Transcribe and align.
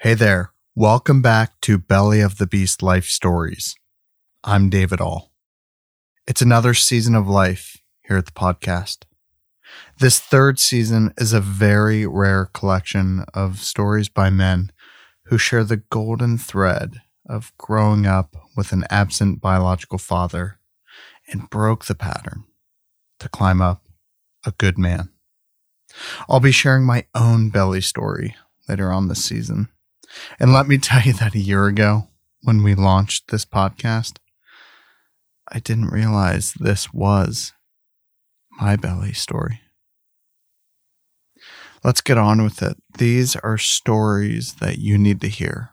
Hey 0.00 0.14
there. 0.14 0.52
Welcome 0.76 1.22
back 1.22 1.60
to 1.62 1.76
Belly 1.76 2.20
of 2.20 2.38
the 2.38 2.46
Beast 2.46 2.84
Life 2.84 3.06
Stories. 3.06 3.74
I'm 4.44 4.70
David 4.70 5.00
All. 5.00 5.32
It's 6.24 6.40
another 6.40 6.72
season 6.72 7.16
of 7.16 7.26
life 7.26 7.78
here 8.06 8.16
at 8.16 8.26
the 8.26 8.30
podcast. 8.30 8.98
This 9.98 10.20
third 10.20 10.60
season 10.60 11.12
is 11.18 11.32
a 11.32 11.40
very 11.40 12.06
rare 12.06 12.48
collection 12.54 13.24
of 13.34 13.58
stories 13.58 14.08
by 14.08 14.30
men 14.30 14.70
who 15.24 15.36
share 15.36 15.64
the 15.64 15.82
golden 15.90 16.38
thread 16.38 17.02
of 17.28 17.52
growing 17.58 18.06
up 18.06 18.36
with 18.56 18.70
an 18.70 18.84
absent 18.90 19.40
biological 19.40 19.98
father 19.98 20.60
and 21.26 21.50
broke 21.50 21.86
the 21.86 21.96
pattern 21.96 22.44
to 23.18 23.28
climb 23.28 23.60
up 23.60 23.82
a 24.46 24.52
good 24.52 24.78
man. 24.78 25.08
I'll 26.28 26.38
be 26.38 26.52
sharing 26.52 26.84
my 26.84 27.06
own 27.16 27.50
belly 27.50 27.80
story 27.80 28.36
later 28.68 28.92
on 28.92 29.08
this 29.08 29.24
season. 29.24 29.70
And 30.38 30.52
let 30.52 30.66
me 30.68 30.78
tell 30.78 31.02
you 31.02 31.12
that 31.14 31.34
a 31.34 31.40
year 31.40 31.66
ago, 31.66 32.08
when 32.42 32.62
we 32.62 32.74
launched 32.74 33.30
this 33.30 33.44
podcast, 33.44 34.18
I 35.50 35.60
didn't 35.60 35.88
realize 35.88 36.52
this 36.52 36.92
was 36.92 37.52
my 38.60 38.76
belly 38.76 39.12
story. 39.12 39.60
Let's 41.84 42.00
get 42.00 42.18
on 42.18 42.42
with 42.42 42.62
it. 42.62 42.76
These 42.98 43.36
are 43.36 43.56
stories 43.56 44.54
that 44.54 44.78
you 44.78 44.98
need 44.98 45.20
to 45.20 45.28
hear. 45.28 45.70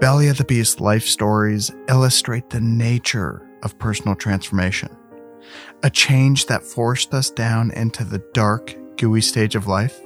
Belly 0.00 0.28
of 0.28 0.38
the 0.38 0.44
Beast 0.44 0.80
life 0.80 1.04
stories 1.04 1.72
illustrate 1.88 2.50
the 2.50 2.60
nature 2.60 3.44
of 3.64 3.78
personal 3.78 4.14
transformation, 4.14 4.88
a 5.82 5.90
change 5.90 6.46
that 6.46 6.62
forced 6.62 7.14
us 7.14 7.30
down 7.30 7.70
into 7.72 8.04
the 8.04 8.22
dark, 8.32 8.74
gooey 8.96 9.20
stage 9.20 9.54
of 9.54 9.66
life, 9.66 10.00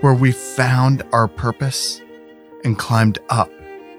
where 0.00 0.14
we 0.14 0.32
found 0.32 1.02
our 1.12 1.28
purpose 1.28 2.00
and 2.64 2.78
climbed 2.78 3.18
up 3.28 3.50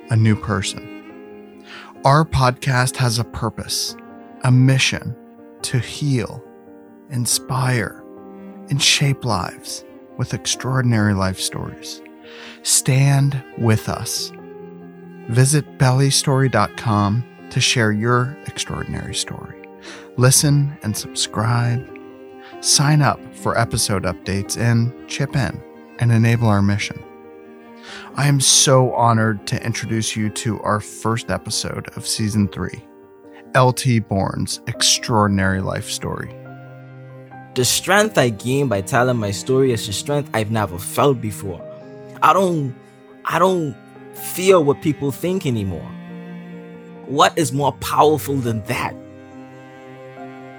a 0.10 0.16
new 0.16 0.36
person. 0.36 1.64
Our 2.04 2.26
podcast 2.26 2.96
has 2.98 3.20
a 3.20 3.24
purpose, 3.24 3.96
a 4.44 4.52
mission 4.52 5.16
to 5.64 5.80
heal, 5.80 6.44
inspire, 7.10 8.04
and 8.70 8.82
shape 8.82 9.26
lives 9.26 9.84
with 10.18 10.34
extraordinary 10.34 11.14
life 11.14 11.40
stories. 11.40 12.02
Stand 12.64 13.44
with 13.58 13.90
us 13.90 14.32
Visit 15.30 15.80
bellystory.com 15.80 17.24
to 17.50 17.60
share 17.60 17.92
your 17.92 18.38
extraordinary 18.46 19.16
story. 19.16 19.55
Listen 20.18 20.78
and 20.82 20.96
subscribe. 20.96 21.86
Sign 22.62 23.02
up 23.02 23.20
for 23.36 23.58
episode 23.60 24.04
updates 24.04 24.58
and 24.58 24.94
chip 25.10 25.36
in 25.36 25.62
and 26.00 26.10
enable 26.10 26.48
our 26.48 26.62
mission. 26.62 27.04
I 28.16 28.30
am 28.30 28.40
so 28.40 28.94
honored 28.94 29.46
to 29.48 29.62
introduce 29.62 30.16
you 30.16 30.30
to 30.30 30.62
our 30.62 30.80
first 30.80 31.30
episode 31.30 31.90
of 31.98 32.08
season 32.08 32.48
three 32.48 32.82
LT 33.58 34.08
Bourne's 34.08 34.62
extraordinary 34.68 35.60
life 35.60 35.90
story. 35.90 36.34
The 37.56 37.66
strength 37.66 38.18
I 38.18 38.30
gain 38.30 38.70
by 38.70 38.82
telling 38.82 39.18
my 39.18 39.32
story 39.32 39.74
is 39.74 39.86
the 39.86 39.92
strength 39.92 40.30
I've 40.34 40.50
never 40.50 40.78
felt 40.78 41.20
before. 41.20 41.62
I 42.22 42.32
don't, 42.32 42.74
I 43.26 43.38
don't 43.38 43.76
feel 44.14 44.64
what 44.64 44.82
people 44.82 45.12
think 45.12 45.46
anymore. 45.46 45.92
What 47.06 47.38
is 47.38 47.52
more 47.52 47.74
powerful 47.74 48.38
than 48.38 48.64
that? 48.64 48.96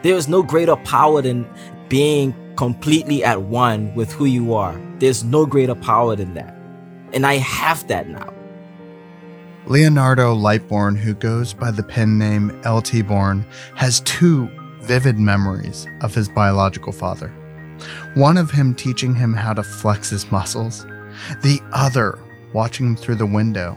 There 0.07 0.15
is 0.15 0.29
no 0.29 0.41
greater 0.41 0.77
power 0.77 1.21
than 1.21 1.45
being 1.89 2.33
completely 2.55 3.25
at 3.25 3.43
one 3.43 3.93
with 3.97 4.13
who 4.13 4.25
you 4.25 4.55
are. 4.55 4.81
There's 5.01 5.25
no 5.25 5.47
greater 5.47 5.75
power 5.75 6.15
than 6.15 6.35
that. 6.35 6.55
And 7.13 7.27
I 7.27 7.39
have 7.39 7.89
that 7.89 8.09
now. 8.09 8.33
Leonardo 9.67 10.33
Lightbourne, 10.33 10.97
who 10.97 11.13
goes 11.13 11.53
by 11.53 11.73
the 11.73 11.83
pen 11.83 12.19
name 12.19 12.57
LT 12.65 13.05
Bourne, 13.05 13.45
has 13.75 13.99
two 14.03 14.49
vivid 14.83 15.19
memories 15.19 15.89
of 16.03 16.15
his 16.15 16.29
biological 16.29 16.93
father. 16.93 17.35
One 18.15 18.39
of 18.39 18.53
him 18.53 18.77
teaching 18.77 19.13
him 19.13 19.35
how 19.35 19.55
to 19.55 19.65
flex 19.65 20.11
his 20.11 20.31
muscles, 20.31 20.87
the 21.43 21.59
other 21.73 22.17
watching 22.53 22.91
him 22.91 22.97
through 22.97 23.17
the 23.17 23.27
window 23.27 23.77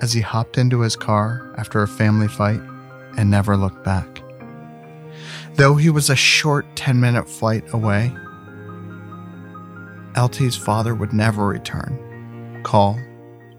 as 0.00 0.12
he 0.12 0.20
hopped 0.20 0.56
into 0.56 0.82
his 0.82 0.94
car 0.94 1.52
after 1.58 1.82
a 1.82 1.88
family 1.88 2.28
fight 2.28 2.60
and 3.18 3.28
never 3.28 3.56
looked 3.56 3.82
back. 3.82 4.23
Though 5.56 5.76
he 5.76 5.88
was 5.88 6.10
a 6.10 6.16
short 6.16 6.66
10 6.74 6.98
minute 6.98 7.28
flight 7.28 7.64
away, 7.72 8.12
LT's 10.16 10.56
father 10.56 10.96
would 10.96 11.12
never 11.12 11.46
return, 11.46 12.60
call, 12.64 12.98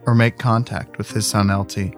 or 0.06 0.14
make 0.14 0.38
contact 0.38 0.98
with 0.98 1.10
his 1.12 1.26
son 1.26 1.48
LT. 1.48 1.96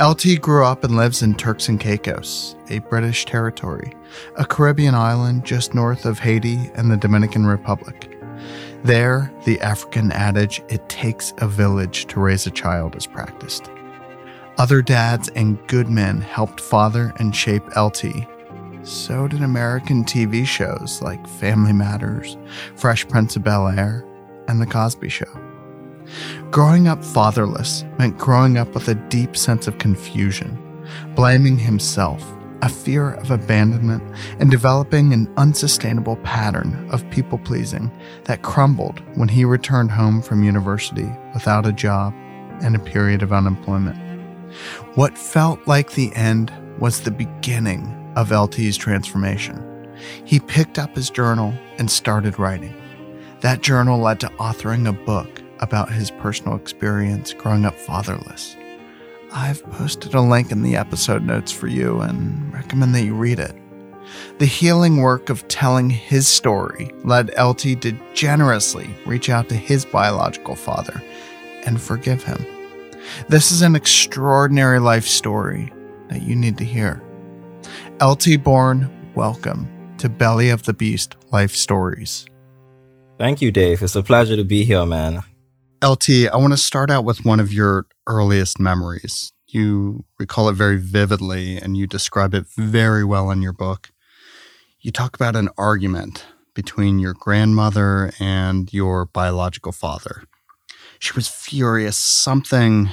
LT 0.00 0.40
grew 0.40 0.64
up 0.64 0.84
and 0.84 0.96
lives 0.96 1.22
in 1.22 1.34
Turks 1.34 1.68
and 1.68 1.80
Caicos, 1.80 2.54
a 2.70 2.78
British 2.78 3.24
territory, 3.24 3.92
a 4.36 4.44
Caribbean 4.44 4.94
island 4.94 5.44
just 5.44 5.74
north 5.74 6.04
of 6.04 6.20
Haiti 6.20 6.70
and 6.74 6.88
the 6.88 6.96
Dominican 6.96 7.46
Republic. 7.46 8.16
There, 8.84 9.32
the 9.44 9.60
African 9.60 10.12
adage, 10.12 10.62
it 10.68 10.88
takes 10.88 11.34
a 11.38 11.48
village 11.48 12.06
to 12.06 12.20
raise 12.20 12.46
a 12.46 12.52
child, 12.52 12.94
is 12.94 13.08
practiced. 13.08 13.68
Other 14.56 14.82
dads 14.82 15.28
and 15.30 15.58
good 15.66 15.88
men 15.88 16.20
helped 16.20 16.60
father 16.60 17.12
and 17.16 17.34
shape 17.34 17.64
LT. 17.76 18.04
So 18.88 19.28
did 19.28 19.42
American 19.42 20.02
TV 20.02 20.46
shows 20.46 21.02
like 21.02 21.26
Family 21.26 21.74
Matters, 21.74 22.38
Fresh 22.74 23.06
Prince 23.08 23.36
of 23.36 23.44
Bel 23.44 23.68
Air, 23.68 24.02
and 24.48 24.62
The 24.62 24.66
Cosby 24.66 25.10
Show. 25.10 25.26
Growing 26.50 26.88
up 26.88 27.04
fatherless 27.04 27.84
meant 27.98 28.16
growing 28.16 28.56
up 28.56 28.74
with 28.74 28.88
a 28.88 28.94
deep 28.94 29.36
sense 29.36 29.68
of 29.68 29.76
confusion, 29.76 30.56
blaming 31.14 31.58
himself 31.58 32.24
a 32.62 32.68
fear 32.70 33.12
of 33.12 33.30
abandonment, 33.30 34.02
and 34.40 34.50
developing 34.50 35.12
an 35.12 35.30
unsustainable 35.36 36.16
pattern 36.16 36.88
of 36.90 37.08
people 37.10 37.36
pleasing 37.36 37.92
that 38.24 38.42
crumbled 38.42 39.00
when 39.18 39.28
he 39.28 39.44
returned 39.44 39.90
home 39.90 40.22
from 40.22 40.42
university 40.42 41.08
without 41.34 41.66
a 41.66 41.72
job 41.72 42.14
and 42.62 42.74
a 42.74 42.80
period 42.80 43.22
of 43.22 43.34
unemployment. 43.34 43.98
What 44.94 45.18
felt 45.18 45.68
like 45.68 45.92
the 45.92 46.10
end 46.14 46.50
was 46.78 47.02
the 47.02 47.10
beginning 47.10 47.97
of 48.18 48.32
LT's 48.32 48.76
transformation. 48.76 49.64
He 50.24 50.40
picked 50.40 50.76
up 50.76 50.96
his 50.96 51.08
journal 51.08 51.54
and 51.78 51.88
started 51.88 52.36
writing. 52.36 52.74
That 53.42 53.62
journal 53.62 54.00
led 54.00 54.18
to 54.20 54.28
authoring 54.40 54.88
a 54.88 54.92
book 54.92 55.40
about 55.60 55.92
his 55.92 56.10
personal 56.10 56.56
experience 56.56 57.32
growing 57.32 57.64
up 57.64 57.78
fatherless. 57.78 58.56
I've 59.32 59.62
posted 59.70 60.14
a 60.14 60.20
link 60.20 60.50
in 60.50 60.62
the 60.62 60.74
episode 60.74 61.22
notes 61.22 61.52
for 61.52 61.68
you 61.68 62.00
and 62.00 62.52
recommend 62.52 62.92
that 62.96 63.04
you 63.04 63.14
read 63.14 63.38
it. 63.38 63.54
The 64.38 64.46
healing 64.46 64.96
work 64.96 65.30
of 65.30 65.46
telling 65.46 65.88
his 65.88 66.26
story 66.26 66.90
led 67.04 67.30
LT 67.38 67.80
to 67.82 67.96
generously 68.14 68.90
reach 69.06 69.30
out 69.30 69.48
to 69.50 69.54
his 69.54 69.84
biological 69.84 70.56
father 70.56 71.00
and 71.64 71.80
forgive 71.80 72.24
him. 72.24 72.44
This 73.28 73.52
is 73.52 73.62
an 73.62 73.76
extraordinary 73.76 74.80
life 74.80 75.06
story 75.06 75.72
that 76.08 76.22
you 76.22 76.34
need 76.34 76.58
to 76.58 76.64
hear. 76.64 77.00
LT 78.00 78.44
Bourne, 78.44 78.88
welcome 79.16 79.68
to 79.98 80.08
Belly 80.08 80.50
of 80.50 80.62
the 80.62 80.72
Beast 80.72 81.16
Life 81.32 81.56
Stories. 81.56 82.26
Thank 83.18 83.42
you, 83.42 83.50
Dave. 83.50 83.82
It's 83.82 83.96
a 83.96 84.04
pleasure 84.04 84.36
to 84.36 84.44
be 84.44 84.62
here, 84.62 84.86
man. 84.86 85.24
LT, 85.82 86.28
I 86.32 86.36
want 86.36 86.52
to 86.52 86.58
start 86.58 86.92
out 86.92 87.04
with 87.04 87.24
one 87.24 87.40
of 87.40 87.52
your 87.52 87.86
earliest 88.06 88.60
memories. 88.60 89.32
You 89.48 90.04
recall 90.16 90.48
it 90.48 90.52
very 90.52 90.76
vividly 90.76 91.56
and 91.56 91.76
you 91.76 91.88
describe 91.88 92.34
it 92.34 92.46
very 92.56 93.02
well 93.02 93.32
in 93.32 93.42
your 93.42 93.52
book. 93.52 93.90
You 94.78 94.92
talk 94.92 95.16
about 95.16 95.34
an 95.34 95.48
argument 95.58 96.24
between 96.54 97.00
your 97.00 97.14
grandmother 97.14 98.12
and 98.20 98.72
your 98.72 99.06
biological 99.06 99.72
father. 99.72 100.22
She 101.00 101.14
was 101.14 101.26
furious. 101.26 101.96
Something 101.96 102.90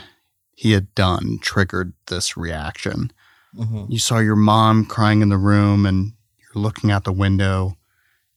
he 0.56 0.72
had 0.72 0.96
done 0.96 1.38
triggered 1.44 1.94
this 2.08 2.36
reaction. 2.36 3.12
Mm-hmm. 3.58 3.86
You 3.90 4.00
saw 4.00 4.20
your 4.20 4.36
mom 4.36 4.86
crying 4.86 5.22
in 5.22 5.30
the 5.30 5.38
room 5.38 5.86
and 5.86 6.14
you're 6.38 6.62
looking 6.62 6.92
out 6.92 7.04
the 7.04 7.14
window. 7.14 7.78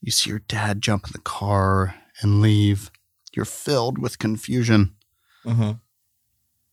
You 0.00 0.12
see 0.12 0.30
your 0.30 0.40
dad 0.40 0.80
jump 0.80 1.06
in 1.06 1.12
the 1.12 1.18
car 1.18 1.94
and 2.20 2.40
leave. 2.40 2.90
You're 3.32 3.44
filled 3.44 3.98
with 3.98 4.18
confusion. 4.18 4.94
Mm-hmm. 5.44 5.72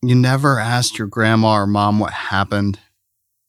You 0.07 0.15
never 0.15 0.59
asked 0.59 0.97
your 0.97 1.07
grandma 1.07 1.55
or 1.55 1.67
mom 1.67 1.99
what 1.99 2.13
happened 2.13 2.79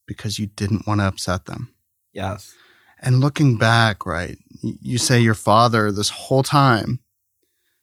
because 0.06 0.38
you 0.38 0.46
didn't 0.46 0.86
want 0.86 1.00
to 1.00 1.06
upset 1.06 1.46
them. 1.46 1.74
Yes. 2.12 2.54
And 3.00 3.20
looking 3.20 3.58
back, 3.58 4.06
right, 4.06 4.38
you 4.62 4.96
say 4.96 5.20
your 5.20 5.34
father 5.34 5.92
this 5.92 6.08
whole 6.08 6.42
time 6.42 7.00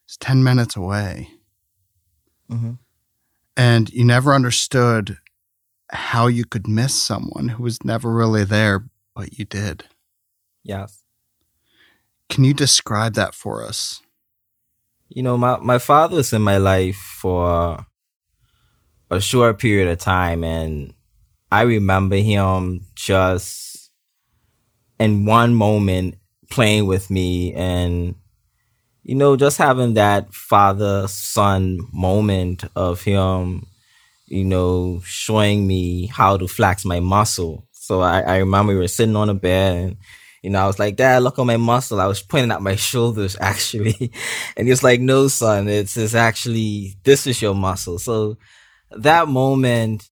is 0.09 0.17
10 0.17 0.43
minutes 0.43 0.75
away. 0.75 1.29
Mm-hmm. 2.49 2.73
And 3.55 3.89
you 3.91 4.03
never 4.03 4.33
understood 4.33 5.17
how 5.93 6.27
you 6.27 6.45
could 6.45 6.67
miss 6.67 6.93
someone 6.93 7.49
who 7.49 7.63
was 7.63 7.83
never 7.83 8.11
really 8.11 8.43
there, 8.43 8.85
but 9.15 9.37
you 9.37 9.45
did. 9.45 9.85
Yes. 10.63 11.03
Can 12.29 12.43
you 12.43 12.53
describe 12.53 13.13
that 13.13 13.35
for 13.35 13.63
us? 13.63 14.01
You 15.09 15.21
know, 15.21 15.37
my, 15.37 15.57
my 15.57 15.77
father 15.77 16.17
was 16.17 16.33
in 16.33 16.41
my 16.41 16.57
life 16.57 16.95
for 16.95 17.85
a 19.11 19.21
short 19.21 19.59
period 19.59 19.87
of 19.87 19.99
time 19.99 20.43
and 20.43 20.93
I 21.51 21.61
remember 21.61 22.15
him 22.15 22.81
just 22.95 23.91
in 24.99 25.25
one 25.25 25.53
moment 25.53 26.15
playing 26.49 26.87
with 26.87 27.11
me 27.11 27.53
and 27.53 28.15
you 29.03 29.13
know 29.15 29.35
just 29.35 29.57
having 29.57 29.95
that 29.95 30.33
father 30.33 31.07
son 31.07 31.79
moment 31.91 32.63
of 32.75 33.03
him 33.03 33.67
you 34.33 34.43
know 34.43 35.01
showing 35.05 35.65
me 35.67 36.07
how 36.07 36.37
to 36.37 36.47
flex 36.47 36.85
my 36.85 36.99
muscle 36.99 37.67
so 37.71 38.01
I, 38.01 38.21
I 38.21 38.37
remember 38.37 38.73
we 38.73 38.79
were 38.79 38.87
sitting 38.87 39.15
on 39.15 39.29
a 39.29 39.33
bed 39.33 39.77
and 39.77 39.97
you 40.43 40.49
know, 40.49 40.61
I 40.61 40.67
was 40.67 40.77
like, 40.77 40.97
Dad, 40.97 41.23
look 41.23 41.39
at 41.39 41.45
my 41.45 41.55
muscle. 41.55 42.01
I 42.01 42.05
was 42.05 42.21
pointing 42.21 42.51
at 42.51 42.61
my 42.61 42.75
shoulders 42.91 43.37
actually. 43.39 44.11
and 44.57 44.67
he 44.67 44.71
was 44.71 44.83
like, 44.83 44.99
No, 44.99 45.29
son, 45.29 45.69
it's, 45.69 45.95
it's 45.97 46.13
actually, 46.13 46.95
this 47.03 47.25
is 47.25 47.41
your 47.41 47.55
muscle. 47.55 47.97
So 47.97 48.37
that 48.91 49.29
moment 49.29 50.09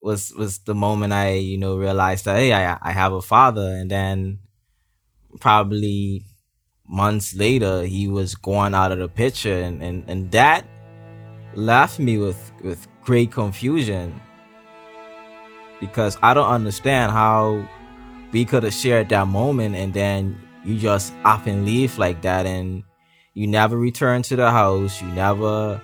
was, 0.00 0.32
was 0.32 0.58
the 0.60 0.74
moment 0.74 1.12
I, 1.12 1.34
you 1.34 1.58
know, 1.58 1.76
realized 1.76 2.24
that, 2.24 2.38
hey, 2.38 2.52
I, 2.52 2.78
I 2.80 2.92
have 2.92 3.12
a 3.12 3.22
father. 3.22 3.76
And 3.76 3.90
then 3.90 4.38
probably 5.38 6.24
months 6.88 7.34
later, 7.34 7.84
he 7.84 8.08
was 8.08 8.34
going 8.34 8.74
out 8.74 8.90
of 8.90 8.98
the 8.98 9.08
picture. 9.08 9.60
And, 9.60 9.82
and, 9.82 10.04
and 10.08 10.30
that 10.32 10.66
left 11.54 11.98
me 11.98 12.16
with, 12.16 12.52
with 12.62 12.88
great 13.04 13.30
confusion. 13.32 14.20
Because 15.80 16.16
I 16.22 16.34
don't 16.34 16.48
understand 16.48 17.12
how 17.12 17.68
we 18.32 18.44
could 18.44 18.62
have 18.62 18.74
shared 18.74 19.08
that 19.10 19.28
moment 19.28 19.76
and 19.76 19.92
then 19.92 20.40
you 20.64 20.78
just 20.78 21.12
up 21.24 21.46
and 21.46 21.64
leave 21.64 21.98
like 21.98 22.22
that 22.22 22.46
and 22.46 22.82
you 23.34 23.46
never 23.46 23.76
return 23.76 24.22
to 24.22 24.36
the 24.36 24.50
house. 24.50 25.02
You 25.02 25.08
never 25.08 25.80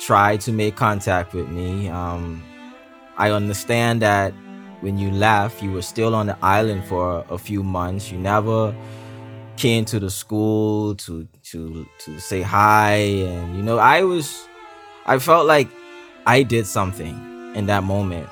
try 0.00 0.36
to 0.38 0.52
make 0.52 0.76
contact 0.76 1.34
with 1.34 1.48
me. 1.48 1.88
Um, 1.88 2.42
i 3.16 3.30
understand 3.30 4.02
that 4.02 4.32
when 4.80 4.98
you 4.98 5.10
left 5.10 5.62
you 5.62 5.70
were 5.70 5.82
still 5.82 6.14
on 6.14 6.26
the 6.26 6.36
island 6.42 6.84
for 6.84 7.24
a 7.30 7.38
few 7.38 7.62
months. 7.62 8.10
You 8.10 8.18
never 8.18 8.74
came 9.56 9.84
to 9.86 10.00
the 10.00 10.10
school 10.10 10.96
to 10.96 11.28
to 11.44 11.86
to 12.00 12.18
say 12.18 12.42
hi 12.42 12.94
and 12.94 13.56
you 13.56 13.62
know 13.62 13.78
i 13.78 14.02
was 14.02 14.48
i 15.06 15.16
felt 15.16 15.46
like 15.46 15.68
i 16.26 16.42
did 16.42 16.66
something 16.66 17.52
in 17.54 17.66
that 17.66 17.84
moment 17.84 18.28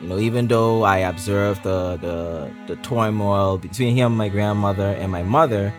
you 0.00 0.08
know, 0.08 0.18
even 0.18 0.48
though 0.48 0.82
I 0.82 0.98
observed 0.98 1.62
the, 1.62 1.96
the, 1.96 2.50
the 2.66 2.76
turmoil 2.76 3.58
between 3.58 3.94
him, 3.94 4.16
my 4.16 4.30
grandmother, 4.30 4.92
and 4.92 5.12
my 5.12 5.22
mother, 5.22 5.74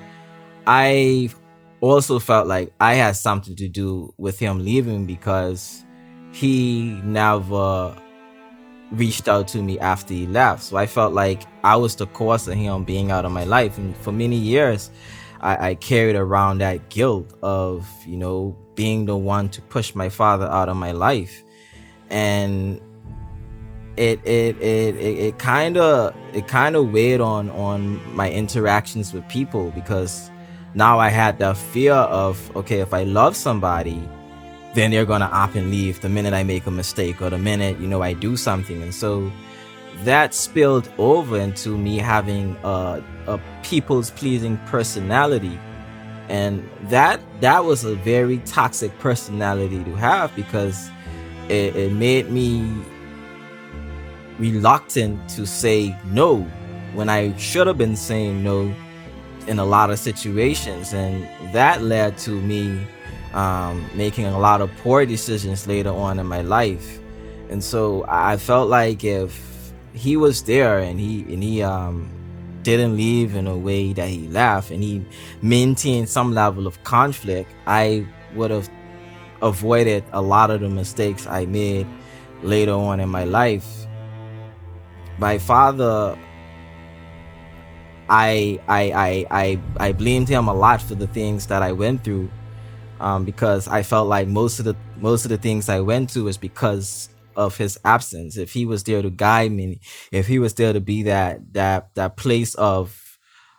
I 0.68 1.30
also 1.80 2.20
felt 2.20 2.48
like 2.48 2.72
I 2.80 2.94
had 2.94 3.16
something 3.16 3.56
to 3.56 3.68
do 3.68 4.14
with 4.18 4.38
him 4.38 4.64
leaving 4.64 5.08
because 5.08 5.84
he 6.34 7.02
never 7.04 7.96
reached 8.92 9.28
out 9.28 9.48
to 9.50 9.64
me 9.64 9.80
after 9.80 10.14
he 10.14 10.28
left. 10.28 10.64
So 10.64 10.78
I 10.78 10.86
felt 10.86 11.14
like 11.14 11.42
I 11.64 11.76
was 11.76 11.96
the 11.96 12.06
cause 12.08 12.48
of 12.48 12.54
him 12.54 12.84
being 12.84 13.10
out 13.10 13.26
of 13.26 13.32
my 13.32 13.46
life. 13.46 13.80
And 13.80 13.98
for 13.98 14.12
many 14.12 14.36
years, 14.36 14.92
I, 15.40 15.70
I 15.70 15.76
carried 15.76 16.16
around 16.16 16.60
that 16.60 16.90
guilt 16.90 17.34
of, 17.42 17.88
you 18.06 18.18
know, 18.18 18.56
being 18.76 19.06
the 19.06 19.18
one 19.18 19.50
to 19.50 19.62
push 19.62 19.96
my 19.96 20.10
father 20.10 20.48
out 20.48 20.70
of 20.70 20.78
my 20.78 20.92
life. 20.92 21.44
And 22.10 22.82
it 23.98 24.20
it 24.26 24.58
it 24.62 24.96
it 24.96 25.40
kind 25.40 25.78
of 25.78 26.16
it 26.34 26.48
kind 26.48 26.76
of 26.76 26.92
weighed 26.92 27.20
on 27.20 27.50
on 27.52 28.00
my 28.16 28.32
interactions 28.32 29.14
with 29.14 29.28
people 29.28 29.72
because 29.72 30.32
now 30.74 30.98
I 30.98 31.10
had 31.10 31.40
the 31.40 31.54
fear 31.54 31.94
of 31.94 32.56
okay 32.56 32.80
if 32.80 32.94
I 32.94 33.04
love 33.04 33.36
somebody 33.36 34.02
then 34.74 34.92
they're 34.92 35.06
gonna 35.06 35.26
up 35.26 35.56
and 35.56 35.70
leave 35.70 36.00
the 36.00 36.08
minute 36.08 36.34
I 36.34 36.44
make 36.44 36.66
a 36.66 36.72
mistake 36.72 37.22
or 37.22 37.30
the 37.30 37.38
minute 37.38 37.80
you 37.80 37.88
know 37.88 38.02
I 38.02 38.14
do 38.14 38.38
something 38.38 38.82
and 38.82 38.94
so 38.94 39.30
that 40.06 40.34
spilled 40.34 40.90
over 40.98 41.38
into 41.38 41.78
me 41.78 41.98
having 41.98 42.56
a, 42.64 43.04
a 43.28 43.40
people's 43.62 44.10
pleasing 44.12 44.58
personality 44.68 45.60
and 46.32 46.68
that 46.84 47.20
that 47.42 47.66
was 47.66 47.84
a 47.84 47.96
very 47.96 48.38
toxic 48.46 48.98
personality 49.00 49.84
to 49.84 49.96
have 49.96 50.34
because 50.34 50.90
it, 51.50 51.76
it 51.76 51.92
made 51.92 52.32
me 52.32 52.74
reluctant 54.40 55.28
to 55.32 55.46
say 55.46 55.94
no 56.06 56.44
when 56.94 57.10
I 57.10 57.36
should 57.36 57.68
have 57.68 57.78
been 57.78 57.98
saying 57.98 58.42
no 58.46 58.74
in 59.48 59.60
a 59.60 59.66
lot 59.66 59.90
of 59.90 60.00
situations. 60.00 60.94
And 60.94 61.28
that 61.54 61.82
led 61.82 62.18
to 62.20 62.32
me 62.32 62.80
um, 63.34 63.86
making 63.94 64.26
a 64.26 64.40
lot 64.40 64.62
of 64.62 64.72
poor 64.78 65.06
decisions 65.06 65.68
later 65.68 65.90
on 65.92 66.18
in 66.18 66.28
my 66.28 66.44
life. 66.44 67.00
And 67.50 67.62
so 67.62 68.06
I 68.08 68.38
felt 68.38 68.70
like 68.70 69.04
if 69.04 69.74
he 69.92 70.16
was 70.16 70.44
there 70.44 70.80
and 70.80 70.98
he 70.98 71.24
and 71.34 71.44
he 71.44 71.62
um, 71.62 72.10
didn't 72.64 72.96
leave 72.96 73.36
in 73.36 73.48
a 73.48 73.58
way 73.58 73.94
that 73.94 74.10
he 74.10 74.28
left 74.28 74.72
and 74.72 74.84
he 74.84 75.06
maintained 75.42 76.10
some 76.10 76.34
level 76.34 76.68
of 76.68 76.84
conflict, 76.84 77.50
I 77.68 78.06
would 78.36 78.52
have 78.52 78.70
avoided 79.42 80.04
a 80.12 80.22
lot 80.22 80.52
of 80.52 80.62
the 80.62 80.70
mistakes 80.70 81.26
I 81.28 81.46
made 81.46 81.88
later 82.44 82.74
on 82.74 83.00
in 83.00 83.10
my 83.10 83.24
life. 83.24 83.88
My 85.18 85.38
father 85.38 86.18
I, 88.10 88.60
I 88.68 88.92
I 88.92 89.26
I 89.32 89.60
I 89.78 89.92
blamed 89.94 90.28
him 90.28 90.50
a 90.50 90.54
lot 90.54 90.82
for 90.82 90.96
the 90.96 91.08
things 91.08 91.48
that 91.48 91.64
I 91.64 91.72
went 91.72 92.04
through, 92.04 92.30
um, 93.00 93.24
because 93.24 93.70
I 93.70 93.84
felt 93.84 94.10
like 94.10 94.28
most 94.28 94.60
of 94.60 94.66
the 94.66 94.76
most 95.00 95.24
of 95.24 95.30
the 95.30 95.38
things 95.38 95.70
I 95.70 95.80
went 95.80 96.12
through 96.12 96.26
was 96.26 96.38
because 96.38 97.08
of 97.36 97.58
his 97.58 97.78
absence. 97.84 98.38
If 98.38 98.54
he 98.54 98.66
was 98.66 98.84
there 98.84 99.02
to 99.02 99.10
guide 99.10 99.52
me, 99.52 99.80
if 100.12 100.28
he 100.28 100.40
was 100.40 100.54
there 100.56 100.74
to 100.74 100.82
be 100.82 101.04
that 101.04 101.54
that 101.54 101.94
that 101.96 102.18
place 102.18 102.56
of 102.56 103.18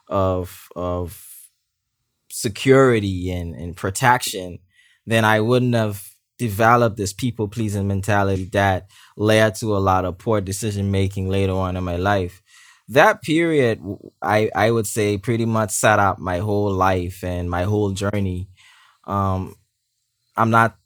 of 0.09 0.69
of 0.77 1.29
security 2.31 3.31
and, 3.31 3.55
and 3.55 3.77
protection, 3.77 4.59
then 5.07 5.25
I 5.25 5.41
wouldn't 5.41 5.75
have 5.75 6.03
developed 6.39 6.97
this 6.97 7.13
people 7.13 7.47
pleasing 7.47 7.87
mentality 7.87 8.45
that 8.53 8.89
led 9.17 9.55
to 9.57 9.77
a 9.77 9.79
lot 9.79 10.05
of 10.05 10.19
poor 10.19 10.41
decision 10.41 10.91
making 10.91 11.29
later 11.29 11.53
on 11.53 11.77
in 11.77 11.85
my 11.85 11.97
life. 11.97 12.43
That 12.89 13.23
period, 13.23 13.81
I, 14.21 14.51
I 14.55 14.71
would 14.71 14.87
say 14.87 15.19
pretty 15.19 15.45
much 15.47 15.71
set 15.71 15.99
up 15.99 16.19
my 16.19 16.39
whole 16.39 16.73
life 16.73 17.23
and 17.23 17.49
my 17.49 17.63
whole 17.63 17.93
journey. 17.93 18.49
Um, 19.05 19.55
I'm 20.37 20.51
not 20.51 20.77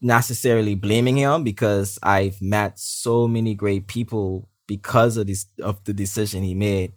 necessarily 0.00 0.74
blaming 0.74 1.16
him 1.16 1.44
because 1.44 1.98
I've 2.02 2.40
met 2.40 2.78
so 2.78 3.26
many 3.26 3.54
great 3.54 3.86
people 3.86 4.48
because 4.66 5.16
of 5.16 5.26
this, 5.26 5.46
of 5.62 5.82
the 5.84 5.92
decision 5.92 6.42
he 6.42 6.54
made. 6.54 6.92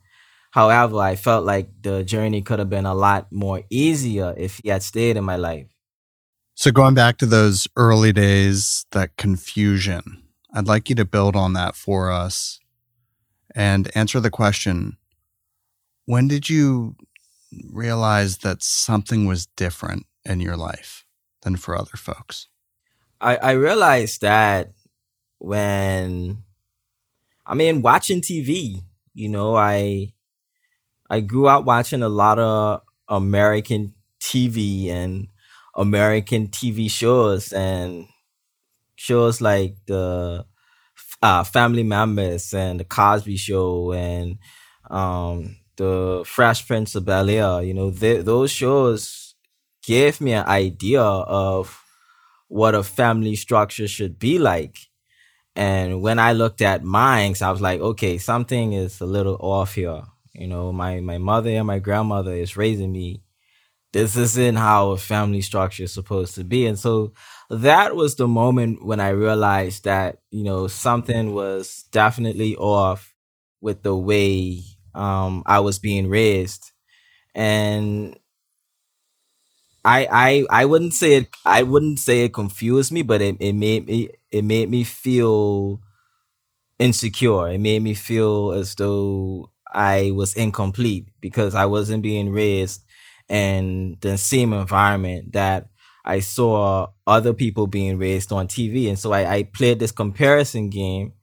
However, 0.51 0.97
I 0.99 1.15
felt 1.15 1.45
like 1.45 1.69
the 1.81 2.03
journey 2.03 2.41
could 2.41 2.59
have 2.59 2.69
been 2.69 2.85
a 2.85 2.93
lot 2.93 3.31
more 3.31 3.63
easier 3.69 4.33
if 4.37 4.59
he 4.61 4.69
had 4.69 4.83
stayed 4.83 5.17
in 5.17 5.23
my 5.23 5.37
life. 5.37 5.67
So 6.55 6.71
going 6.71 6.93
back 6.93 7.17
to 7.19 7.25
those 7.25 7.67
early 7.77 8.11
days, 8.11 8.85
that 8.91 9.15
confusion, 9.17 10.23
I'd 10.53 10.67
like 10.67 10.89
you 10.89 10.95
to 10.95 11.05
build 11.05 11.35
on 11.35 11.53
that 11.53 11.75
for 11.75 12.11
us 12.11 12.59
and 13.55 13.89
answer 13.95 14.19
the 14.19 14.29
question, 14.29 14.97
when 16.05 16.27
did 16.27 16.49
you 16.49 16.95
realize 17.71 18.39
that 18.39 18.61
something 18.61 19.25
was 19.25 19.45
different 19.45 20.05
in 20.25 20.41
your 20.41 20.57
life 20.57 21.05
than 21.41 21.55
for 21.55 21.77
other 21.77 21.97
folks? 21.97 22.47
I, 23.21 23.35
I 23.35 23.51
realized 23.51 24.21
that 24.21 24.73
when 25.37 26.43
I 27.45 27.53
mean 27.53 27.81
watching 27.83 28.21
TV, 28.21 28.81
you 29.13 29.29
know, 29.29 29.55
I 29.55 30.13
I 31.09 31.19
grew 31.21 31.47
up 31.47 31.65
watching 31.65 32.01
a 32.01 32.09
lot 32.09 32.39
of 32.39 32.81
American 33.07 33.93
TV 34.19 34.89
and 34.89 35.27
American 35.75 36.47
TV 36.47 36.89
shows 36.89 37.53
and 37.53 38.07
shows 38.95 39.39
like 39.39 39.75
the 39.85 40.45
uh, 41.21 41.43
Family 41.43 41.83
Matters 41.83 42.53
and 42.53 42.79
the 42.79 42.85
Cosby 42.85 43.37
Show 43.37 43.93
and 43.93 44.39
um, 44.89 45.57
the 45.75 46.23
Fresh 46.25 46.67
Prince 46.67 46.95
of 46.95 47.05
Bel 47.05 47.29
Air. 47.29 47.61
You 47.61 47.75
know, 47.75 47.91
those 47.91 48.49
shows 48.51 49.35
gave 49.83 50.21
me 50.21 50.33
an 50.33 50.47
idea 50.47 51.01
of 51.01 51.81
what 52.51 52.75
a 52.75 52.83
family 52.83 53.35
structure 53.35 53.87
should 53.87 54.19
be 54.19 54.39
like. 54.39 54.77
And 55.55 56.01
when 56.01 56.19
I 56.19 56.33
looked 56.33 56.61
at 56.61 56.83
mine, 56.83 57.35
I 57.41 57.51
was 57.51 57.61
like, 57.61 57.81
okay, 57.81 58.17
something 58.17 58.73
is 58.73 59.01
a 59.01 59.05
little 59.05 59.37
off 59.41 59.75
here. 59.75 60.03
You 60.33 60.47
know, 60.47 60.71
my 60.71 61.01
my 61.01 61.17
mother 61.17 61.49
and 61.51 61.67
my 61.67 61.79
grandmother 61.79 62.33
is 62.33 62.57
raising 62.57 62.91
me 62.91 63.23
this 63.93 64.15
isn't 64.15 64.55
how 64.57 64.91
a 64.91 64.97
family 64.97 65.41
structure 65.41 65.83
is 65.83 65.93
supposed 65.93 66.35
to 66.35 66.43
be. 66.45 66.65
And 66.67 66.79
so 66.79 67.13
that 67.49 67.95
was 67.95 68.15
the 68.15 68.27
moment 68.27 68.85
when 68.85 68.99
I 69.01 69.09
realized 69.09 69.83
that, 69.85 70.19
you 70.31 70.43
know, 70.43 70.67
something 70.67 71.33
was 71.33 71.83
definitely 71.91 72.55
off 72.55 73.13
with 73.61 73.83
the 73.83 73.95
way 73.95 74.61
um, 74.95 75.43
I 75.45 75.59
was 75.59 75.79
being 75.79 76.07
raised. 76.09 76.71
and 77.35 78.17
I 79.83 80.07
I 80.11 80.61
I 80.61 80.65
wouldn't 80.65 80.93
say 80.93 81.13
it 81.15 81.29
I 81.45 81.63
wouldn't 81.63 81.99
say 81.99 82.25
it 82.25 82.33
confused 82.33 82.91
me, 82.91 83.01
but 83.01 83.21
it, 83.21 83.37
it 83.39 83.53
made 83.53 83.87
me 83.87 84.09
it 84.31 84.43
made 84.43 84.69
me 84.69 84.83
feel 84.83 85.81
insecure. 86.79 87.49
It 87.49 87.59
made 87.59 87.81
me 87.83 87.93
feel 87.93 88.51
as 88.51 88.75
though 88.75 89.51
I 89.71 90.11
was 90.13 90.33
incomplete 90.35 91.07
because 91.21 91.55
I 91.55 91.65
wasn't 91.65 92.03
being 92.03 92.31
raised 92.31 92.83
in 93.29 93.97
the 94.01 94.17
same 94.17 94.53
environment 94.53 95.33
that 95.33 95.67
I 96.03 96.19
saw 96.19 96.87
other 97.05 97.33
people 97.33 97.67
being 97.67 97.97
raised 97.97 98.31
on 98.31 98.47
TV. 98.47 98.89
And 98.89 98.97
so 98.99 99.13
I, 99.13 99.35
I 99.35 99.43
played 99.43 99.79
this 99.79 99.91
comparison 99.91 100.69
game, 100.69 101.13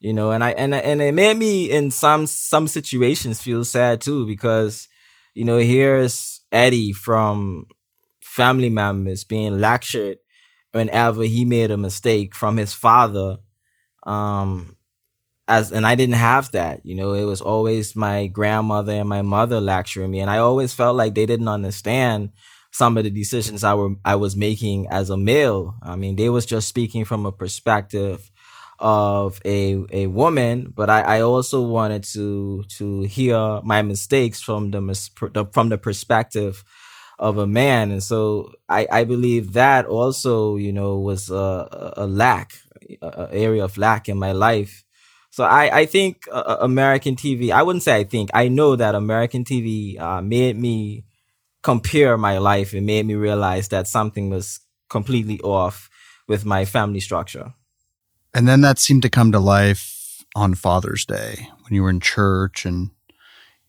you 0.00 0.12
know, 0.12 0.32
and 0.32 0.44
I, 0.44 0.50
and, 0.52 0.74
and 0.74 1.02
it 1.02 1.14
made 1.14 1.36
me 1.36 1.70
in 1.70 1.90
some, 1.90 2.26
some 2.26 2.68
situations 2.68 3.40
feel 3.40 3.64
sad 3.64 4.00
too, 4.00 4.26
because, 4.26 4.88
you 5.34 5.44
know, 5.44 5.58
here's 5.58 6.40
Eddie 6.52 6.92
from 6.92 7.66
Family 8.32 8.70
Matters 8.70 9.24
being 9.24 9.60
lectured 9.60 10.16
whenever 10.72 11.22
he 11.24 11.44
made 11.44 11.70
a 11.70 11.76
mistake 11.76 12.34
from 12.34 12.56
his 12.56 12.72
father. 12.72 13.36
Um, 14.04 14.78
as 15.46 15.70
and 15.70 15.86
I 15.86 15.96
didn't 15.96 16.14
have 16.14 16.50
that. 16.52 16.80
You 16.86 16.94
know, 16.94 17.12
it 17.12 17.24
was 17.24 17.42
always 17.42 17.94
my 17.94 18.28
grandmother 18.28 18.92
and 18.92 19.08
my 19.08 19.20
mother 19.20 19.60
lecturing 19.60 20.10
me, 20.10 20.20
and 20.20 20.30
I 20.30 20.38
always 20.38 20.72
felt 20.72 20.96
like 20.96 21.14
they 21.14 21.26
didn't 21.26 21.48
understand 21.48 22.30
some 22.70 22.96
of 22.96 23.04
the 23.04 23.10
decisions 23.10 23.64
I 23.64 23.74
were 23.74 23.96
I 24.02 24.14
was 24.16 24.34
making 24.34 24.86
as 24.88 25.10
a 25.10 25.16
male. 25.18 25.74
I 25.82 25.96
mean, 25.96 26.16
they 26.16 26.30
was 26.30 26.46
just 26.46 26.68
speaking 26.68 27.04
from 27.04 27.26
a 27.26 27.32
perspective 27.32 28.30
of 28.78 29.42
a 29.44 29.84
a 29.90 30.06
woman, 30.06 30.72
but 30.74 30.88
I, 30.88 31.02
I 31.02 31.20
also 31.20 31.60
wanted 31.60 32.04
to 32.14 32.64
to 32.78 33.02
hear 33.02 33.60
my 33.62 33.82
mistakes 33.82 34.40
from 34.40 34.70
the 34.70 34.80
mis 34.80 35.10
from 35.52 35.68
the 35.68 35.76
perspective 35.76 36.64
of 37.22 37.38
a 37.38 37.46
man, 37.46 37.90
and 37.90 38.02
so 38.02 38.52
I 38.68 38.86
I 38.90 39.04
believe 39.04 39.54
that 39.54 39.86
also 39.86 40.56
you 40.56 40.72
know 40.72 40.98
was 40.98 41.30
a 41.30 41.94
a 41.96 42.06
lack, 42.06 42.48
a 43.00 43.28
area 43.32 43.64
of 43.64 43.78
lack 43.78 44.08
in 44.08 44.18
my 44.18 44.32
life 44.32 44.84
so 45.32 45.44
I, 45.44 45.78
I 45.78 45.86
think 45.86 46.28
uh, 46.30 46.44
uh, 46.46 46.56
American 46.60 47.16
TV, 47.16 47.50
I 47.50 47.62
wouldn't 47.62 47.82
say 47.82 47.96
I 47.96 48.04
think, 48.04 48.28
I 48.34 48.48
know 48.48 48.76
that 48.76 48.94
American 48.94 49.44
TV 49.44 49.98
uh, 49.98 50.20
made 50.20 50.58
me 50.58 51.04
compare 51.62 52.18
my 52.18 52.36
life 52.36 52.74
and 52.74 52.84
made 52.84 53.06
me 53.06 53.14
realize 53.14 53.68
that 53.68 53.88
something 53.88 54.28
was 54.28 54.60
completely 54.90 55.40
off 55.40 55.88
with 56.28 56.44
my 56.44 56.66
family 56.66 57.00
structure. 57.00 57.54
And 58.34 58.46
then 58.46 58.60
that 58.60 58.78
seemed 58.78 59.02
to 59.02 59.10
come 59.10 59.32
to 59.32 59.38
life 59.38 60.22
on 60.36 60.54
Father's 60.54 61.06
Day 61.06 61.48
when 61.62 61.74
you 61.74 61.82
were 61.82 61.90
in 61.90 62.00
church 62.00 62.66
and 62.66 62.90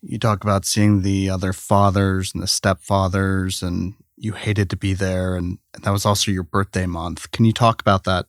you 0.03 0.19
talk 0.19 0.43
about 0.43 0.65
seeing 0.65 1.01
the 1.01 1.29
other 1.29 1.53
fathers 1.53 2.33
and 2.33 2.43
the 2.43 2.47
stepfathers 2.47 3.65
and 3.65 3.93
you 4.17 4.33
hated 4.33 4.69
to 4.69 4.77
be 4.77 4.93
there 4.93 5.35
and 5.35 5.57
that 5.81 5.91
was 5.91 6.05
also 6.05 6.31
your 6.31 6.43
birthday 6.43 6.85
month. 6.85 7.31
Can 7.31 7.45
you 7.45 7.53
talk 7.53 7.81
about 7.81 8.03
that 8.03 8.27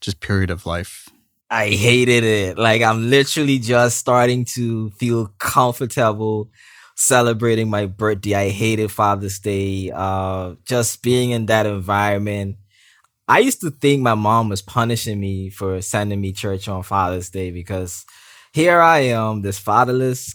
just 0.00 0.20
period 0.20 0.50
of 0.50 0.66
life? 0.66 1.08
I 1.50 1.68
hated 1.68 2.24
it. 2.24 2.58
Like 2.58 2.82
I'm 2.82 3.10
literally 3.10 3.58
just 3.58 3.98
starting 3.98 4.44
to 4.56 4.90
feel 4.90 5.28
comfortable 5.38 6.50
celebrating 6.96 7.68
my 7.68 7.86
birthday. 7.86 8.34
I 8.34 8.48
hated 8.48 8.90
Father's 8.90 9.38
Day. 9.38 9.90
Uh, 9.94 10.54
just 10.64 11.02
being 11.02 11.30
in 11.30 11.46
that 11.46 11.66
environment. 11.66 12.56
I 13.26 13.38
used 13.38 13.60
to 13.62 13.70
think 13.70 14.02
my 14.02 14.14
mom 14.14 14.48
was 14.48 14.62
punishing 14.62 15.18
me 15.18 15.50
for 15.50 15.80
sending 15.80 16.20
me 16.20 16.32
church 16.32 16.68
on 16.68 16.82
Father's 16.82 17.30
Day 17.30 17.50
because 17.50 18.04
here 18.52 18.80
I 18.80 18.98
am, 19.00 19.42
this 19.42 19.58
fatherless 19.58 20.34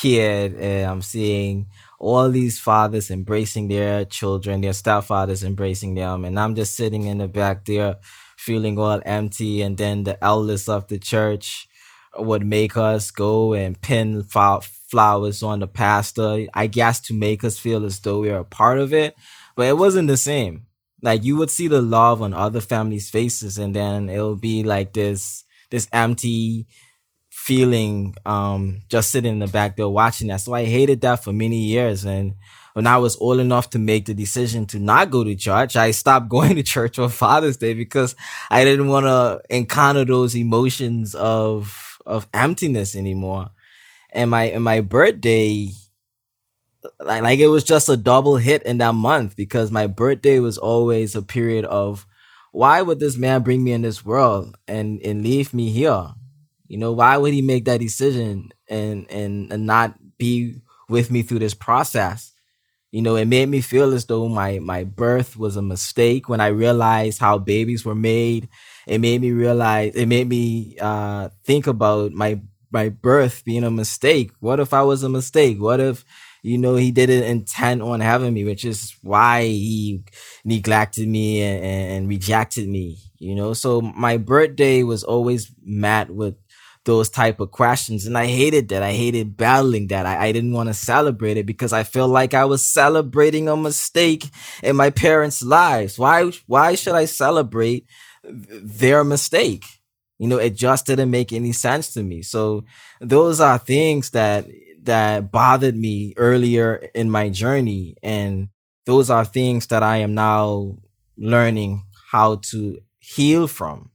kid, 0.00 0.54
and 0.54 0.90
I'm 0.90 1.02
seeing 1.02 1.66
all 1.98 2.30
these 2.30 2.58
fathers 2.58 3.10
embracing 3.10 3.68
their 3.68 4.04
children, 4.04 4.60
their 4.60 4.72
stepfathers 4.72 5.44
embracing 5.44 5.94
them, 5.94 6.24
and 6.24 6.38
I'm 6.38 6.54
just 6.54 6.76
sitting 6.76 7.04
in 7.04 7.18
the 7.18 7.28
back 7.28 7.64
there 7.64 7.96
feeling 8.36 8.78
all 8.78 9.00
empty. 9.04 9.62
And 9.62 9.76
then 9.76 10.04
the 10.04 10.22
elders 10.22 10.68
of 10.68 10.86
the 10.86 10.98
church 10.98 11.68
would 12.16 12.46
make 12.46 12.76
us 12.76 13.10
go 13.10 13.52
and 13.52 13.80
pin 13.80 14.22
flowers 14.22 15.42
on 15.42 15.58
the 15.58 15.66
pastor, 15.66 16.46
I 16.54 16.68
guess 16.68 17.00
to 17.00 17.14
make 17.14 17.42
us 17.44 17.58
feel 17.58 17.84
as 17.84 17.98
though 18.00 18.20
we 18.20 18.30
are 18.30 18.40
a 18.40 18.44
part 18.44 18.78
of 18.78 18.94
it. 18.94 19.14
But 19.56 19.66
it 19.66 19.76
wasn't 19.76 20.08
the 20.08 20.16
same. 20.16 20.66
Like 21.02 21.24
you 21.24 21.36
would 21.36 21.50
see 21.50 21.68
the 21.68 21.82
love 21.82 22.22
on 22.22 22.32
other 22.32 22.60
families' 22.60 23.10
faces, 23.10 23.58
and 23.58 23.74
then 23.74 24.08
it 24.08 24.20
would 24.22 24.40
be 24.40 24.62
like 24.62 24.92
this 24.92 25.44
this 25.70 25.88
empty 25.92 26.66
feeling 27.48 28.14
um 28.26 28.82
just 28.90 29.10
sitting 29.10 29.32
in 29.32 29.38
the 29.38 29.46
back 29.46 29.74
there 29.76 29.88
watching 29.88 30.28
that. 30.28 30.42
So 30.42 30.52
I 30.52 30.66
hated 30.66 31.00
that 31.00 31.24
for 31.24 31.32
many 31.32 31.56
years. 31.56 32.04
And 32.04 32.34
when 32.74 32.86
I 32.86 32.98
was 32.98 33.16
old 33.16 33.40
enough 33.40 33.70
to 33.70 33.78
make 33.78 34.04
the 34.04 34.12
decision 34.12 34.66
to 34.66 34.78
not 34.78 35.10
go 35.10 35.24
to 35.24 35.34
church, 35.34 35.74
I 35.74 35.92
stopped 35.92 36.28
going 36.36 36.56
to 36.56 36.62
church 36.62 36.98
on 36.98 37.08
Father's 37.08 37.56
Day 37.56 37.72
because 37.72 38.14
I 38.50 38.64
didn't 38.64 38.88
want 38.88 39.06
to 39.06 39.40
encounter 39.48 40.04
those 40.04 40.36
emotions 40.36 41.14
of 41.14 41.98
of 42.04 42.28
emptiness 42.34 42.94
anymore. 42.94 43.48
And 44.12 44.30
my 44.30 44.44
and 44.44 44.62
my 44.62 44.82
birthday 44.82 45.70
like, 47.00 47.22
like 47.22 47.38
it 47.38 47.48
was 47.48 47.64
just 47.64 47.88
a 47.88 47.96
double 47.96 48.36
hit 48.36 48.62
in 48.64 48.76
that 48.78 48.94
month 48.94 49.36
because 49.36 49.70
my 49.70 49.86
birthday 49.86 50.38
was 50.38 50.58
always 50.58 51.16
a 51.16 51.22
period 51.22 51.64
of 51.64 52.06
why 52.52 52.82
would 52.82 53.00
this 53.00 53.16
man 53.16 53.42
bring 53.42 53.64
me 53.64 53.72
in 53.72 53.80
this 53.80 54.04
world 54.04 54.54
and 54.66 55.00
and 55.00 55.22
leave 55.22 55.54
me 55.54 55.70
here? 55.70 56.08
You 56.68 56.78
know, 56.78 56.92
why 56.92 57.16
would 57.16 57.34
he 57.34 57.42
make 57.42 57.64
that 57.66 57.80
decision 57.80 58.50
and 58.68 59.10
and, 59.10 59.52
and 59.52 59.66
not 59.66 59.94
be 60.18 60.56
with 60.88 61.10
me 61.10 61.22
through 61.22 61.40
this 61.40 61.54
process? 61.54 62.32
You 62.90 63.02
know, 63.02 63.16
it 63.16 63.26
made 63.26 63.50
me 63.50 63.60
feel 63.60 63.92
as 63.92 64.06
though 64.06 64.28
my 64.28 64.60
my 64.60 64.84
birth 64.84 65.36
was 65.36 65.56
a 65.56 65.62
mistake 65.62 66.28
when 66.28 66.40
I 66.40 66.48
realized 66.48 67.18
how 67.20 67.38
babies 67.38 67.84
were 67.84 67.94
made. 67.94 68.48
It 68.86 68.98
made 68.98 69.20
me 69.20 69.32
realize 69.32 69.94
it 69.94 70.06
made 70.06 70.28
me 70.28 70.76
uh 70.80 71.28
think 71.44 71.66
about 71.66 72.12
my 72.12 72.40
my 72.70 72.88
birth 72.88 73.44
being 73.44 73.64
a 73.64 73.70
mistake. 73.70 74.32
What 74.40 74.60
if 74.60 74.72
I 74.72 74.82
was 74.82 75.02
a 75.02 75.08
mistake? 75.08 75.60
What 75.60 75.80
if 75.80 76.04
you 76.42 76.56
know 76.56 76.76
he 76.76 76.90
didn't 76.90 77.24
intend 77.24 77.82
on 77.82 78.00
having 78.00 78.32
me, 78.32 78.44
which 78.44 78.64
is 78.64 78.94
why 79.02 79.42
he 79.42 80.04
neglected 80.44 81.08
me 81.08 81.42
and, 81.42 81.64
and 81.64 82.08
rejected 82.08 82.68
me. 82.68 82.98
You 83.18 83.34
know, 83.34 83.52
so 83.52 83.80
my 83.80 84.16
birthday 84.16 84.82
was 84.82 85.04
always 85.04 85.52
met 85.62 86.08
with 86.10 86.36
those 86.88 87.10
type 87.10 87.38
of 87.38 87.50
questions. 87.50 88.06
And 88.06 88.16
I 88.16 88.24
hated 88.24 88.70
that. 88.70 88.82
I 88.82 88.92
hated 88.92 89.36
battling 89.36 89.88
that. 89.88 90.06
I, 90.06 90.28
I 90.28 90.32
didn't 90.32 90.54
want 90.54 90.70
to 90.70 90.74
celebrate 90.74 91.36
it 91.36 91.44
because 91.44 91.74
I 91.74 91.84
felt 91.84 92.10
like 92.10 92.32
I 92.32 92.46
was 92.46 92.64
celebrating 92.64 93.46
a 93.46 93.58
mistake 93.58 94.24
in 94.62 94.74
my 94.74 94.88
parents' 94.88 95.42
lives. 95.42 95.98
Why, 95.98 96.32
why 96.46 96.76
should 96.76 96.94
I 96.94 97.04
celebrate 97.04 97.86
their 98.24 99.04
mistake? 99.04 99.66
You 100.18 100.28
know, 100.28 100.38
it 100.38 100.56
just 100.56 100.86
didn't 100.86 101.10
make 101.10 101.30
any 101.30 101.52
sense 101.52 101.92
to 101.92 102.02
me. 102.02 102.22
So 102.22 102.64
those 103.02 103.38
are 103.38 103.58
things 103.58 104.08
that, 104.12 104.46
that 104.84 105.30
bothered 105.30 105.76
me 105.76 106.14
earlier 106.16 106.88
in 106.94 107.10
my 107.10 107.28
journey. 107.28 107.96
And 108.02 108.48
those 108.86 109.10
are 109.10 109.26
things 109.26 109.66
that 109.66 109.82
I 109.82 109.98
am 109.98 110.14
now 110.14 110.78
learning 111.18 111.84
how 112.12 112.36
to 112.50 112.78
heal 112.98 113.46
from 113.46 113.90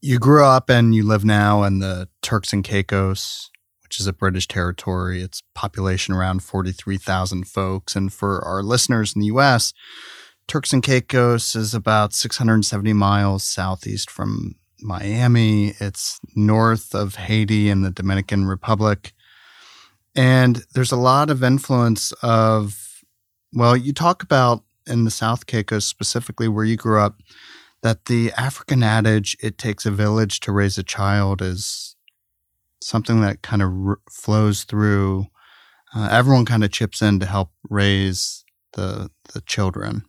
you 0.00 0.18
grew 0.18 0.44
up 0.44 0.68
and 0.70 0.94
you 0.94 1.02
live 1.02 1.24
now 1.24 1.62
in 1.62 1.78
the 1.78 2.08
Turks 2.22 2.52
and 2.52 2.62
Caicos, 2.62 3.50
which 3.82 3.98
is 4.00 4.06
a 4.06 4.12
British 4.12 4.46
territory. 4.48 5.22
Its 5.22 5.42
population 5.54 6.14
around 6.14 6.42
43,000 6.42 7.46
folks. 7.46 7.96
And 7.96 8.12
for 8.12 8.44
our 8.44 8.62
listeners 8.62 9.14
in 9.14 9.20
the 9.20 9.28
US, 9.28 9.72
Turks 10.48 10.72
and 10.72 10.82
Caicos 10.82 11.56
is 11.56 11.74
about 11.74 12.12
670 12.12 12.92
miles 12.92 13.42
southeast 13.42 14.10
from 14.10 14.54
Miami. 14.80 15.74
It's 15.80 16.20
north 16.34 16.94
of 16.94 17.16
Haiti 17.16 17.70
and 17.70 17.84
the 17.84 17.90
Dominican 17.90 18.46
Republic. 18.46 19.12
And 20.14 20.62
there's 20.74 20.92
a 20.92 20.96
lot 20.96 21.30
of 21.30 21.42
influence 21.42 22.12
of, 22.22 23.02
well, 23.52 23.76
you 23.76 23.92
talk 23.92 24.22
about 24.22 24.62
in 24.86 25.04
the 25.04 25.10
South 25.10 25.46
Caicos 25.46 25.84
specifically 25.84 26.48
where 26.48 26.64
you 26.64 26.76
grew 26.76 27.00
up, 27.00 27.16
that 27.82 28.06
the 28.06 28.32
African 28.32 28.82
adage, 28.82 29.36
it 29.42 29.58
takes 29.58 29.86
a 29.86 29.90
village 29.90 30.40
to 30.40 30.52
raise 30.52 30.78
a 30.78 30.82
child, 30.82 31.42
is 31.42 31.96
something 32.80 33.20
that 33.20 33.42
kind 33.42 33.62
of 33.62 33.72
r- 33.86 33.98
flows 34.10 34.64
through. 34.64 35.26
Uh, 35.94 36.08
everyone 36.10 36.44
kind 36.44 36.64
of 36.64 36.72
chips 36.72 37.00
in 37.00 37.20
to 37.20 37.26
help 37.26 37.50
raise 37.68 38.44
the, 38.72 39.10
the 39.32 39.40
children. 39.42 40.04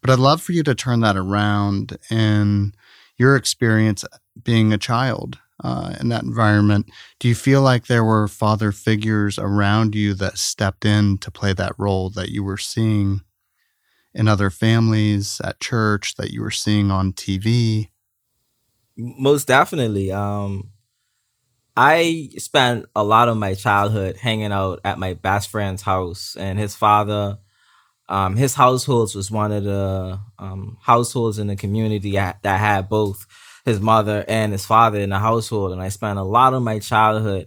But 0.00 0.10
I'd 0.10 0.18
love 0.18 0.42
for 0.42 0.52
you 0.52 0.62
to 0.62 0.74
turn 0.74 1.00
that 1.00 1.16
around 1.16 1.98
in 2.10 2.72
your 3.16 3.36
experience 3.36 4.04
being 4.42 4.72
a 4.72 4.78
child 4.78 5.38
uh, 5.62 5.94
in 6.00 6.08
that 6.08 6.22
environment. 6.22 6.90
Do 7.18 7.28
you 7.28 7.34
feel 7.34 7.62
like 7.62 7.86
there 7.86 8.04
were 8.04 8.28
father 8.28 8.72
figures 8.72 9.38
around 9.38 9.94
you 9.94 10.14
that 10.14 10.38
stepped 10.38 10.84
in 10.84 11.18
to 11.18 11.30
play 11.30 11.52
that 11.52 11.74
role 11.78 12.10
that 12.10 12.30
you 12.30 12.42
were 12.42 12.56
seeing 12.56 13.20
in 14.14 14.28
other 14.28 14.50
families 14.50 15.40
at 15.44 15.60
church 15.60 16.16
that 16.16 16.30
you 16.30 16.42
were 16.42 16.50
seeing 16.50 16.90
on 16.90 17.12
TV? 17.12 17.88
Most 18.96 19.46
definitely. 19.46 20.12
Um, 20.12 20.70
I 21.76 22.30
spent 22.36 22.86
a 22.94 23.04
lot 23.04 23.28
of 23.28 23.36
my 23.36 23.54
childhood 23.54 24.16
hanging 24.16 24.52
out 24.52 24.80
at 24.84 24.98
my 24.98 25.14
best 25.14 25.48
friend's 25.48 25.82
house, 25.82 26.36
and 26.38 26.58
his 26.58 26.74
father, 26.74 27.38
um, 28.08 28.36
his 28.36 28.54
households 28.54 29.14
was 29.14 29.30
one 29.30 29.52
of 29.52 29.64
the 29.64 30.20
um, 30.38 30.78
households 30.82 31.38
in 31.38 31.46
the 31.46 31.56
community 31.56 32.12
that 32.12 32.42
had 32.42 32.88
both 32.88 33.26
his 33.64 33.80
mother 33.80 34.24
and 34.26 34.52
his 34.52 34.66
father 34.66 34.98
in 34.98 35.10
the 35.10 35.18
household. 35.18 35.72
And 35.72 35.80
I 35.80 35.88
spent 35.88 36.18
a 36.18 36.24
lot 36.24 36.54
of 36.54 36.62
my 36.62 36.78
childhood 36.80 37.46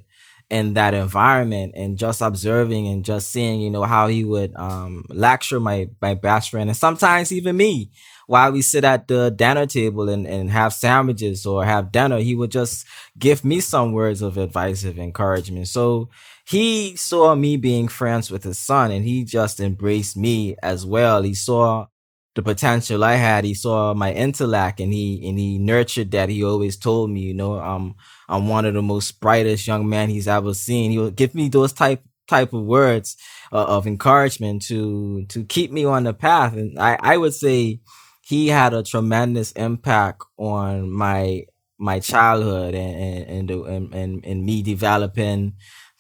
in 0.54 0.76
that 0.76 0.94
environment 0.94 1.74
and 1.76 1.98
just 1.98 2.22
observing 2.22 2.88
and 2.88 3.04
just 3.04 3.32
seeing, 3.32 3.60
you 3.60 3.72
know, 3.72 3.84
how 3.84 4.08
he 4.08 4.24
would 4.24 4.56
um, 4.56 5.04
lecture 5.10 5.60
my 5.60 5.90
my 6.00 6.14
best 6.14 6.52
friend 6.52 6.70
and 6.70 6.78
sometimes 6.78 7.32
even 7.32 7.58
me 7.58 7.90
while 8.28 8.52
we 8.52 8.62
sit 8.62 8.84
at 8.84 9.08
the 9.08 9.32
dinner 9.32 9.66
table 9.66 10.10
and, 10.10 10.26
and 10.26 10.50
have 10.50 10.74
sandwiches 10.74 11.46
or 11.46 11.66
have 11.66 11.92
dinner, 11.92 12.20
he 12.20 12.36
would 12.36 12.52
just 12.52 12.86
give 13.18 13.44
me 13.44 13.60
some 13.60 13.92
words 13.92 14.22
of 14.22 14.38
advice 14.38 14.84
of 14.84 14.98
encouragement. 14.98 15.68
So 15.68 16.10
he 16.48 16.96
saw 16.96 17.36
me 17.36 17.58
being 17.58 17.88
friends 17.88 18.32
with 18.32 18.44
his 18.44 18.58
son 18.58 18.92
and 18.92 19.04
he 19.06 19.24
just 19.24 19.60
embraced 19.60 20.16
me 20.16 20.56
as 20.62 20.86
well. 20.86 21.22
He 21.24 21.34
saw 21.34 21.88
the 22.36 22.42
potential 22.42 23.04
I 23.04 23.14
had. 23.16 23.44
He 23.46 23.54
saw 23.54 23.94
my 23.94 24.12
intellect 24.14 24.80
and 24.80 24.94
he, 24.94 25.28
and 25.28 25.38
he 25.38 25.58
nurtured 25.58 26.12
that. 26.12 26.30
He 26.30 26.44
always 26.44 26.78
told 26.78 27.10
me, 27.12 27.22
you 27.22 27.34
know, 27.34 27.60
um, 27.60 27.96
I'm 28.28 28.48
one 28.48 28.66
of 28.66 28.74
the 28.74 28.82
most 28.82 29.20
brightest 29.20 29.68
young 29.68 29.88
men 29.88 30.10
he's 30.10 30.28
ever 30.28 30.54
seen. 30.54 30.92
He 30.92 30.98
would 30.98 31.16
give 31.16 31.36
me 31.36 31.50
those 31.50 31.74
type, 31.74 32.04
type 32.28 32.54
of 32.54 32.64
words 32.64 33.18
uh, 33.52 33.66
of 33.66 33.86
encouragement 33.86 34.64
to, 34.64 35.26
to 35.30 35.44
keep 35.46 35.72
me 35.72 35.86
on 35.86 36.04
the 36.04 36.14
path. 36.14 36.54
And 36.54 36.80
I, 36.80 36.98
I 37.00 37.18
would 37.18 37.34
say, 37.34 37.82
he 38.26 38.48
had 38.48 38.74
a 38.74 38.84
tremendous 38.84 39.52
impact 39.52 40.24
on 40.38 40.90
my 40.90 41.44
my 41.78 42.00
childhood 42.00 42.74
and 42.74 43.50
and 43.50 43.52
and, 43.52 43.94
and, 43.94 44.26
and 44.26 44.46
me 44.46 44.62
developing 44.62 45.54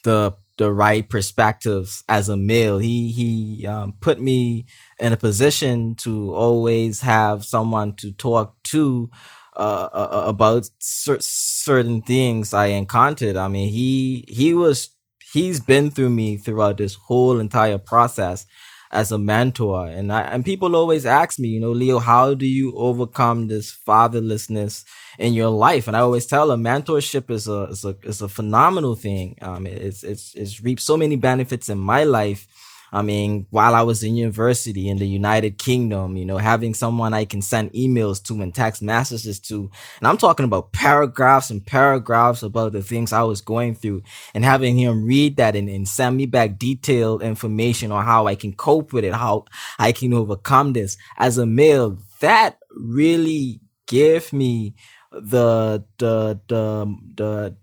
the 0.03 0.33
the 0.57 0.71
right 0.71 1.09
perspectives 1.09 2.03
as 2.07 2.29
a 2.29 2.37
male. 2.37 2.77
He 2.77 3.11
he 3.11 3.67
um, 3.67 3.93
put 3.99 4.21
me 4.21 4.65
in 5.03 5.11
a 5.11 5.17
position 5.17 5.95
to 5.95 6.33
always 6.33 7.01
have 7.01 7.43
someone 7.43 7.93
to 7.97 8.13
talk 8.13 8.55
to 8.63 9.09
uh, 9.57 9.89
uh, 9.93 10.09
uh 10.11 10.23
about 10.29 10.69
cer- 10.79 11.19
certain 11.19 12.01
things 12.01 12.53
I 12.53 12.67
encountered. 12.67 13.35
I 13.35 13.49
mean, 13.49 13.69
he 13.69 14.23
he 14.29 14.53
was 14.53 14.89
he's 15.33 15.59
been 15.59 15.91
through 15.91 16.11
me 16.11 16.37
throughout 16.37 16.77
this 16.77 16.95
whole 16.95 17.39
entire 17.39 17.77
process 17.77 18.45
as 18.91 19.11
a 19.11 19.17
mentor. 19.17 19.87
And 19.87 20.13
I, 20.13 20.21
and 20.21 20.45
people 20.45 20.75
always 20.75 21.05
ask 21.05 21.37
me, 21.39 21.49
you 21.49 21.59
know, 21.59 21.71
Leo, 21.71 21.99
how 21.99 22.35
do 22.35 22.45
you 22.45 22.73
overcome 22.77 23.47
this 23.47 23.75
fatherlessness 23.87 24.85
in 25.17 25.33
your 25.33 25.49
life? 25.49 25.87
And 25.87 25.97
I 25.97 26.01
always 26.01 26.27
tell 26.27 26.47
them 26.47 26.63
mentorship 26.63 27.29
is 27.31 27.47
a, 27.47 27.63
is 27.63 27.83
a, 27.83 27.97
is 28.03 28.21
a 28.21 28.29
phenomenal 28.29 28.95
thing. 28.95 29.35
Um, 29.41 29.65
it's, 29.65 30.03
it's, 30.03 30.35
it's 30.35 30.61
reaped 30.61 30.81
so 30.81 30.95
many 30.95 31.15
benefits 31.15 31.69
in 31.69 31.79
my 31.79 32.03
life 32.03 32.47
I 32.93 33.01
mean, 33.01 33.47
while 33.49 33.73
I 33.73 33.81
was 33.81 34.03
in 34.03 34.15
university 34.15 34.87
in 34.87 34.97
the 34.97 35.07
United 35.07 35.57
Kingdom, 35.57 36.15
you 36.15 36.25
know, 36.25 36.37
having 36.37 36.75
someone 36.75 37.11
I 37.11 37.25
can 37.25 37.41
send 37.41 37.73
emails 37.73 38.23
to 38.25 38.39
and 38.39 38.53
text 38.53 38.83
messages 38.83 39.39
to. 39.41 39.71
And 39.99 40.07
I'm 40.07 40.17
talking 40.17 40.43
about 40.43 40.73
paragraphs 40.73 41.49
and 41.49 41.65
paragraphs 41.65 42.43
about 42.43 42.71
the 42.71 42.83
things 42.83 43.11
I 43.11 43.23
was 43.23 43.41
going 43.41 43.73
through 43.73 44.03
and 44.35 44.45
having 44.45 44.77
him 44.77 45.05
read 45.05 45.37
that 45.37 45.55
and, 45.55 45.69
and 45.69 45.87
send 45.87 46.17
me 46.17 46.27
back 46.27 46.59
detailed 46.59 47.23
information 47.23 47.91
on 47.91 48.05
how 48.05 48.27
I 48.27 48.35
can 48.35 48.53
cope 48.53 48.93
with 48.93 49.03
it, 49.03 49.15
how 49.15 49.45
I 49.79 49.91
can 49.91 50.13
overcome 50.13 50.73
this 50.73 50.95
as 51.17 51.39
a 51.39 51.47
male. 51.47 51.97
That 52.19 52.59
really 52.69 53.59
gave 53.87 54.31
me 54.31 54.75
the, 55.11 55.83
the, 55.97 56.39
the, 56.47 56.95
the, 57.15 57.55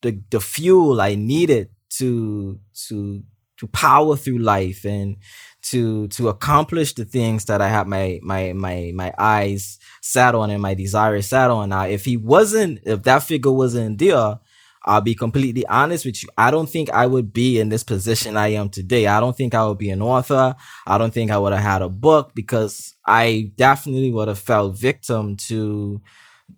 the, 0.00 0.22
the 0.30 0.40
fuel 0.40 1.02
I 1.02 1.16
needed 1.16 1.68
to, 1.98 2.58
to 2.88 3.22
to 3.60 3.68
power 3.68 4.16
through 4.16 4.38
life 4.38 4.84
and 4.84 5.16
to 5.62 6.08
to 6.08 6.28
accomplish 6.28 6.94
the 6.94 7.04
things 7.04 7.44
that 7.44 7.60
I 7.60 7.68
have 7.68 7.86
my 7.86 8.18
my 8.22 8.52
my 8.54 8.92
my 8.94 9.12
eyes 9.18 9.78
sat 10.00 10.34
on 10.34 10.50
and 10.50 10.62
my 10.62 10.74
desires 10.74 11.28
sat 11.28 11.50
on. 11.50 11.68
Now, 11.68 11.86
if 11.86 12.04
he 12.04 12.16
wasn't, 12.16 12.80
if 12.84 13.02
that 13.02 13.22
figure 13.22 13.52
wasn't 13.52 13.98
there, 13.98 14.38
I'll 14.84 15.02
be 15.02 15.14
completely 15.14 15.66
honest 15.66 16.06
with 16.06 16.22
you. 16.22 16.30
I 16.38 16.50
don't 16.50 16.68
think 16.68 16.90
I 16.90 17.06
would 17.06 17.32
be 17.32 17.60
in 17.60 17.68
this 17.68 17.84
position 17.84 18.36
I 18.38 18.48
am 18.48 18.70
today. 18.70 19.06
I 19.06 19.20
don't 19.20 19.36
think 19.36 19.54
I 19.54 19.66
would 19.66 19.78
be 19.78 19.90
an 19.90 20.00
author. 20.00 20.56
I 20.86 20.96
don't 20.96 21.12
think 21.12 21.30
I 21.30 21.38
would 21.38 21.52
have 21.52 21.62
had 21.62 21.82
a 21.82 21.90
book 21.90 22.32
because 22.34 22.94
I 23.06 23.52
definitely 23.56 24.10
would 24.10 24.28
have 24.28 24.38
fell 24.38 24.70
victim 24.70 25.36
to 25.48 26.00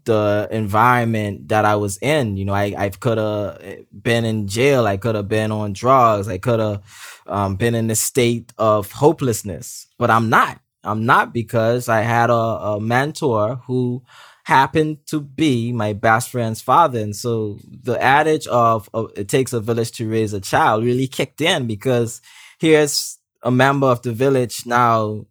the 0.04 0.48
environment 0.50 1.48
that 1.48 1.64
I 1.64 1.76
was 1.76 1.98
in. 1.98 2.36
You 2.36 2.44
know, 2.44 2.54
I, 2.54 2.74
I 2.76 2.88
could 2.90 3.18
have 3.18 3.86
been 3.92 4.24
in 4.24 4.48
jail. 4.48 4.86
I 4.86 4.96
could 4.96 5.14
have 5.14 5.28
been 5.28 5.52
on 5.52 5.72
drugs. 5.72 6.28
I 6.28 6.38
could 6.38 6.60
have 6.60 6.82
um, 7.26 7.56
been 7.56 7.74
in 7.74 7.90
a 7.90 7.94
state 7.94 8.52
of 8.58 8.92
hopelessness, 8.92 9.86
but 9.98 10.10
I'm 10.10 10.28
not. 10.28 10.60
I'm 10.84 11.06
not 11.06 11.32
because 11.32 11.88
I 11.88 12.00
had 12.00 12.30
a, 12.30 12.34
a 12.34 12.80
mentor 12.80 13.56
who 13.66 14.02
happened 14.44 14.98
to 15.06 15.20
be 15.20 15.72
my 15.72 15.92
best 15.92 16.30
friend's 16.30 16.60
father. 16.60 16.98
And 16.98 17.14
so 17.14 17.58
the 17.64 18.00
adage 18.02 18.46
of, 18.48 18.88
of 18.92 19.12
it 19.16 19.28
takes 19.28 19.52
a 19.52 19.60
village 19.60 19.92
to 19.92 20.08
raise 20.08 20.32
a 20.32 20.40
child 20.40 20.84
really 20.84 21.06
kicked 21.06 21.40
in 21.40 21.66
because 21.66 22.20
here's 22.58 23.18
a 23.42 23.50
member 23.50 23.86
of 23.86 24.02
the 24.02 24.12
village 24.12 24.66
now 24.66 25.26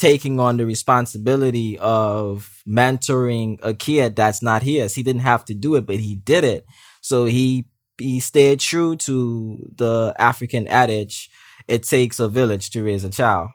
taking 0.00 0.40
on 0.40 0.56
the 0.56 0.64
responsibility 0.64 1.78
of 1.78 2.62
mentoring 2.66 3.58
a 3.62 3.74
kid 3.74 4.16
that's 4.16 4.42
not 4.42 4.62
his. 4.62 4.94
He 4.94 5.02
didn't 5.02 5.22
have 5.22 5.44
to 5.44 5.54
do 5.54 5.74
it, 5.74 5.86
but 5.86 5.96
he 5.96 6.14
did 6.14 6.42
it. 6.42 6.64
So 7.02 7.26
he 7.26 7.66
he 7.98 8.18
stayed 8.18 8.60
true 8.60 8.96
to 8.96 9.58
the 9.76 10.14
African 10.18 10.66
adage, 10.68 11.28
it 11.68 11.82
takes 11.82 12.18
a 12.18 12.28
village 12.28 12.70
to 12.70 12.82
raise 12.82 13.04
a 13.04 13.10
child. 13.10 13.50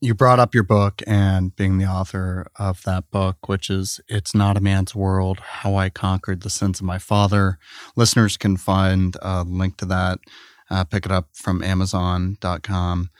You 0.00 0.14
brought 0.14 0.38
up 0.38 0.54
your 0.54 0.64
book 0.64 1.02
and 1.04 1.54
being 1.54 1.78
the 1.78 1.86
author 1.86 2.46
of 2.56 2.82
that 2.84 3.10
book, 3.10 3.48
which 3.48 3.68
is 3.68 4.00
It's 4.08 4.34
Not 4.34 4.56
a 4.56 4.60
Man's 4.60 4.94
World 4.94 5.40
How 5.40 5.74
I 5.74 5.90
Conquered 5.90 6.42
the 6.42 6.50
Sins 6.50 6.80
of 6.80 6.86
My 6.86 6.98
Father. 6.98 7.58
Listeners 7.96 8.36
can 8.36 8.56
find 8.56 9.16
a 9.20 9.42
link 9.42 9.78
to 9.78 9.84
that, 9.86 10.18
uh, 10.70 10.84
pick 10.84 11.06
it 11.06 11.12
up 11.12 11.28
from 11.32 11.62
Amazon.com. 11.62 13.10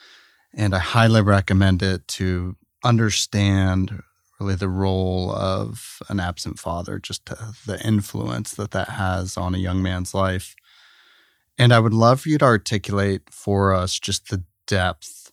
And 0.54 0.74
I 0.74 0.78
highly 0.78 1.22
recommend 1.22 1.82
it 1.82 2.06
to 2.08 2.56
understand 2.84 4.02
really 4.38 4.54
the 4.54 4.68
role 4.68 5.32
of 5.32 6.00
an 6.08 6.20
absent 6.20 6.58
father, 6.58 6.98
just 6.98 7.26
the 7.26 7.80
influence 7.84 8.52
that 8.54 8.72
that 8.72 8.88
has 8.90 9.36
on 9.36 9.54
a 9.54 9.58
young 9.58 9.82
man's 9.82 10.14
life. 10.14 10.54
And 11.58 11.72
I 11.72 11.78
would 11.78 11.94
love 11.94 12.22
for 12.22 12.28
you 12.28 12.38
to 12.38 12.44
articulate 12.44 13.22
for 13.30 13.72
us 13.72 13.98
just 13.98 14.28
the 14.28 14.42
depth 14.66 15.30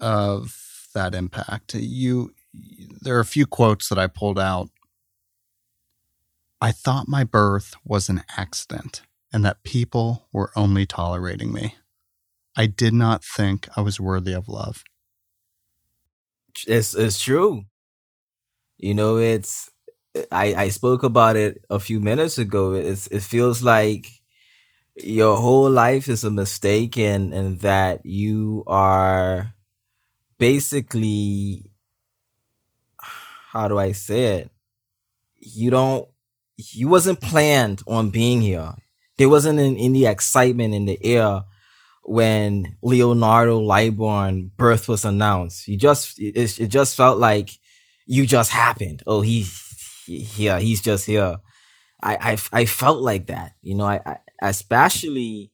of 0.00 0.88
that 0.94 1.14
impact. 1.14 1.74
You, 1.74 2.34
there 3.02 3.16
are 3.16 3.20
a 3.20 3.24
few 3.24 3.46
quotes 3.46 3.88
that 3.88 3.98
I 3.98 4.06
pulled 4.06 4.38
out. 4.38 4.70
I 6.60 6.72
thought 6.72 7.08
my 7.08 7.24
birth 7.24 7.74
was 7.84 8.08
an 8.08 8.22
accident 8.36 9.02
and 9.32 9.44
that 9.44 9.62
people 9.62 10.28
were 10.32 10.52
only 10.56 10.86
tolerating 10.86 11.52
me. 11.52 11.74
I 12.56 12.66
did 12.66 12.94
not 12.94 13.22
think 13.22 13.68
I 13.76 13.82
was 13.82 14.00
worthy 14.00 14.32
of 14.32 14.48
love. 14.48 14.82
It's 16.66 16.94
it's 16.94 17.20
true. 17.20 17.64
You 18.78 18.94
know, 18.94 19.18
it's 19.18 19.70
I 20.32 20.54
I 20.54 20.68
spoke 20.70 21.02
about 21.02 21.36
it 21.36 21.62
a 21.68 21.78
few 21.78 22.00
minutes 22.00 22.38
ago. 22.38 22.72
It's 22.72 23.06
it 23.08 23.22
feels 23.22 23.62
like 23.62 24.06
your 24.96 25.36
whole 25.36 25.70
life 25.70 26.08
is 26.08 26.24
a 26.24 26.30
mistake 26.30 26.96
and 26.98 27.34
and 27.34 27.60
that 27.60 28.04
you 28.06 28.64
are 28.66 29.54
basically 30.38 31.70
how 33.52 33.68
do 33.68 33.78
I 33.78 33.92
say 33.92 34.24
it? 34.40 34.50
You 35.36 35.70
don't 35.70 36.08
you 36.56 36.88
wasn't 36.88 37.20
planned 37.20 37.82
on 37.86 38.10
being 38.10 38.40
here. 38.40 38.74
There 39.18 39.28
wasn't 39.28 39.58
any 39.60 40.06
excitement 40.06 40.74
in 40.74 40.86
the 40.86 40.98
air 41.04 41.42
when 42.06 42.76
Leonardo 42.82 43.60
Lightbourne 43.60 44.50
birth 44.56 44.88
was 44.88 45.04
announced. 45.04 45.68
You 45.68 45.76
just 45.76 46.18
it, 46.20 46.60
it 46.60 46.68
just 46.68 46.96
felt 46.96 47.18
like 47.18 47.50
you 48.06 48.26
just 48.26 48.50
happened. 48.52 49.02
Oh, 49.06 49.20
he, 49.22 49.44
he 50.06 50.20
here. 50.20 50.58
He's 50.60 50.80
just 50.80 51.06
here. 51.06 51.38
I, 52.02 52.36
I 52.52 52.60
I 52.62 52.64
felt 52.66 53.02
like 53.02 53.26
that. 53.28 53.52
You 53.62 53.74
know, 53.74 53.86
I, 53.86 54.00
I 54.06 54.16
especially 54.42 55.50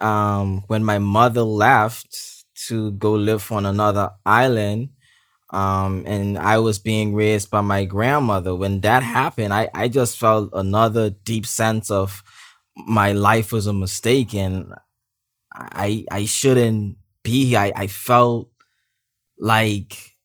um 0.00 0.64
when 0.68 0.84
my 0.84 0.98
mother 0.98 1.42
left 1.42 2.44
to 2.68 2.92
go 2.92 3.12
live 3.12 3.50
on 3.52 3.66
another 3.66 4.10
island 4.26 4.88
um 5.50 6.02
and 6.06 6.38
I 6.38 6.58
was 6.58 6.78
being 6.78 7.14
raised 7.14 7.50
by 7.50 7.60
my 7.60 7.84
grandmother 7.84 8.54
when 8.56 8.80
that 8.80 9.02
happened 9.02 9.54
I 9.54 9.68
I 9.74 9.88
just 9.88 10.18
felt 10.18 10.50
another 10.52 11.10
deep 11.10 11.46
sense 11.46 11.90
of 11.90 12.22
my 12.76 13.12
life 13.12 13.52
was 13.52 13.66
a 13.66 13.72
mistake 13.72 14.34
and 14.34 14.74
I 15.54 16.04
I 16.10 16.24
shouldn't 16.24 16.96
be 17.22 17.46
here. 17.46 17.60
I, 17.60 17.72
I 17.76 17.86
felt 17.86 18.50
like 19.38 20.16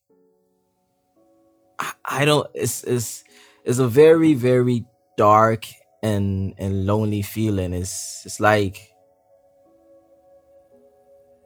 I, 1.78 1.92
I 2.04 2.24
don't 2.24 2.48
it's 2.54 2.84
it's 2.84 3.24
it's 3.64 3.78
a 3.78 3.86
very, 3.88 4.34
very 4.34 4.84
dark 5.16 5.66
and 6.02 6.54
and 6.58 6.86
lonely 6.86 7.22
feeling. 7.22 7.72
It's 7.72 8.22
it's 8.24 8.40
like 8.40 8.90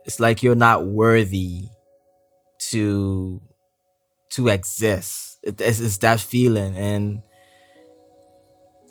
it's 0.04 0.20
like 0.20 0.42
you're 0.42 0.54
not 0.54 0.86
worthy 0.86 1.68
to 2.70 3.40
to 4.30 4.48
exist. 4.48 5.38
It's, 5.42 5.80
it's 5.80 5.98
that 5.98 6.20
feeling, 6.20 6.76
and 6.76 7.22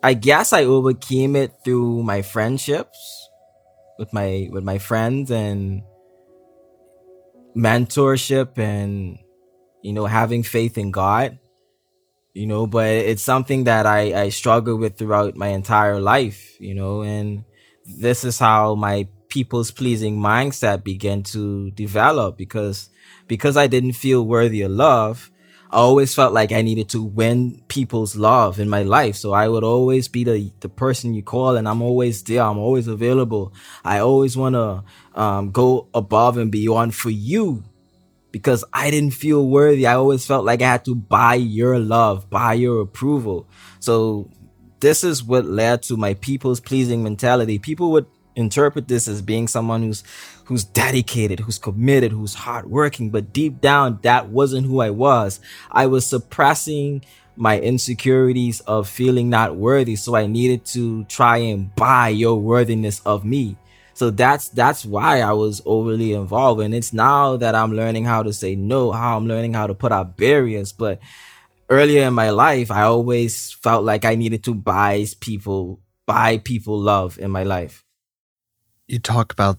I 0.04 0.14
guess 0.14 0.54
I 0.54 0.66
overcame 0.66 1.36
it 1.36 1.54
through 1.64 2.04
my 2.04 2.22
friendships 2.22 3.30
with 3.98 4.14
my 4.14 4.50
with 4.52 4.64
my 4.64 4.78
friends 4.78 5.32
and 5.32 5.84
mentorship 7.56 8.58
and 8.58 9.18
you 9.82 9.94
know 9.94 10.06
having 10.06 10.44
faith 10.44 10.78
in 10.78 10.92
God 10.92 11.38
you 12.34 12.48
know 12.48 12.66
but 12.66 12.88
it's 12.88 13.22
something 13.22 13.66
that 13.66 13.86
I 13.86 14.24
I 14.24 14.30
struggle 14.30 14.78
with 14.78 14.98
throughout 14.98 15.36
my 15.36 15.50
entire 15.50 16.00
life 16.00 16.60
you 16.60 16.74
know 16.74 17.04
and 17.04 17.44
this 17.86 18.24
is 18.24 18.40
how 18.40 18.76
my 18.76 19.08
people's 19.30 19.72
pleasing 19.72 20.18
mindset 20.18 20.84
began 20.84 21.24
to 21.24 21.72
develop 21.72 22.38
because 22.38 22.90
because 23.28 23.58
I 23.58 23.68
didn't 23.68 23.94
feel 23.94 24.26
worthy 24.26 24.62
of 24.62 24.72
love 24.72 25.32
I 25.74 25.78
always 25.78 26.14
felt 26.14 26.34
like 26.34 26.52
I 26.52 26.62
needed 26.62 26.90
to 26.90 27.02
win 27.02 27.60
people's 27.68 28.16
love 28.16 28.60
in 28.60 28.70
my 28.70 28.84
life. 28.84 29.16
So 29.16 29.34
I 29.34 29.48
would 29.48 29.64
always 29.64 30.08
be 30.08 30.24
the, 30.24 30.52
the 30.60 30.70
person 30.70 31.16
you 31.16 31.24
call 31.24 31.58
and 31.58 31.68
I'm 31.68 31.82
always 31.82 32.22
there. 32.22 32.44
I'm 32.44 32.60
always 32.60 32.88
available. 32.88 33.56
I 33.84 33.98
always 33.98 34.38
want 34.38 34.54
to 34.54 34.84
um, 35.20 35.50
go 35.50 35.88
above 35.96 36.38
and 36.38 36.52
beyond 36.52 36.94
for 36.94 37.10
you 37.10 37.64
because 38.32 38.64
I 38.72 38.92
didn't 38.92 39.16
feel 39.16 39.48
worthy. 39.48 39.88
I 39.88 39.96
always 39.96 40.24
felt 40.28 40.46
like 40.46 40.62
I 40.62 40.70
had 40.70 40.86
to 40.86 40.94
buy 40.94 41.36
your 41.36 41.80
love, 41.80 42.30
buy 42.30 42.54
your 42.54 42.80
approval. 42.80 43.48
So 43.80 44.30
this 44.80 45.04
is 45.04 45.24
what 45.24 45.46
led 45.46 45.82
to 45.84 45.98
my 45.98 46.14
people's 46.14 46.60
pleasing 46.60 47.02
mentality. 47.02 47.58
People 47.58 47.92
would 47.94 48.06
interpret 48.36 48.88
this 48.88 49.08
as 49.08 49.24
being 49.24 49.48
someone 49.48 49.82
who's 49.82 50.04
who's 50.46 50.64
dedicated, 50.64 51.40
who's 51.40 51.58
committed, 51.58 52.12
who's 52.12 52.34
hardworking, 52.34 53.10
but 53.10 53.34
deep 53.34 53.62
down 53.62 54.00
that 54.02 54.30
wasn't 54.30 54.68
who 54.68 54.82
I 54.82 54.90
was. 54.90 55.40
I 55.72 55.86
was 55.86 56.06
suppressing 56.06 57.04
my 57.36 57.60
insecurities 57.60 58.60
of 58.62 58.88
feeling 58.88 59.30
not 59.30 59.56
worthy, 59.56 59.96
so 59.96 60.16
I 60.16 60.28
needed 60.28 60.66
to 60.66 61.04
try 61.06 61.38
and 61.38 61.74
buy 61.76 62.10
your 62.10 62.40
worthiness 62.40 63.00
of 63.02 63.26
me. 63.26 63.58
So 63.96 64.10
that's 64.10 64.50
that's 64.50 64.86
why 64.86 65.22
I 65.22 65.34
was 65.34 65.62
overly 65.66 66.14
involved 66.14 66.62
and 66.62 66.74
it's 66.74 66.94
now 66.94 67.38
that 67.38 67.54
I'm 67.54 67.74
learning 67.74 68.06
how 68.06 68.24
to 68.24 68.34
say 68.34 68.56
no, 68.56 68.92
how 68.92 69.18
I'm 69.18 69.28
learning 69.28 69.54
how 69.54 69.68
to 69.68 69.76
put 69.76 69.92
out 69.92 70.18
barriers, 70.18 70.72
but 70.72 71.00
earlier 71.70 72.08
in 72.08 72.14
my 72.14 72.30
life 72.30 72.72
I 72.72 72.84
always 72.84 73.52
felt 73.52 73.86
like 73.86 74.06
I 74.06 74.16
needed 74.16 74.44
to 74.46 74.54
buy 74.54 75.06
people 75.20 75.80
buy 76.06 76.38
people 76.38 76.78
love 76.78 77.18
in 77.18 77.32
my 77.32 77.44
life 77.44 77.84
you 78.88 79.00
talk 79.00 79.32
about 79.32 79.58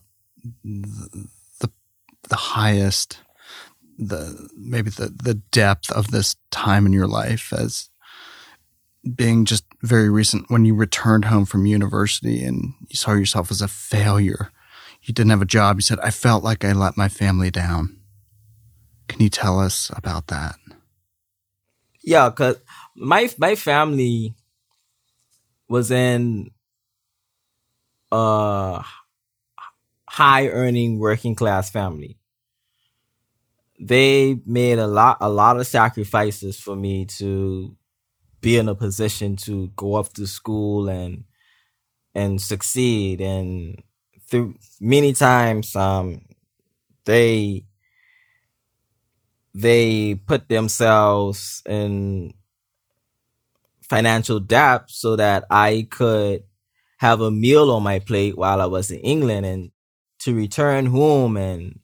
the, 0.64 1.70
the 2.28 2.36
highest 2.36 3.20
the 3.98 4.48
maybe 4.56 4.90
the 4.90 5.08
the 5.08 5.34
depth 5.34 5.90
of 5.92 6.10
this 6.10 6.36
time 6.50 6.84
in 6.84 6.92
your 6.92 7.06
life 7.06 7.52
as 7.52 7.90
being 9.14 9.44
just 9.44 9.64
very 9.82 10.08
recent. 10.08 10.50
When 10.50 10.64
you 10.64 10.74
returned 10.74 11.26
home 11.26 11.44
from 11.44 11.66
university 11.66 12.42
and 12.42 12.74
you 12.88 12.96
saw 12.96 13.12
yourself 13.12 13.50
as 13.50 13.60
a 13.60 13.68
failure 13.68 14.50
you 15.04 15.12
didn't 15.12 15.30
have 15.30 15.42
a 15.42 15.46
job 15.46 15.76
you 15.76 15.82
said 15.82 16.00
i 16.00 16.10
felt 16.10 16.42
like 16.42 16.64
i 16.64 16.72
let 16.72 16.96
my 16.96 17.08
family 17.08 17.50
down. 17.50 17.98
Can 19.08 19.20
you 19.20 19.28
tell 19.28 19.60
us 19.60 19.90
about 19.94 20.28
that? 20.28 20.56
Yeah 22.02 22.30
because 22.30 22.56
my 22.96 23.30
my 23.38 23.54
family 23.54 24.34
was 25.68 25.90
in 25.90 26.50
uh 28.10 28.82
high 30.14 30.46
earning 30.46 31.00
working 31.00 31.34
class 31.34 31.68
family. 31.70 32.16
They 33.80 34.38
made 34.46 34.78
a 34.78 34.86
lot 34.86 35.16
a 35.20 35.28
lot 35.28 35.58
of 35.58 35.66
sacrifices 35.66 36.60
for 36.60 36.76
me 36.76 37.04
to 37.18 37.76
be 38.40 38.56
in 38.56 38.68
a 38.68 38.76
position 38.76 39.34
to 39.34 39.72
go 39.74 39.96
up 39.96 40.12
to 40.12 40.28
school 40.28 40.88
and 40.88 41.24
and 42.14 42.40
succeed 42.40 43.20
and 43.20 43.82
through 44.28 44.54
many 44.80 45.12
times 45.12 45.74
um 45.74 46.20
they 47.06 47.64
they 49.52 50.14
put 50.14 50.48
themselves 50.48 51.60
in 51.66 52.32
financial 53.82 54.38
debt 54.38 54.84
so 54.86 55.16
that 55.16 55.44
I 55.50 55.88
could 55.90 56.44
have 56.98 57.20
a 57.20 57.32
meal 57.32 57.72
on 57.72 57.82
my 57.82 57.98
plate 57.98 58.38
while 58.38 58.60
I 58.60 58.66
was 58.66 58.92
in 58.92 59.00
England 59.00 59.44
and 59.46 59.73
to 60.24 60.34
return 60.34 60.86
home 60.86 61.36
and 61.36 61.78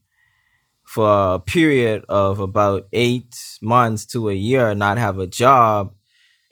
for 0.84 1.34
a 1.34 1.38
period 1.38 2.04
of 2.08 2.40
about 2.40 2.88
eight 2.92 3.36
months 3.62 4.06
to 4.06 4.28
a 4.28 4.34
year 4.34 4.74
not 4.74 4.98
have 4.98 5.18
a 5.18 5.26
job 5.26 5.94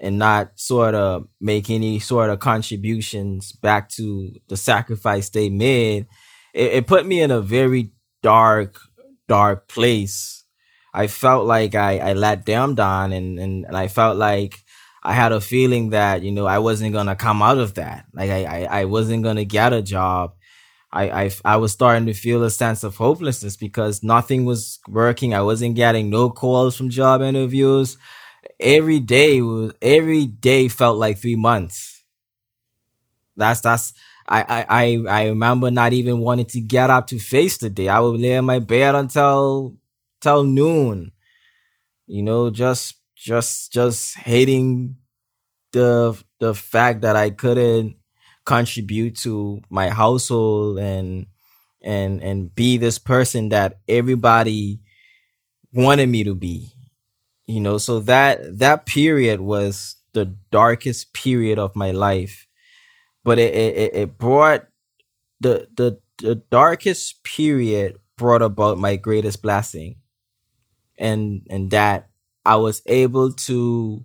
and 0.01 0.19
not 0.19 0.53
sort 0.55 0.95
of 0.95 1.27
make 1.41 1.71
any 1.71 1.99
sort 1.99 2.31
of 2.31 2.39
contributions 2.39 3.53
back 3.53 3.89
to 3.89 4.31
the 4.49 4.57
sacrifice 4.57 5.31
they 5.31 5.49
made 5.49 6.07
it, 6.55 6.73
it 6.73 6.87
put 6.87 7.07
me 7.07 7.21
in 7.21 7.31
a 7.31 7.41
very 7.41 7.91
dark 8.23 8.79
dark 9.27 9.67
place 9.67 10.45
i 10.93 11.07
felt 11.07 11.47
like 11.47 11.75
i 11.75 11.99
i 11.99 12.13
let 12.13 12.47
them 12.47 12.75
down 12.75 13.13
and 13.13 13.39
and, 13.39 13.65
and 13.65 13.77
i 13.77 13.89
felt 13.89 14.17
like 14.17 14.63
I 15.03 15.15
had 15.15 15.33
a 15.33 15.41
feeling 15.41 15.91
that 15.91 16.23
you 16.23 16.33
know 16.33 16.47
I 16.47 16.59
wasn't 16.59 16.93
gonna 16.93 17.17
come 17.17 17.41
out 17.41 17.59
of 17.59 17.75
that. 17.75 18.07
Like 18.13 18.31
I, 18.31 18.45
I, 18.45 18.81
I 18.81 18.85
wasn't 18.85 19.23
gonna 19.23 19.45
get 19.45 19.73
a 19.73 19.81
job. 19.81 20.35
I, 20.91 21.25
I, 21.25 21.31
I 21.45 21.57
was 21.57 21.73
starting 21.73 22.07
to 22.07 22.15
feel 22.15 22.43
a 22.43 22.51
sense 22.51 22.83
of 22.83 22.97
hopelessness 22.97 23.57
because 23.57 24.03
nothing 24.03 24.47
was 24.47 24.79
working. 24.89 25.35
I 25.35 25.43
wasn't 25.43 25.77
getting 25.77 26.09
no 26.09 26.31
calls 26.31 26.77
from 26.77 26.89
job 26.89 27.21
interviews. 27.21 27.99
Every 28.59 28.99
day 29.01 29.43
was, 29.43 29.73
every 29.83 30.27
day 30.27 30.69
felt 30.69 30.97
like 30.97 31.19
three 31.19 31.37
months. 31.37 32.03
That's, 33.37 33.61
that's, 33.61 33.93
I, 34.27 34.67
I, 34.69 35.05
I 35.09 35.27
remember 35.29 35.71
not 35.71 35.93
even 35.93 36.21
wanting 36.21 36.47
to 36.47 36.61
get 36.61 36.91
up 36.91 37.07
to 37.09 37.19
face 37.19 37.59
the 37.59 37.71
day. 37.71 37.89
I 37.89 38.01
would 38.01 38.21
lay 38.21 38.35
in 38.35 38.45
my 38.47 38.59
bed 38.59 38.95
until, 38.95 39.77
till 40.21 40.45
noon. 40.45 41.13
You 42.07 42.23
know, 42.23 42.49
just, 42.51 42.97
just, 43.15 43.73
just 43.73 44.17
hating 44.17 44.97
the, 45.73 46.21
the 46.41 46.55
fact 46.55 47.03
that 47.03 47.17
I 47.17 47.31
couldn't 47.31 47.98
contribute 48.49 49.15
to 49.15 49.61
my 49.69 49.91
household 49.91 50.79
and 50.79 51.27
and 51.83 52.23
and 52.23 52.55
be 52.55 52.79
this 52.79 52.99
person 52.99 53.51
that 53.51 53.79
everybody 53.87 54.81
wanted 55.73 56.09
me 56.09 56.25
to 56.25 56.35
be 56.35 56.73
you 57.49 57.61
know? 57.61 57.79
So 57.79 57.99
that 58.01 58.59
that 58.59 58.87
period 58.87 59.41
was 59.41 59.97
the 60.13 60.27
darkest 60.53 61.15
period 61.15 61.59
of 61.59 61.75
my 61.75 61.91
life. 61.91 62.47
But 63.25 63.41
it 63.41 63.55
it, 63.55 63.95
it 63.95 64.19
brought 64.19 64.69
the 65.41 65.67
the 65.75 65.99
the 66.19 66.37
darkest 66.37 67.25
period 67.25 67.99
brought 68.17 68.43
about 68.43 68.79
my 68.79 68.97
greatest 68.97 69.43
blessing. 69.43 69.97
And 70.99 71.47
and 71.49 71.71
that 71.71 72.11
i 72.45 72.57
was 72.57 72.83
able 72.87 73.33
to 73.33 74.05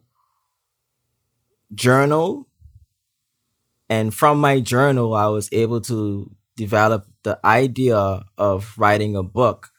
journal 1.74 2.48
and 3.94 4.12
from 4.12 4.40
my 4.40 4.60
journal, 4.60 5.14
I 5.14 5.28
was 5.28 5.50
able 5.52 5.80
to 5.82 6.32
develop 6.58 7.06
the 7.22 7.40
idea 7.46 8.24
of 8.40 8.74
writing 8.76 9.16
a 9.16 9.22
book 9.22 9.70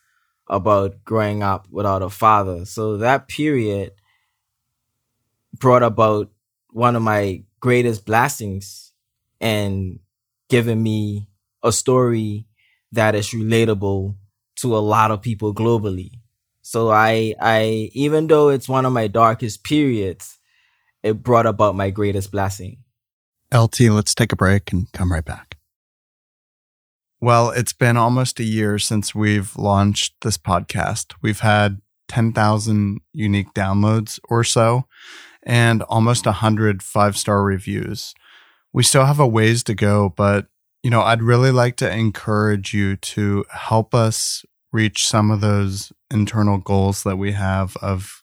about 0.48 1.04
growing 1.04 1.42
up 1.42 1.66
without 1.68 2.00
a 2.02 2.10
father. 2.10 2.64
So 2.64 2.98
that 2.98 3.26
period 3.26 3.92
brought 5.58 5.82
about 5.82 6.30
one 6.70 6.94
of 6.94 7.02
my 7.02 7.42
greatest 7.58 8.04
blessings 8.06 8.92
and 9.40 9.98
given 10.48 10.80
me 10.80 11.28
a 11.64 11.72
story 11.72 12.46
that 12.92 13.16
is 13.16 13.30
relatable 13.30 14.14
to 14.60 14.76
a 14.76 14.78
lot 14.94 15.10
of 15.10 15.22
people 15.22 15.52
globally. 15.52 16.20
So 16.62 16.90
I 16.90 17.34
I 17.40 17.90
even 17.94 18.28
though 18.28 18.48
it's 18.50 18.68
one 18.68 18.86
of 18.86 18.92
my 18.92 19.08
darkest 19.08 19.64
periods, 19.64 20.38
it 21.02 21.22
brought 21.24 21.46
about 21.46 21.74
my 21.76 21.90
greatest 21.90 22.30
blessing. 22.30 22.83
LT, 23.54 23.80
let's 23.82 24.14
take 24.14 24.32
a 24.32 24.36
break 24.36 24.72
and 24.72 24.90
come 24.92 25.12
right 25.12 25.24
back. 25.24 25.56
Well, 27.20 27.50
it's 27.50 27.72
been 27.72 27.96
almost 27.96 28.40
a 28.40 28.44
year 28.44 28.78
since 28.78 29.14
we've 29.14 29.56
launched 29.56 30.14
this 30.22 30.36
podcast. 30.36 31.14
We've 31.22 31.40
had 31.40 31.80
10,000 32.08 33.00
unique 33.12 33.54
downloads 33.54 34.18
or 34.28 34.44
so 34.44 34.86
and 35.42 35.82
almost 35.84 36.26
100 36.26 36.82
five 36.82 37.16
star 37.16 37.42
reviews. 37.42 38.14
We 38.72 38.82
still 38.82 39.06
have 39.06 39.20
a 39.20 39.26
ways 39.26 39.62
to 39.64 39.74
go, 39.74 40.12
but 40.16 40.46
you 40.82 40.90
know, 40.90 41.02
I'd 41.02 41.22
really 41.22 41.50
like 41.50 41.76
to 41.76 41.90
encourage 41.90 42.74
you 42.74 42.96
to 42.96 43.44
help 43.50 43.94
us 43.94 44.44
reach 44.72 45.06
some 45.06 45.30
of 45.30 45.40
those 45.40 45.92
internal 46.10 46.58
goals 46.58 47.04
that 47.04 47.16
we 47.16 47.32
have 47.32 47.76
of 47.78 48.22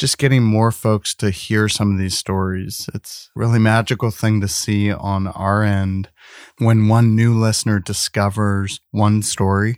just 0.00 0.16
getting 0.16 0.42
more 0.42 0.72
folks 0.72 1.14
to 1.14 1.28
hear 1.28 1.68
some 1.68 1.92
of 1.92 1.98
these 1.98 2.16
stories. 2.16 2.88
It's 2.94 3.30
really 3.36 3.58
magical 3.58 4.10
thing 4.10 4.40
to 4.40 4.48
see 4.48 4.90
on 4.90 5.26
our 5.26 5.62
end 5.62 6.08
when 6.56 6.88
one 6.88 7.14
new 7.14 7.38
listener 7.38 7.78
discovers 7.78 8.80
one 8.92 9.20
story. 9.20 9.76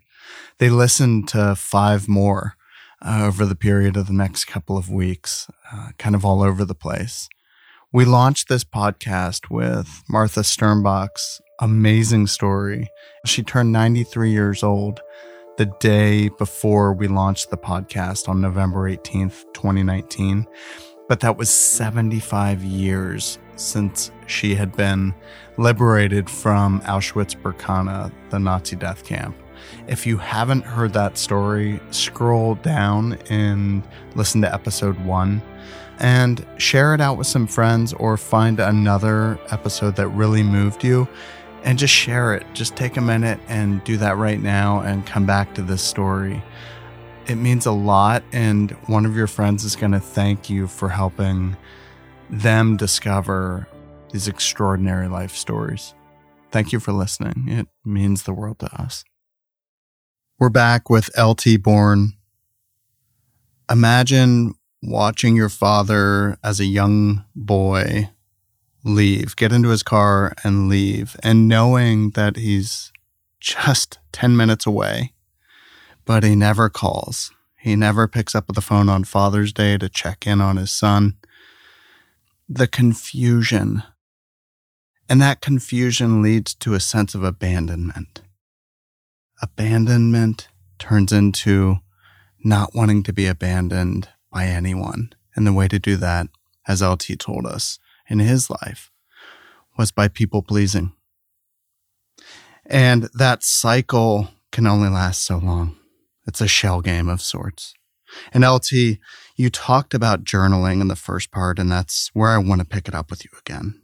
They 0.58 0.70
listen 0.70 1.26
to 1.26 1.56
five 1.56 2.08
more 2.08 2.54
uh, 3.04 3.24
over 3.24 3.44
the 3.44 3.56
period 3.56 3.96
of 3.96 4.06
the 4.06 4.12
next 4.12 4.44
couple 4.44 4.78
of 4.78 4.88
weeks, 4.88 5.50
uh, 5.72 5.88
kind 5.98 6.14
of 6.14 6.24
all 6.24 6.40
over 6.40 6.64
the 6.64 6.72
place. 6.72 7.28
We 7.92 8.04
launched 8.04 8.48
this 8.48 8.62
podcast 8.62 9.50
with 9.50 10.04
Martha 10.08 10.44
Sternbach's 10.44 11.42
amazing 11.61 12.28
story. 12.28 12.88
She 13.26 13.42
turned 13.42 13.72
93 13.72 14.30
years 14.30 14.62
old 14.62 15.00
the 15.56 15.66
day 15.80 16.28
before 16.30 16.92
we 16.92 17.08
launched 17.08 17.50
the 17.50 17.56
podcast 17.56 18.28
on 18.28 18.40
November 18.40 18.90
18th, 18.90 19.44
2019. 19.52 20.46
But 21.08 21.20
that 21.20 21.36
was 21.36 21.50
75 21.50 22.64
years 22.64 23.38
since 23.56 24.10
she 24.26 24.54
had 24.54 24.74
been 24.76 25.14
liberated 25.58 26.30
from 26.30 26.80
Auschwitz 26.82 27.36
Birkenau, 27.36 28.10
the 28.30 28.38
Nazi 28.38 28.76
death 28.76 29.04
camp. 29.04 29.36
If 29.86 30.06
you 30.06 30.16
haven't 30.16 30.64
heard 30.64 30.92
that 30.94 31.18
story, 31.18 31.80
scroll 31.90 32.54
down 32.56 33.18
and 33.28 33.82
listen 34.14 34.40
to 34.42 34.52
episode 34.52 34.98
one 35.04 35.42
and 35.98 36.44
share 36.56 36.94
it 36.94 37.00
out 37.00 37.18
with 37.18 37.26
some 37.26 37.46
friends 37.46 37.92
or 37.92 38.16
find 38.16 38.58
another 38.58 39.38
episode 39.50 39.96
that 39.96 40.08
really 40.08 40.42
moved 40.42 40.82
you 40.82 41.06
and 41.64 41.79
just 41.79 41.94
share 41.94 42.35
it. 42.35 42.46
Just 42.55 42.77
take 42.77 42.96
a 42.96 43.01
minute 43.01 43.40
and 43.48 43.83
do 43.85 43.96
that 43.98 44.16
right 44.16 44.40
now 44.40 44.81
and 44.81 45.07
come 45.07 45.27
back 45.27 45.55
to 45.55 45.62
this 45.62 45.83
story. 45.83 46.42
It 47.27 47.37
means 47.37 47.66
a 47.66 47.72
lot, 47.72 48.25
and 48.33 48.72
one 48.87 49.07
of 49.07 49.16
your 49.16 49.29
friends 49.29 49.64
is 49.64 49.77
going 49.77 49.92
to 49.92 50.01
thank 50.01 50.51
you 50.51 50.66
for 50.66 50.88
helping 50.88 51.57
them 52.29 52.77
discover 52.77 53.68
these 54.11 54.27
extraordinary 54.27 55.09
life 55.09 55.35
stories. 55.37 55.94
Thank 56.51 56.72
you 56.72 56.81
for 56.81 56.92
listening. 56.92 57.48
It 57.48 57.68
means 57.85 58.25
the 58.25 58.33
world 58.33 58.59
to 58.59 58.66
us. 58.81 59.05
We're 60.38 60.51
back 60.51 60.90
with 60.90 61.11
LT 61.16 61.62
Bourne. 61.62 62.14
Imagine 63.70 64.55
watching 64.83 65.37
your 65.37 65.48
father 65.48 66.37
as 66.42 66.59
a 66.59 66.64
young 66.64 67.25
boy 67.35 68.11
leave, 68.84 69.36
get 69.36 69.52
into 69.52 69.68
his 69.68 69.82
car 69.82 70.32
and 70.44 70.68
leave, 70.68 71.16
and 71.22 71.48
knowing 71.48 72.10
that 72.10 72.36
he's 72.36 72.92
just 73.40 73.98
10 74.12 74.36
minutes 74.36 74.66
away, 74.66 75.12
but 76.04 76.24
he 76.24 76.34
never 76.34 76.68
calls. 76.68 77.32
He 77.58 77.76
never 77.76 78.08
picks 78.08 78.34
up 78.34 78.46
the 78.48 78.60
phone 78.60 78.88
on 78.88 79.04
Father's 79.04 79.52
Day 79.52 79.78
to 79.78 79.88
check 79.88 80.26
in 80.26 80.40
on 80.40 80.56
his 80.56 80.70
son. 80.70 81.16
The 82.48 82.66
confusion. 82.66 83.84
And 85.08 85.20
that 85.20 85.40
confusion 85.40 86.22
leads 86.22 86.54
to 86.56 86.74
a 86.74 86.80
sense 86.80 87.14
of 87.14 87.22
abandonment. 87.22 88.22
Abandonment 89.40 90.48
turns 90.78 91.12
into 91.12 91.76
not 92.44 92.74
wanting 92.74 93.04
to 93.04 93.12
be 93.12 93.26
abandoned 93.26 94.08
by 94.32 94.46
anyone. 94.46 95.12
And 95.36 95.46
the 95.46 95.52
way 95.52 95.68
to 95.68 95.78
do 95.78 95.96
that, 95.96 96.28
as 96.66 96.82
LT 96.82 97.18
told 97.18 97.46
us, 97.46 97.78
in 98.08 98.18
his 98.18 98.50
life 98.50 98.90
was 99.78 99.90
by 99.90 100.08
people 100.08 100.42
pleasing. 100.42 100.92
And 102.66 103.08
that 103.14 103.42
cycle 103.42 104.28
can 104.50 104.66
only 104.66 104.88
last 104.88 105.22
so 105.22 105.38
long. 105.38 105.76
It's 106.26 106.40
a 106.40 106.48
shell 106.48 106.80
game 106.80 107.08
of 107.08 107.20
sorts. 107.20 107.74
And 108.32 108.44
LT, 108.44 108.98
you 109.36 109.50
talked 109.50 109.94
about 109.94 110.24
journaling 110.24 110.80
in 110.80 110.88
the 110.88 110.96
first 110.96 111.30
part, 111.30 111.58
and 111.58 111.70
that's 111.70 112.10
where 112.12 112.30
I 112.30 112.38
want 112.38 112.60
to 112.60 112.66
pick 112.66 112.86
it 112.86 112.94
up 112.94 113.10
with 113.10 113.24
you 113.24 113.30
again. 113.38 113.80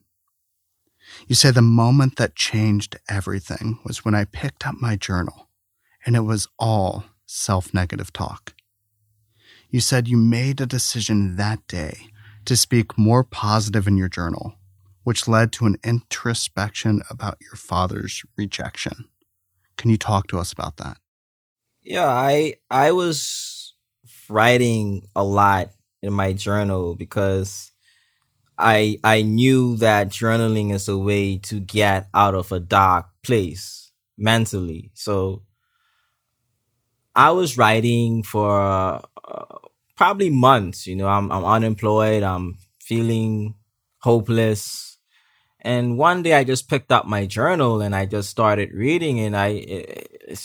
You 1.26 1.34
say 1.34 1.50
the 1.50 1.62
moment 1.62 2.16
that 2.16 2.36
changed 2.36 2.96
everything 3.08 3.78
was 3.84 4.04
when 4.04 4.14
I 4.14 4.24
picked 4.24 4.66
up 4.66 4.76
my 4.80 4.96
journal, 4.96 5.48
and 6.04 6.14
it 6.14 6.20
was 6.20 6.48
all 6.58 7.04
self 7.26 7.72
negative 7.72 8.12
talk. 8.12 8.54
You 9.70 9.80
said 9.80 10.08
you 10.08 10.16
made 10.16 10.60
a 10.60 10.66
decision 10.66 11.36
that 11.36 11.66
day 11.66 12.08
to 12.48 12.56
speak 12.56 12.98
more 12.98 13.22
positive 13.22 13.86
in 13.86 13.96
your 13.96 14.08
journal, 14.08 14.54
which 15.04 15.28
led 15.28 15.52
to 15.52 15.66
an 15.66 15.76
introspection 15.84 17.02
about 17.10 17.36
your 17.40 17.54
father's 17.54 18.24
rejection. 18.36 19.04
Can 19.76 19.90
you 19.90 19.98
talk 19.98 20.26
to 20.28 20.38
us 20.38 20.52
about 20.52 20.78
that? 20.78 20.96
Yeah, 21.82 22.08
I 22.08 22.54
I 22.70 22.92
was 22.92 23.74
writing 24.28 25.06
a 25.14 25.22
lot 25.22 25.70
in 26.02 26.12
my 26.12 26.32
journal 26.32 26.94
because 26.94 27.70
I 28.56 28.98
I 29.04 29.22
knew 29.22 29.76
that 29.76 30.08
journaling 30.08 30.72
is 30.72 30.88
a 30.88 30.98
way 30.98 31.38
to 31.44 31.60
get 31.60 32.08
out 32.14 32.34
of 32.34 32.50
a 32.50 32.60
dark 32.60 33.06
place 33.22 33.92
mentally. 34.16 34.90
So 34.94 35.42
I 37.14 37.30
was 37.30 37.58
writing 37.58 38.22
for 38.22 38.60
uh, 38.60 39.00
probably 39.98 40.30
months. 40.30 40.86
You 40.86 40.96
know, 40.96 41.08
I'm 41.08 41.30
I'm 41.30 41.44
unemployed. 41.44 42.22
I'm 42.22 42.56
feeling 42.80 43.56
hopeless. 43.98 44.96
And 45.60 45.98
one 45.98 46.22
day 46.22 46.34
I 46.34 46.44
just 46.44 46.70
picked 46.70 46.92
up 46.92 47.04
my 47.04 47.26
journal 47.26 47.82
and 47.82 47.94
I 47.94 48.06
just 48.06 48.30
started 48.30 48.72
reading 48.72 49.20
and 49.20 49.36
I 49.36 49.48
it, 49.48 50.38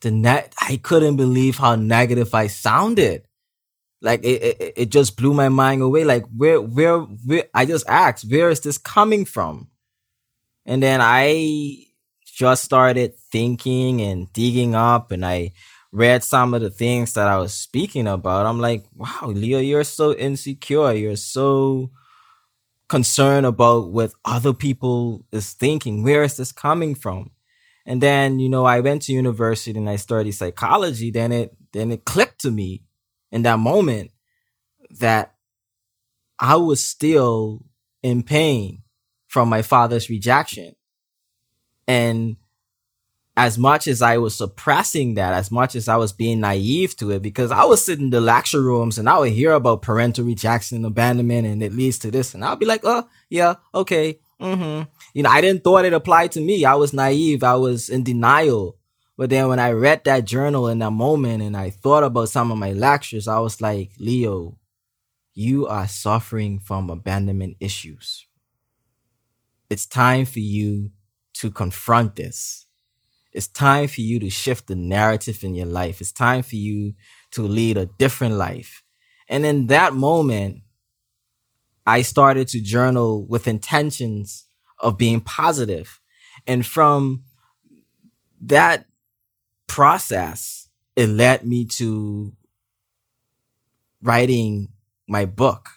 the 0.00 0.10
net 0.10 0.54
I 0.60 0.76
couldn't 0.76 1.16
believe 1.16 1.58
how 1.58 1.74
negative 1.74 2.34
I 2.34 2.46
sounded. 2.46 3.26
Like 4.00 4.24
it, 4.24 4.42
it, 4.42 4.72
it 4.76 4.88
just 4.90 5.16
blew 5.16 5.34
my 5.34 5.48
mind 5.48 5.82
away. 5.82 6.04
Like 6.04 6.24
where, 6.36 6.60
where, 6.60 7.00
where, 7.00 7.44
I 7.54 7.66
just 7.66 7.88
asked, 7.88 8.30
where 8.30 8.50
is 8.50 8.60
this 8.60 8.78
coming 8.78 9.24
from? 9.24 9.68
And 10.66 10.82
then 10.82 11.00
I 11.00 11.86
just 12.24 12.64
started 12.64 13.14
thinking 13.30 14.00
and 14.00 14.32
digging 14.32 14.74
up 14.74 15.12
and 15.12 15.24
I 15.24 15.52
read 15.92 16.24
some 16.24 16.54
of 16.54 16.62
the 16.62 16.70
things 16.70 17.12
that 17.14 17.28
I 17.28 17.36
was 17.36 17.52
speaking 17.52 18.08
about, 18.08 18.46
I'm 18.46 18.60
like, 18.60 18.84
wow, 18.94 19.26
Leo, 19.26 19.58
you're 19.58 19.84
so 19.84 20.14
insecure. 20.14 20.92
You're 20.92 21.16
so 21.16 21.90
concerned 22.88 23.46
about 23.46 23.90
what 23.90 24.12
other 24.24 24.54
people 24.54 25.26
is 25.32 25.52
thinking. 25.52 26.02
Where 26.02 26.22
is 26.22 26.36
this 26.36 26.50
coming 26.50 26.94
from? 26.94 27.30
And 27.84 28.00
then, 28.00 28.38
you 28.38 28.48
know, 28.48 28.64
I 28.64 28.80
went 28.80 29.02
to 29.02 29.12
university 29.12 29.78
and 29.78 29.88
I 29.88 29.96
studied 29.96 30.32
psychology. 30.32 31.10
Then 31.10 31.30
it, 31.32 31.54
then 31.72 31.90
it 31.90 32.04
clicked 32.04 32.40
to 32.42 32.50
me 32.50 32.84
in 33.30 33.42
that 33.42 33.58
moment 33.58 34.12
that 34.98 35.34
I 36.38 36.56
was 36.56 36.84
still 36.84 37.64
in 38.02 38.22
pain 38.22 38.82
from 39.26 39.48
my 39.48 39.62
father's 39.62 40.08
rejection. 40.08 40.74
And 41.86 42.36
as 43.36 43.56
much 43.56 43.86
as 43.86 44.02
I 44.02 44.18
was 44.18 44.36
suppressing 44.36 45.14
that, 45.14 45.32
as 45.32 45.50
much 45.50 45.74
as 45.74 45.88
I 45.88 45.96
was 45.96 46.12
being 46.12 46.40
naive 46.40 46.94
to 46.96 47.10
it, 47.12 47.22
because 47.22 47.50
I 47.50 47.64
was 47.64 47.84
sitting 47.84 48.06
in 48.06 48.10
the 48.10 48.20
lecture 48.20 48.60
rooms 48.60 48.98
and 48.98 49.08
I 49.08 49.18
would 49.18 49.32
hear 49.32 49.52
about 49.52 49.82
parental 49.82 50.26
rejection 50.26 50.76
and 50.76 50.86
abandonment 50.86 51.46
and 51.46 51.62
it 51.62 51.72
leads 51.72 51.98
to 52.00 52.10
this. 52.10 52.34
And 52.34 52.44
I'll 52.44 52.56
be 52.56 52.66
like, 52.66 52.82
oh, 52.84 53.08
yeah, 53.30 53.54
okay. 53.74 54.18
Mm-hmm. 54.38 54.90
You 55.14 55.22
know, 55.22 55.30
I 55.30 55.40
didn't 55.40 55.64
thought 55.64 55.86
it 55.86 55.94
applied 55.94 56.32
to 56.32 56.40
me. 56.40 56.64
I 56.64 56.74
was 56.74 56.92
naive. 56.92 57.42
I 57.42 57.54
was 57.54 57.88
in 57.88 58.04
denial. 58.04 58.76
But 59.16 59.30
then 59.30 59.48
when 59.48 59.58
I 59.58 59.70
read 59.70 60.04
that 60.04 60.24
journal 60.24 60.68
in 60.68 60.80
that 60.80 60.90
moment 60.90 61.42
and 61.42 61.56
I 61.56 61.70
thought 61.70 62.04
about 62.04 62.28
some 62.28 62.50
of 62.50 62.58
my 62.58 62.72
lectures, 62.72 63.28
I 63.28 63.38
was 63.38 63.60
like, 63.60 63.92
Leo, 63.98 64.58
you 65.32 65.66
are 65.66 65.88
suffering 65.88 66.58
from 66.58 66.90
abandonment 66.90 67.56
issues. 67.60 68.26
It's 69.70 69.86
time 69.86 70.26
for 70.26 70.40
you 70.40 70.90
to 71.34 71.50
confront 71.50 72.16
this 72.16 72.61
it's 73.32 73.48
time 73.48 73.88
for 73.88 74.02
you 74.02 74.20
to 74.20 74.30
shift 74.30 74.66
the 74.66 74.76
narrative 74.76 75.42
in 75.42 75.54
your 75.54 75.66
life. 75.66 76.00
It's 76.00 76.12
time 76.12 76.42
for 76.42 76.56
you 76.56 76.94
to 77.32 77.42
lead 77.42 77.78
a 77.78 77.86
different 77.86 78.34
life. 78.34 78.82
And 79.28 79.46
in 79.46 79.68
that 79.68 79.94
moment, 79.94 80.62
I 81.86 82.02
started 82.02 82.48
to 82.48 82.60
journal 82.60 83.26
with 83.26 83.48
intentions 83.48 84.44
of 84.78 84.98
being 84.98 85.20
positive. 85.20 86.00
And 86.46 86.64
from 86.64 87.24
that 88.42 88.84
process, 89.66 90.68
it 90.94 91.08
led 91.08 91.46
me 91.46 91.64
to 91.64 92.34
writing 94.02 94.68
my 95.08 95.24
book. 95.24 95.70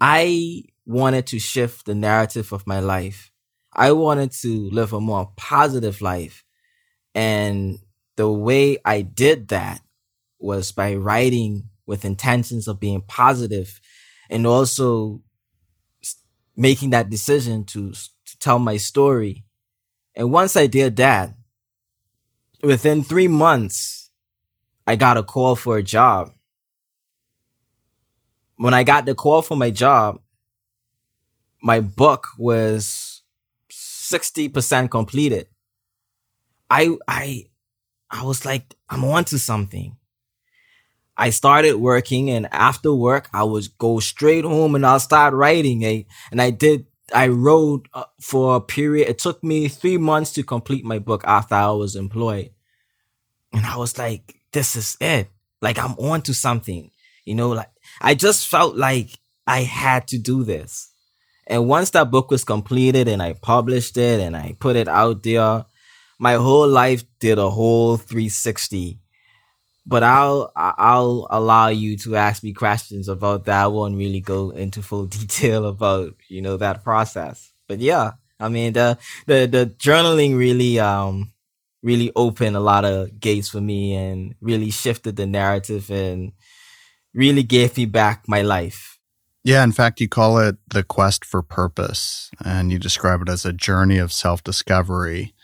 I 0.00 0.62
wanted 0.86 1.26
to 1.28 1.38
shift 1.38 1.84
the 1.84 1.94
narrative 1.94 2.52
of 2.52 2.66
my 2.66 2.80
life 2.80 3.30
I 3.76 3.92
wanted 3.92 4.32
to 4.42 4.70
live 4.70 4.92
a 4.92 5.00
more 5.00 5.30
positive 5.36 6.00
life. 6.00 6.44
And 7.14 7.78
the 8.16 8.30
way 8.30 8.78
I 8.84 9.02
did 9.02 9.48
that 9.48 9.82
was 10.38 10.72
by 10.72 10.94
writing 10.94 11.68
with 11.86 12.04
intentions 12.04 12.66
of 12.66 12.80
being 12.80 13.02
positive 13.02 13.80
and 14.28 14.46
also 14.46 15.22
making 16.56 16.90
that 16.90 17.10
decision 17.10 17.64
to, 17.64 17.92
to 17.92 18.38
tell 18.40 18.58
my 18.58 18.78
story. 18.78 19.44
And 20.14 20.32
once 20.32 20.56
I 20.56 20.66
did 20.66 20.96
that, 20.96 21.34
within 22.62 23.04
three 23.04 23.28
months, 23.28 24.10
I 24.86 24.96
got 24.96 25.18
a 25.18 25.22
call 25.22 25.54
for 25.54 25.76
a 25.76 25.82
job 25.82 26.32
when 28.56 28.74
I 28.74 28.84
got 28.84 29.04
the 29.04 29.14
call 29.14 29.42
for 29.42 29.56
my 29.56 29.70
job, 29.70 30.20
my 31.62 31.80
book 31.80 32.28
was 32.38 33.05
60% 34.10 34.90
completed. 34.90 35.48
I, 36.70 36.96
I, 37.06 37.46
I 38.10 38.24
was 38.24 38.44
like, 38.44 38.74
I'm 38.88 39.04
onto 39.04 39.38
something. 39.38 39.96
I 41.16 41.30
started 41.30 41.76
working 41.76 42.30
and 42.30 42.46
after 42.52 42.92
work, 42.92 43.28
I 43.32 43.42
would 43.44 43.66
go 43.78 44.00
straight 44.00 44.44
home 44.44 44.74
and 44.74 44.84
I'll 44.84 45.00
start 45.00 45.32
writing. 45.32 45.84
And 46.30 46.42
I 46.42 46.50
did, 46.50 46.86
I 47.14 47.28
wrote 47.28 47.88
uh, 47.94 48.04
for 48.20 48.56
a 48.56 48.60
period. 48.60 49.08
It 49.08 49.18
took 49.18 49.42
me 49.42 49.68
three 49.68 49.96
months 49.96 50.32
to 50.32 50.42
complete 50.42 50.84
my 50.84 50.98
book 50.98 51.22
after 51.24 51.54
I 51.54 51.70
was 51.70 51.96
employed. 51.96 52.50
And 53.52 53.64
I 53.64 53.76
was 53.76 53.96
like, 53.96 54.40
this 54.52 54.76
is 54.76 54.96
it. 55.00 55.30
Like 55.62 55.78
I'm 55.78 55.92
on 55.92 56.22
to 56.22 56.34
something, 56.34 56.90
you 57.24 57.34
know, 57.34 57.50
like 57.50 57.70
I 58.00 58.14
just 58.14 58.46
felt 58.46 58.76
like 58.76 59.18
I 59.46 59.62
had 59.62 60.06
to 60.08 60.18
do 60.18 60.44
this. 60.44 60.92
And 61.46 61.68
once 61.68 61.90
that 61.90 62.10
book 62.10 62.30
was 62.30 62.44
completed 62.44 63.08
and 63.08 63.22
I 63.22 63.34
published 63.34 63.96
it 63.96 64.20
and 64.20 64.36
I 64.36 64.56
put 64.58 64.76
it 64.76 64.88
out 64.88 65.22
there, 65.22 65.64
my 66.18 66.34
whole 66.34 66.68
life 66.68 67.04
did 67.20 67.38
a 67.38 67.50
whole 67.50 67.96
360 67.96 69.00
but 69.86 70.02
I'll 70.02 70.50
I'll 70.56 71.26
allow 71.30 71.68
you 71.68 71.96
to 71.98 72.16
ask 72.16 72.42
me 72.42 72.52
questions 72.52 73.08
about 73.08 73.44
that. 73.44 73.64
I 73.64 73.66
won't 73.68 73.96
really 73.96 74.20
go 74.20 74.50
into 74.50 74.82
full 74.82 75.06
detail 75.18 75.66
about 75.66 76.14
you 76.28 76.42
know 76.42 76.56
that 76.56 76.82
process. 76.82 77.52
But 77.68 77.78
yeah, 77.78 78.12
I 78.40 78.48
mean 78.48 78.72
the 78.72 78.98
the 79.26 79.46
the 79.46 79.66
journaling 79.78 80.36
really 80.36 80.80
um 80.80 81.32
really 81.82 82.10
opened 82.16 82.56
a 82.56 82.60
lot 82.60 82.84
of 82.84 83.20
gates 83.20 83.48
for 83.48 83.60
me 83.60 83.94
and 83.94 84.34
really 84.40 84.70
shifted 84.70 85.14
the 85.14 85.26
narrative 85.26 85.88
and 85.88 86.32
really 87.14 87.44
gave 87.44 87.76
me 87.76 87.86
back 87.86 88.24
my 88.26 88.42
life. 88.42 88.95
Yeah, 89.46 89.62
in 89.62 89.70
fact, 89.70 90.00
you 90.00 90.08
call 90.08 90.38
it 90.38 90.56
the 90.70 90.82
quest 90.82 91.24
for 91.24 91.40
purpose, 91.40 92.32
and 92.44 92.72
you 92.72 92.80
describe 92.80 93.22
it 93.22 93.28
as 93.28 93.44
a 93.44 93.52
journey 93.52 93.96
of 93.96 94.12
self 94.12 94.42
discovery 94.42 95.34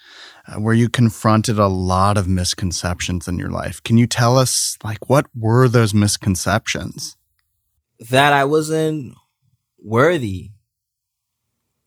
uh, 0.48 0.58
where 0.58 0.74
you 0.74 0.88
confronted 0.88 1.56
a 1.56 1.68
lot 1.68 2.18
of 2.18 2.26
misconceptions 2.26 3.28
in 3.28 3.38
your 3.38 3.50
life. 3.50 3.80
Can 3.84 3.98
you 3.98 4.08
tell 4.08 4.36
us, 4.36 4.76
like, 4.82 5.08
what 5.08 5.26
were 5.36 5.68
those 5.68 5.94
misconceptions? 5.94 7.16
That 8.10 8.32
I 8.32 8.44
wasn't 8.44 9.14
worthy. 9.78 10.50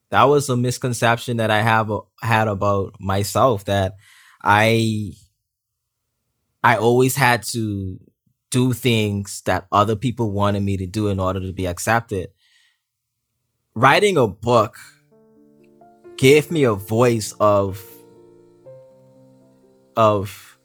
That 0.09 0.23
was 0.23 0.47
a 0.47 0.55
misconception 0.55 1.35
that 1.35 1.51
I 1.51 1.63
have 1.63 1.91
uh, 1.91 1.99
had 2.21 2.47
about 2.47 2.93
myself 2.97 3.65
that 3.65 3.95
I 4.41 5.11
I 6.63 6.77
always 6.77 7.17
had 7.17 7.43
to 7.51 7.99
do 8.55 8.71
things 8.71 9.41
that 9.41 9.67
other 9.69 9.97
people 9.97 10.31
wanted 10.31 10.63
me 10.63 10.77
to 10.77 10.87
do 10.87 11.09
in 11.09 11.19
order 11.19 11.41
to 11.41 11.51
be 11.51 11.67
accepted. 11.67 12.29
Writing 13.73 14.15
a 14.15 14.27
book 14.27 14.77
gave 16.15 16.49
me 16.49 16.63
a 16.63 16.73
voice 16.73 17.33
of 17.41 17.83
of 19.97 20.57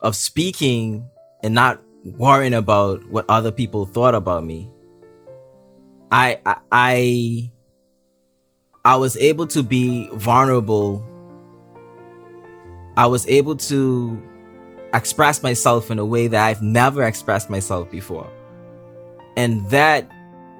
of 0.00 0.16
speaking 0.16 1.08
and 1.44 1.54
not 1.54 1.80
worrying 2.02 2.52
about 2.52 3.08
what 3.08 3.24
other 3.28 3.52
people 3.52 3.86
thought 3.86 4.16
about 4.16 4.44
me. 4.44 4.68
I 6.10 6.40
I 6.44 6.56
I, 6.72 7.52
I 8.84 8.96
was 8.96 9.16
able 9.18 9.46
to 9.54 9.62
be 9.62 10.08
vulnerable. 10.14 11.06
I 12.96 13.06
was 13.06 13.24
able 13.28 13.54
to 13.70 14.20
express 14.94 15.42
myself 15.42 15.90
in 15.90 15.98
a 15.98 16.04
way 16.04 16.28
that 16.28 16.46
I've 16.46 16.62
never 16.62 17.02
expressed 17.02 17.50
myself 17.50 17.90
before. 17.90 18.30
And 19.36 19.68
that 19.70 20.08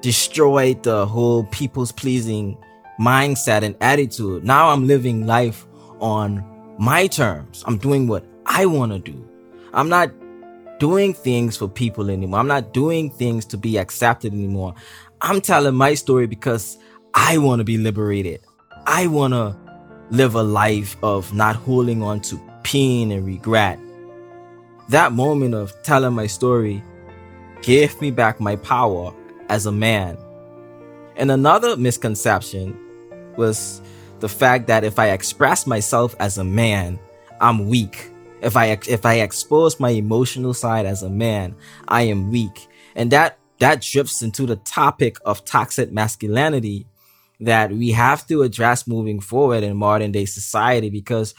destroyed 0.02 0.82
the 0.82 1.06
whole 1.06 1.44
people's 1.44 1.92
pleasing 1.92 2.58
mindset 3.00 3.62
and 3.62 3.76
attitude. 3.80 4.44
Now 4.44 4.68
I'm 4.68 4.86
living 4.86 5.26
life 5.26 5.66
on 6.00 6.44
my 6.78 7.06
terms. 7.06 7.64
I'm 7.66 7.78
doing 7.78 8.08
what 8.08 8.26
I 8.46 8.66
want 8.66 8.92
to 8.92 8.98
do. 8.98 9.28
I'm 9.72 9.88
not 9.88 10.10
doing 10.78 11.14
things 11.14 11.56
for 11.56 11.68
people 11.68 12.10
anymore. 12.10 12.40
I'm 12.40 12.48
not 12.48 12.74
doing 12.74 13.10
things 13.10 13.46
to 13.46 13.56
be 13.56 13.78
accepted 13.78 14.32
anymore. 14.32 14.74
I'm 15.20 15.40
telling 15.40 15.74
my 15.74 15.94
story 15.94 16.26
because 16.26 16.76
I 17.14 17.38
want 17.38 17.60
to 17.60 17.64
be 17.64 17.78
liberated. 17.78 18.40
I 18.86 19.06
want 19.06 19.32
to 19.32 19.56
live 20.10 20.34
a 20.34 20.42
life 20.42 20.96
of 21.02 21.32
not 21.32 21.56
holding 21.56 22.02
on 22.02 22.20
to 22.22 22.40
pain 22.64 23.10
and 23.12 23.24
regret. 23.24 23.78
That 24.88 25.12
moment 25.12 25.54
of 25.54 25.72
telling 25.82 26.14
my 26.14 26.26
story 26.26 26.82
gave 27.62 28.00
me 28.00 28.10
back 28.10 28.40
my 28.40 28.56
power 28.56 29.14
as 29.48 29.66
a 29.66 29.72
man. 29.72 30.18
And 31.16 31.30
another 31.30 31.76
misconception 31.76 32.78
was 33.36 33.80
the 34.20 34.28
fact 34.28 34.66
that 34.66 34.84
if 34.84 34.98
I 34.98 35.10
express 35.10 35.66
myself 35.66 36.14
as 36.18 36.38
a 36.38 36.44
man, 36.44 36.98
I'm 37.40 37.68
weak. 37.68 38.10
If 38.42 38.56
I 38.56 38.78
if 38.88 39.06
I 39.06 39.20
expose 39.20 39.80
my 39.80 39.90
emotional 39.90 40.52
side 40.52 40.86
as 40.86 41.02
a 41.02 41.10
man, 41.10 41.56
I 41.88 42.02
am 42.02 42.30
weak. 42.30 42.68
And 42.94 43.10
that 43.10 43.38
that 43.60 43.80
drifts 43.80 44.22
into 44.22 44.44
the 44.44 44.56
topic 44.56 45.16
of 45.24 45.44
toxic 45.44 45.92
masculinity 45.92 46.86
that 47.40 47.70
we 47.72 47.90
have 47.90 48.26
to 48.26 48.42
address 48.42 48.86
moving 48.86 49.20
forward 49.20 49.62
in 49.62 49.76
modern 49.76 50.12
day 50.12 50.26
society 50.26 50.90
because 50.90 51.34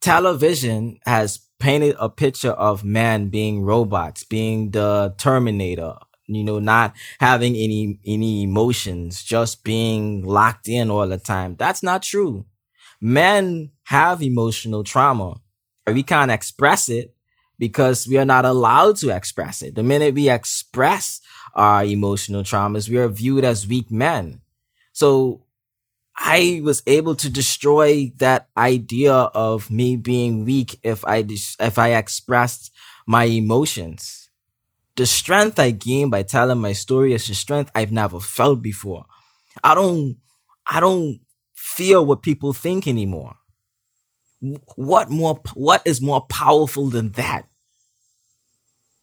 television 0.00 0.98
has 1.04 1.40
painted 1.58 1.96
a 1.98 2.08
picture 2.08 2.50
of 2.52 2.84
men 2.84 3.28
being 3.28 3.62
robots, 3.62 4.24
being 4.24 4.70
the 4.70 5.14
Terminator, 5.18 5.94
you 6.26 6.44
know, 6.44 6.58
not 6.58 6.94
having 7.20 7.54
any, 7.54 7.98
any 8.06 8.42
emotions, 8.42 9.22
just 9.22 9.64
being 9.64 10.24
locked 10.24 10.68
in 10.68 10.90
all 10.90 11.08
the 11.08 11.18
time. 11.18 11.56
That's 11.56 11.82
not 11.82 12.02
true. 12.02 12.44
Men 13.00 13.70
have 13.84 14.22
emotional 14.22 14.84
trauma. 14.84 15.40
We 15.86 16.02
can't 16.02 16.30
express 16.30 16.88
it 16.88 17.14
because 17.58 18.06
we 18.06 18.18
are 18.18 18.24
not 18.24 18.44
allowed 18.44 18.96
to 18.96 19.10
express 19.10 19.62
it. 19.62 19.74
The 19.74 19.82
minute 19.82 20.14
we 20.14 20.28
express 20.28 21.20
our 21.54 21.84
emotional 21.84 22.42
traumas, 22.42 22.88
we 22.88 22.98
are 22.98 23.08
viewed 23.08 23.44
as 23.44 23.66
weak 23.66 23.90
men. 23.90 24.40
So 24.92 25.45
I 26.18 26.60
was 26.64 26.82
able 26.86 27.14
to 27.16 27.30
destroy 27.30 28.12
that 28.16 28.48
idea 28.56 29.12
of 29.12 29.70
me 29.70 29.96
being 29.96 30.44
weak 30.44 30.78
if 30.82 31.04
I, 31.04 31.24
if 31.60 31.78
I 31.78 31.94
expressed 31.94 32.72
my 33.06 33.24
emotions 33.24 34.26
the 34.96 35.06
strength 35.06 35.58
I 35.58 35.70
gain 35.70 36.10
by 36.10 36.22
telling 36.22 36.58
my 36.58 36.72
story 36.72 37.12
is 37.12 37.28
a 37.28 37.34
strength 37.34 37.70
I've 37.74 37.92
never 37.92 38.18
felt 38.18 38.62
before. 38.62 39.04
I 39.62 39.74
don't, 39.74 40.16
I 40.66 40.80
don't 40.80 41.20
fear 41.54 42.02
what 42.02 42.22
people 42.22 42.52
think 42.52 42.88
anymore. 42.88 43.36
What 44.74 45.10
more, 45.10 45.40
what 45.54 45.82
is 45.84 46.00
more 46.00 46.22
powerful 46.26 46.88
than 46.88 47.12
that? 47.12 47.46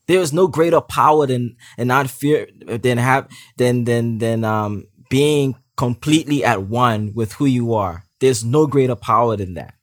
There 0.08 0.20
is 0.20 0.34
no 0.34 0.48
greater 0.48 0.82
power 0.82 1.28
than, 1.28 1.56
and 1.78 1.88
not 1.88 2.10
fear, 2.10 2.48
than 2.66 2.98
have, 2.98 3.30
than, 3.58 3.86
than, 3.86 4.18
than, 4.18 4.44
um, 4.44 4.86
being 5.10 5.56
completely 5.76 6.44
at 6.44 6.64
one 6.64 7.14
with 7.14 7.34
who 7.34 7.46
you 7.46 7.74
are. 7.74 8.06
There's 8.20 8.44
no 8.44 8.68
greater 8.68 8.96
power 8.96 9.36
than 9.36 9.56
that. 9.56 9.74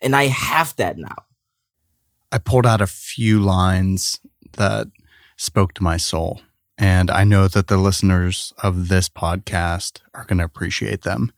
And 0.00 0.16
I 0.16 0.24
have 0.24 0.74
that 0.76 0.98
now. 0.98 1.16
I 2.30 2.38
pulled 2.38 2.66
out 2.66 2.80
a 2.80 2.86
few 2.86 3.40
lines 3.40 4.18
that 4.54 4.88
spoke 5.36 5.74
to 5.74 5.82
my 5.82 5.96
soul. 5.96 6.40
And 6.78 7.10
I 7.10 7.24
know 7.24 7.48
that 7.48 7.68
the 7.68 7.76
listeners 7.76 8.52
of 8.62 8.88
this 8.88 9.08
podcast 9.08 10.00
are 10.14 10.24
going 10.24 10.38
to 10.38 10.44
appreciate 10.44 11.02
them. 11.02 11.32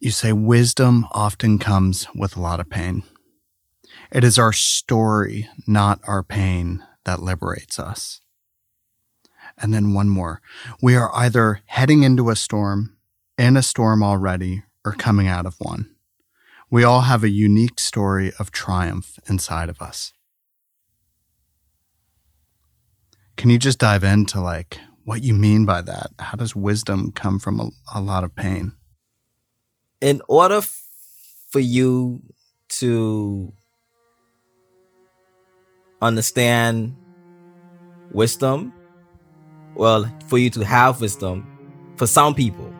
You 0.00 0.10
say 0.10 0.32
wisdom 0.32 1.06
often 1.12 1.58
comes 1.58 2.06
with 2.14 2.36
a 2.36 2.40
lot 2.40 2.60
of 2.60 2.70
pain. 2.70 3.04
It 4.10 4.24
is 4.24 4.38
our 4.38 4.52
story, 4.52 5.48
not 5.66 6.00
our 6.06 6.22
pain, 6.22 6.84
that 7.04 7.22
liberates 7.22 7.78
us. 7.78 8.20
And 9.58 9.72
then 9.72 9.94
one 9.94 10.08
more. 10.08 10.40
We 10.82 10.96
are 10.96 11.14
either 11.14 11.60
heading 11.66 12.02
into 12.02 12.30
a 12.30 12.36
storm, 12.36 12.96
in 13.38 13.56
a 13.56 13.62
storm 13.62 14.02
already, 14.02 14.64
or 14.84 14.92
coming 14.92 15.28
out 15.28 15.46
of 15.46 15.56
one. 15.58 15.90
We 16.70 16.82
all 16.82 17.02
have 17.02 17.22
a 17.22 17.28
unique 17.28 17.78
story 17.78 18.32
of 18.38 18.50
triumph 18.50 19.18
inside 19.28 19.68
of 19.68 19.80
us. 19.80 20.12
Can 23.36 23.50
you 23.50 23.58
just 23.58 23.78
dive 23.78 24.04
into 24.04 24.40
like 24.40 24.78
what 25.04 25.22
you 25.22 25.34
mean 25.34 25.64
by 25.64 25.82
that? 25.82 26.10
How 26.18 26.36
does 26.36 26.56
wisdom 26.56 27.12
come 27.12 27.38
from 27.38 27.60
a, 27.60 27.70
a 27.94 28.00
lot 28.00 28.24
of 28.24 28.34
pain? 28.34 28.72
In 30.00 30.22
order 30.28 30.56
f- 30.56 30.84
for 31.50 31.60
you 31.60 32.22
to 32.80 33.52
understand 36.00 36.96
wisdom, 38.12 38.72
well, 39.74 40.10
for 40.26 40.38
you 40.38 40.50
to 40.50 40.64
have 40.64 41.00
wisdom, 41.00 41.46
for 41.96 42.06
some 42.06 42.34
people, 42.34 42.72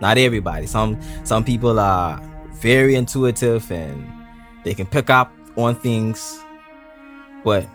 not 0.00 0.18
everybody. 0.18 0.66
Some 0.66 0.98
some 1.24 1.44
people 1.44 1.78
are 1.78 2.20
very 2.54 2.94
intuitive 2.94 3.70
and 3.70 4.10
they 4.64 4.74
can 4.74 4.86
pick 4.86 5.10
up 5.10 5.32
on 5.56 5.74
things, 5.74 6.38
but 7.44 7.66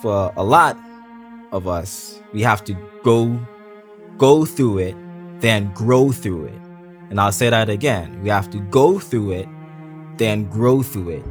for 0.00 0.32
a 0.36 0.42
lot, 0.42 0.76
of 1.52 1.66
us, 1.66 2.20
we 2.32 2.42
have 2.42 2.64
to 2.64 2.74
go 3.02 3.38
go 4.16 4.44
through 4.44 4.78
it, 4.78 4.96
then 5.40 5.72
grow 5.72 6.12
through 6.12 6.46
it. 6.46 6.60
And 7.08 7.20
I'll 7.20 7.32
say 7.32 7.50
that 7.50 7.68
again. 7.68 8.22
We 8.22 8.28
have 8.28 8.50
to 8.50 8.58
go 8.58 8.98
through 8.98 9.32
it, 9.32 9.48
then 10.16 10.44
grow 10.44 10.82
through 10.82 11.10
it. 11.10 11.24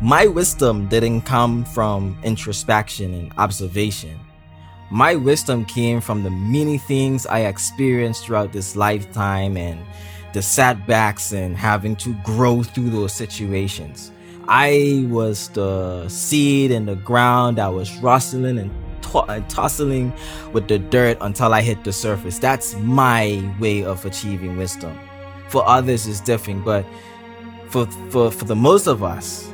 My 0.00 0.26
wisdom 0.26 0.88
didn't 0.88 1.22
come 1.22 1.64
from 1.64 2.16
introspection 2.22 3.12
and 3.14 3.32
observation. 3.36 4.18
My 4.90 5.16
wisdom 5.16 5.64
came 5.64 6.00
from 6.00 6.22
the 6.22 6.30
many 6.30 6.78
things 6.78 7.26
I 7.26 7.40
experienced 7.40 8.24
throughout 8.24 8.52
this 8.52 8.76
lifetime 8.76 9.56
and 9.56 9.80
the 10.32 10.42
setbacks 10.42 11.32
and 11.32 11.56
having 11.56 11.96
to 11.96 12.14
grow 12.22 12.62
through 12.62 12.90
those 12.90 13.12
situations. 13.12 14.12
I 14.48 15.06
was 15.08 15.48
the 15.48 16.08
seed 16.08 16.70
in 16.70 16.86
the 16.86 16.94
ground 16.94 17.58
that 17.58 17.68
was 17.68 17.96
rustling 17.98 18.58
and, 18.58 18.70
tossing 19.48 20.12
with 20.52 20.68
the 20.68 20.78
dirt 20.78 21.16
until 21.20 21.54
I 21.54 21.62
hit 21.62 21.82
the 21.84 21.92
surface. 21.92 22.38
That's 22.38 22.74
my 22.76 23.54
way 23.58 23.82
of 23.82 24.04
achieving 24.04 24.56
wisdom. 24.56 24.96
For 25.48 25.66
others, 25.66 26.06
it's 26.06 26.20
different, 26.20 26.64
but 26.64 26.84
for, 27.70 27.86
for, 28.10 28.30
for 28.30 28.44
the 28.44 28.56
most 28.56 28.86
of 28.86 29.02
us 29.02 29.50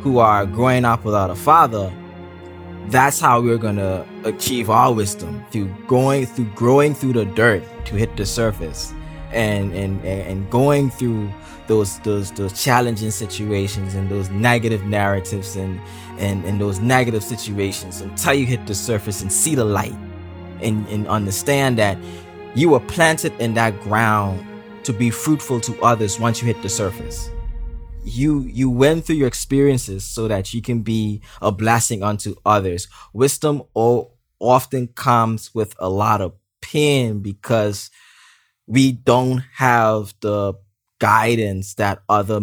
who 0.00 0.18
are 0.18 0.46
growing 0.46 0.84
up 0.84 1.04
without 1.04 1.30
a 1.30 1.34
father, 1.34 1.92
that's 2.88 3.18
how 3.20 3.40
we're 3.40 3.58
gonna 3.58 4.06
achieve 4.24 4.70
our 4.70 4.92
wisdom 4.92 5.44
through 5.50 5.74
going 5.86 6.26
through 6.26 6.44
growing 6.54 6.94
through 6.94 7.12
the 7.12 7.24
dirt 7.24 7.62
to 7.86 7.94
hit 7.96 8.16
the 8.16 8.26
surface 8.26 8.92
and 9.32 9.72
and 9.74 10.04
and 10.04 10.50
going 10.50 10.90
through 10.90 11.30
those 11.66 11.98
those 12.00 12.30
those 12.32 12.62
challenging 12.62 13.10
situations 13.10 13.94
and 13.94 14.10
those 14.10 14.28
negative 14.30 14.84
narratives 14.84 15.56
and 15.56 15.80
and 16.18 16.44
and 16.44 16.60
those 16.60 16.78
negative 16.80 17.24
situations 17.24 18.00
until 18.00 18.34
you 18.34 18.46
hit 18.46 18.66
the 18.66 18.74
surface 18.74 19.22
and 19.22 19.32
see 19.32 19.54
the 19.54 19.64
light 19.64 19.96
and 20.60 20.86
and 20.88 21.08
understand 21.08 21.78
that 21.78 21.96
you 22.54 22.68
were 22.68 22.80
planted 22.80 23.32
in 23.40 23.54
that 23.54 23.78
ground 23.80 24.44
to 24.84 24.92
be 24.92 25.10
fruitful 25.10 25.58
to 25.60 25.80
others 25.82 26.20
once 26.20 26.40
you 26.40 26.46
hit 26.46 26.60
the 26.62 26.68
surface 26.68 27.30
you 28.04 28.40
you 28.42 28.70
went 28.70 29.04
through 29.04 29.16
your 29.16 29.28
experiences 29.28 30.04
so 30.04 30.28
that 30.28 30.52
you 30.54 30.62
can 30.62 30.82
be 30.82 31.22
a 31.40 31.50
blessing 31.50 32.02
unto 32.02 32.34
others. 32.44 32.88
Wisdom 33.12 33.62
all, 33.74 34.16
often 34.38 34.88
comes 34.88 35.54
with 35.54 35.74
a 35.78 35.88
lot 35.88 36.20
of 36.20 36.34
pain 36.60 37.20
because 37.20 37.90
we 38.66 38.92
don't 38.92 39.42
have 39.54 40.14
the 40.20 40.54
guidance 40.98 41.74
that 41.74 42.02
other 42.08 42.40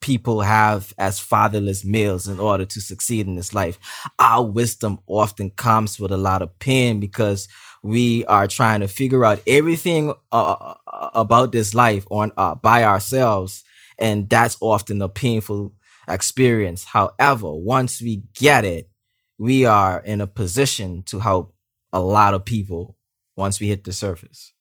people 0.00 0.40
have 0.40 0.94
as 0.96 1.20
fatherless 1.20 1.84
males 1.84 2.26
in 2.26 2.40
order 2.40 2.64
to 2.64 2.80
succeed 2.80 3.26
in 3.26 3.34
this 3.34 3.52
life. 3.54 3.78
Our 4.18 4.44
wisdom 4.44 4.98
often 5.06 5.50
comes 5.50 6.00
with 6.00 6.10
a 6.10 6.16
lot 6.16 6.40
of 6.40 6.58
pain 6.58 7.00
because 7.00 7.48
we 7.82 8.24
are 8.26 8.46
trying 8.46 8.80
to 8.80 8.88
figure 8.88 9.24
out 9.24 9.42
everything 9.46 10.14
uh, 10.32 10.74
about 11.14 11.52
this 11.52 11.74
life 11.74 12.06
on 12.10 12.32
uh, 12.36 12.54
by 12.54 12.84
ourselves 12.84 13.62
and 14.00 14.28
that's 14.28 14.56
often 14.60 15.02
a 15.02 15.08
painful 15.08 15.74
experience. 16.08 16.84
However, 16.84 17.52
once 17.52 18.00
we 18.00 18.24
get 18.34 18.64
it, 18.64 18.90
we 19.38 19.64
are 19.64 20.00
in 20.00 20.20
a 20.20 20.26
position 20.26 21.02
to 21.04 21.20
help 21.20 21.54
a 21.92 22.00
lot 22.00 22.34
of 22.34 22.44
people 22.44 22.96
once 23.36 23.60
we 23.60 23.68
hit 23.68 23.84
the 23.84 23.92
surface. 23.92 24.52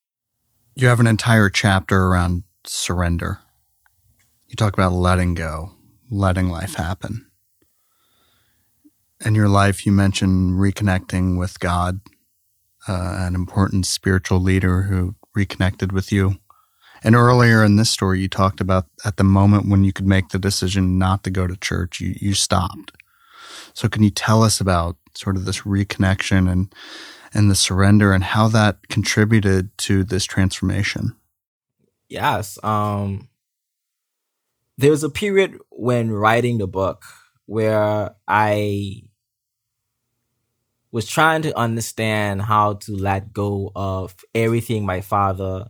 You 0.75 0.87
have 0.87 0.99
an 0.99 1.07
entire 1.07 1.49
chapter 1.49 2.05
around 2.05 2.43
surrender. 2.65 3.39
You 4.47 4.55
talk 4.55 4.73
about 4.73 4.93
letting 4.93 5.33
go, 5.33 5.71
letting 6.09 6.49
life 6.49 6.75
happen. 6.75 7.25
In 9.23 9.35
your 9.35 9.49
life, 9.49 9.85
you 9.85 9.91
mention 9.91 10.51
reconnecting 10.51 11.37
with 11.37 11.59
God, 11.59 11.99
uh, 12.87 13.17
an 13.19 13.35
important 13.35 13.85
spiritual 13.85 14.39
leader 14.39 14.83
who 14.83 15.15
reconnected 15.35 15.91
with 15.91 16.11
you. 16.11 16.39
And 17.03 17.15
earlier 17.15 17.63
in 17.63 17.77
this 17.77 17.89
story, 17.89 18.19
you 18.19 18.27
talked 18.27 18.61
about 18.61 18.85
at 19.05 19.17
the 19.17 19.23
moment 19.23 19.69
when 19.69 19.83
you 19.83 19.93
could 19.93 20.07
make 20.07 20.29
the 20.29 20.39
decision 20.39 20.97
not 20.97 21.23
to 21.23 21.29
go 21.29 21.47
to 21.47 21.55
church, 21.55 21.99
you, 21.99 22.15
you 22.19 22.33
stopped. 22.33 22.91
So 23.73 23.87
can 23.87 24.03
you 24.03 24.09
tell 24.09 24.43
us 24.43 24.59
about 24.59 24.97
sort 25.15 25.37
of 25.37 25.45
this 25.45 25.61
reconnection 25.61 26.51
and, 26.51 26.73
and 27.33 27.49
the 27.49 27.55
surrender 27.55 28.13
and 28.13 28.23
how 28.23 28.47
that 28.49 28.87
contributed 28.89 29.77
to 29.79 30.03
this 30.03 30.25
transformation? 30.25 31.15
Yes. 32.09 32.57
Um, 32.63 33.29
there 34.77 34.91
was 34.91 35.03
a 35.03 35.09
period 35.09 35.57
when 35.69 36.11
writing 36.11 36.57
the 36.57 36.67
book 36.67 37.03
where 37.45 38.15
I 38.27 39.03
was 40.91 41.07
trying 41.07 41.43
to 41.43 41.57
understand 41.57 42.41
how 42.41 42.73
to 42.73 42.95
let 42.95 43.31
go 43.31 43.71
of 43.75 44.15
everything 44.33 44.85
my 44.85 45.01
father 45.01 45.67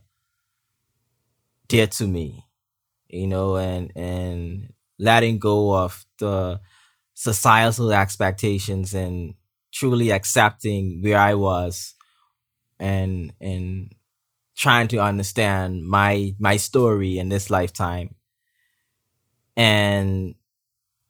dear 1.69 1.87
to 1.87 2.07
me, 2.07 2.45
you 3.09 3.27
know, 3.27 3.57
and 3.57 3.93
and 3.95 4.73
letting 4.99 5.39
go 5.39 5.75
of 5.75 6.05
the 6.19 6.61
societal 7.15 7.93
expectations 7.93 8.93
and 8.93 9.35
truly 9.73 10.11
accepting 10.11 11.01
where 11.03 11.19
I 11.19 11.35
was 11.35 11.95
and 12.79 13.33
and 13.41 13.93
trying 14.57 14.87
to 14.89 14.99
understand 14.99 15.85
my 15.87 16.35
my 16.39 16.57
story 16.57 17.19
in 17.19 17.29
this 17.29 17.49
lifetime. 17.49 18.15
And 19.57 20.35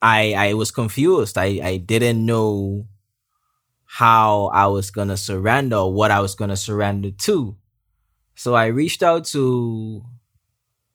I 0.02 0.34
I 0.34 0.54
was 0.56 0.72
confused. 0.72 1.38
I, 1.38 1.60
I 1.64 1.78
didn't 1.78 2.26
know 2.26 2.88
how 3.86 4.48
I 4.54 4.68
was 4.68 4.92
gonna 4.92 5.18
surrender 5.18 5.86
what 5.86 6.12
I 6.12 6.20
was 6.20 6.36
gonna 6.36 6.58
surrender 6.58 7.12
to. 7.12 7.58
So 8.36 8.56
I 8.56 8.68
reached 8.68 9.04
out 9.04 9.26
to 9.28 10.04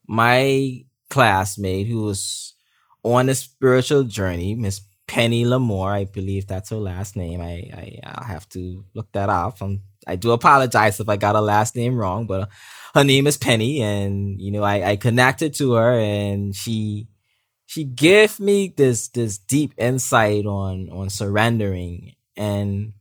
my 0.06 0.84
classmate 1.10 1.86
who 1.86 2.02
was 2.02 2.54
on 3.02 3.28
a 3.28 3.34
spiritual 3.34 4.04
journey, 4.04 4.54
Miss 4.54 4.80
Penny 5.06 5.44
Lamore, 5.44 5.92
I 5.92 6.04
believe 6.04 6.46
that's 6.46 6.70
her 6.70 6.76
last 6.76 7.16
name. 7.16 7.40
I, 7.40 7.70
I 7.72 8.00
I'll 8.04 8.24
have 8.24 8.48
to 8.50 8.84
look 8.94 9.12
that 9.12 9.28
up. 9.28 9.60
I'm, 9.60 9.82
I 10.06 10.16
do 10.16 10.32
apologize 10.32 10.98
if 11.00 11.08
I 11.08 11.16
got 11.16 11.34
her 11.34 11.40
last 11.40 11.76
name 11.76 11.96
wrong, 11.96 12.26
but 12.26 12.40
uh, 12.42 12.46
her 12.94 13.04
name 13.04 13.26
is 13.26 13.36
Penny, 13.36 13.82
and 13.82 14.40
you 14.40 14.50
know 14.50 14.62
I, 14.62 14.90
I 14.90 14.96
connected 14.96 15.54
to 15.54 15.72
her, 15.74 15.98
and 15.98 16.54
she 16.54 17.08
she 17.66 17.84
gave 17.84 18.40
me 18.40 18.72
this 18.74 19.08
this 19.08 19.38
deep 19.38 19.74
insight 19.76 20.46
on 20.46 20.88
on 20.90 21.10
surrendering, 21.10 22.14
and 22.36 22.94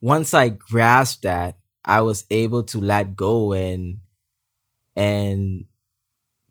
once 0.00 0.32
I 0.32 0.48
grasped 0.48 1.22
that, 1.22 1.58
I 1.84 2.00
was 2.02 2.24
able 2.30 2.62
to 2.64 2.80
let 2.80 3.16
go 3.16 3.52
and 3.52 3.98
and 4.96 5.66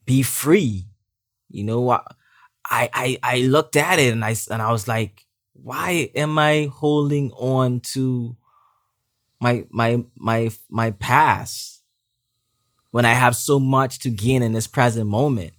be 0.08 0.24
free. 0.24 0.88
You 1.50 1.64
know, 1.66 1.92
I, 1.92 2.02
I, 2.70 3.20
I 3.22 3.38
looked 3.42 3.76
at 3.76 4.00
it 4.00 4.12
and 4.12 4.26
I, 4.26 4.36
and 4.50 4.62
I 4.62 4.72
was 4.72 4.88
like, 4.88 5.26
why 5.54 6.10
am 6.16 6.40
I 6.40 6.72
holding 6.74 7.32
on 7.34 7.82
to 7.94 8.36
my, 9.40 9.66
my, 9.70 10.04
my, 10.16 10.50
my 10.70 10.92
past 10.92 11.84
when 12.92 13.06
I 13.06 13.14
have 13.14 13.36
so 13.36 13.60
much 13.60 14.00
to 14.00 14.10
gain 14.10 14.42
in 14.42 14.54
this 14.54 14.68
present 14.68 15.08
moment? 15.08 15.54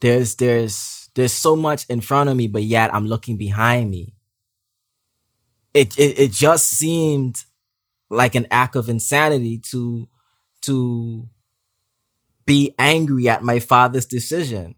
There's, 0.00 0.36
there's, 0.36 1.10
there's 1.14 1.32
so 1.32 1.56
much 1.56 1.86
in 1.86 2.00
front 2.00 2.30
of 2.30 2.36
me, 2.36 2.46
but 2.46 2.62
yet 2.62 2.94
I'm 2.94 3.06
looking 3.06 3.36
behind 3.36 3.90
me. 3.90 4.14
It, 5.74 5.96
it, 5.98 6.18
it 6.18 6.32
just 6.32 6.68
seemed 6.68 7.44
like 8.08 8.34
an 8.34 8.46
act 8.50 8.76
of 8.76 8.88
insanity 8.88 9.58
to, 9.70 10.08
to 10.62 11.28
be 12.46 12.74
angry 12.78 13.28
at 13.28 13.42
my 13.42 13.60
father's 13.60 14.06
decision. 14.06 14.74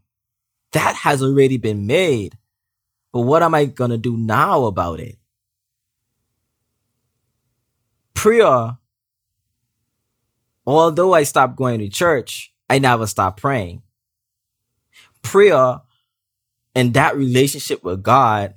That 0.73 0.97
has 0.97 1.23
already 1.23 1.57
been 1.57 1.87
made. 1.87 2.39
But 3.13 3.21
what 3.21 3.43
am 3.43 3.55
I 3.55 3.67
going 3.67 3.91
to 3.91 3.99
do 3.99 4.17
now 4.17 4.65
about 4.65 5.01
it? 5.01 5.19
Prayer, 8.15 8.79
although 10.67 11.13
I 11.13 11.25
stopped 11.25 11.57
going 11.57 11.81
to 11.81 11.89
church, 11.89 12.55
I 12.71 12.79
never 12.79 13.07
stopped 13.07 13.41
praying. 13.41 13.83
Prayer 15.23 15.81
and 16.75 16.95
that 16.95 17.17
relationship 17.17 17.85
with 17.85 18.03
God, 18.03 18.55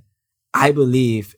I 0.54 0.72
believe, 0.72 1.36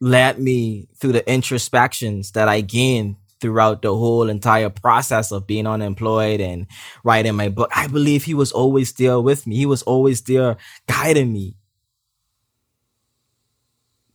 led 0.00 0.38
me 0.38 0.88
through 0.96 1.12
the 1.12 1.30
introspections 1.30 2.32
that 2.32 2.48
I 2.48 2.60
gained 2.60 3.16
throughout 3.44 3.82
the 3.82 3.94
whole 3.94 4.30
entire 4.30 4.70
process 4.70 5.32
of 5.32 5.46
being 5.46 5.68
unemployed 5.68 6.40
and 6.40 6.66
writing 7.04 7.36
my 7.36 7.50
book. 7.50 7.70
I 7.76 7.88
believe 7.88 8.24
he 8.24 8.34
was 8.34 8.52
always 8.52 8.94
there 8.94 9.20
with 9.20 9.46
me. 9.46 9.56
He 9.56 9.66
was 9.66 9.82
always 9.84 10.22
there 10.22 10.56
guiding 10.88 11.32
me. 11.34 11.58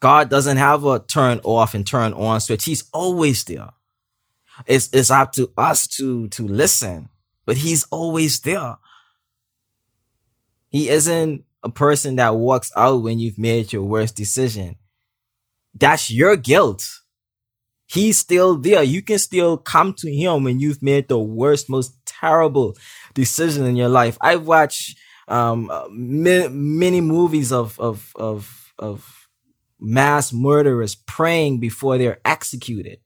God 0.01 0.29
doesn't 0.31 0.57
have 0.57 0.85
a 0.85 0.99
turn 0.99 1.41
off 1.43 1.75
and 1.75 1.87
turn 1.87 2.13
on 2.13 2.41
switch. 2.41 2.65
He's 2.65 2.85
always 2.93 3.43
there. 3.45 3.69
It's, 4.67 4.89
it's 4.93 5.11
up 5.11 5.33
to 5.33 5.51
us 5.57 5.87
to, 5.97 6.29
to 6.29 6.47
listen, 6.47 7.09
but 7.45 7.57
he's 7.57 7.85
always 7.91 8.39
there. 8.41 8.77
He 10.69 10.89
isn't 10.89 11.45
a 11.63 11.69
person 11.69 12.17
that 12.17 12.35
walks 12.35 12.71
out 12.77 13.03
when 13.03 13.19
you've 13.19 13.39
made 13.39 13.73
your 13.73 13.83
worst 13.83 14.15
decision. 14.15 14.77
that's 15.75 16.11
your 16.11 16.37
guilt. 16.37 16.98
He's 17.89 18.19
still 18.19 18.55
there. 18.55 18.83
You 18.83 19.01
can 19.01 19.17
still 19.17 19.57
come 19.57 19.95
to 19.95 20.13
him 20.13 20.43
when 20.43 20.59
you've 20.59 20.83
made 20.83 21.07
the 21.07 21.17
worst, 21.17 21.69
most 21.69 21.93
terrible 22.05 22.77
decision 23.15 23.65
in 23.65 23.75
your 23.75 23.89
life. 23.89 24.15
I've 24.21 24.45
watched 24.45 24.95
um, 25.27 25.71
many 25.89 27.01
movies 27.01 27.51
of 27.51 27.79
of 27.79 28.11
of 28.15 28.73
of 28.77 29.27
mass 29.79 30.31
murderers 30.31 30.93
praying 30.93 31.59
before 31.59 31.97
they're 31.97 32.19
executed. 32.23 32.99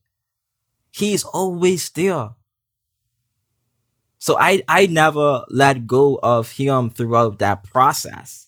He's 0.92 1.24
always 1.24 1.90
there. 1.92 2.32
So 4.20 4.38
I 4.38 4.64
I 4.68 4.88
never 4.88 5.46
let 5.50 5.88
go 5.88 6.20
of 6.22 6.52
him 6.52 6.90
throughout 6.90 7.40
that 7.40 7.64
process. 7.64 8.48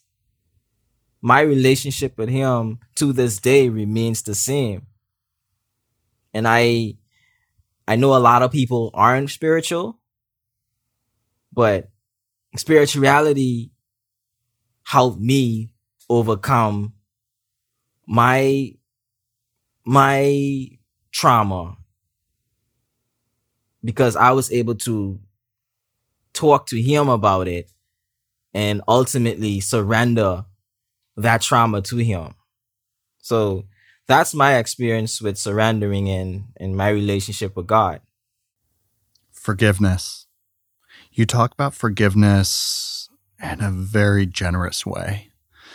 My 1.22 1.40
relationship 1.40 2.18
with 2.18 2.30
him 2.30 2.80
to 2.96 3.14
this 3.14 3.40
day 3.40 3.70
remains 3.70 4.22
the 4.22 4.36
same. 4.36 4.88
And 6.36 6.46
I 6.48 6.98
I 7.88 7.96
know 7.96 8.16
a 8.16 8.20
lot 8.20 8.44
of 8.44 8.52
people 8.52 8.92
aren't 8.94 9.32
spiritual, 9.32 10.00
but 11.54 11.90
spirituality 12.58 13.72
helped 14.84 15.22
me 15.22 15.74
overcome 16.10 16.94
my 18.06 18.74
my 19.86 20.68
trauma 21.12 21.78
because 23.84 24.18
I 24.18 24.32
was 24.32 24.52
able 24.52 24.76
to 24.76 25.20
talk 26.34 26.68
to 26.68 26.82
him 26.82 27.08
about 27.08 27.48
it 27.48 27.72
and 28.54 28.82
ultimately 28.88 29.62
surrender 29.62 30.46
that 31.18 31.42
trauma 31.42 31.82
to 31.84 31.98
him. 31.98 32.36
So 33.20 33.66
that's 34.08 34.34
my 34.34 34.58
experience 34.58 35.22
with 35.22 35.38
surrendering 35.38 36.08
in 36.08 36.45
in 36.58 36.76
my 36.76 36.89
relationship 36.89 37.56
with 37.56 37.68
God. 37.68 38.01
Forgiveness. 39.32 40.28
You 41.12 41.26
talk 41.26 41.53
about 41.53 41.74
forgiveness 41.74 43.10
in 43.41 43.62
a 43.62 43.72
very 43.72 44.26
generous 44.26 44.86
way. 44.86 45.30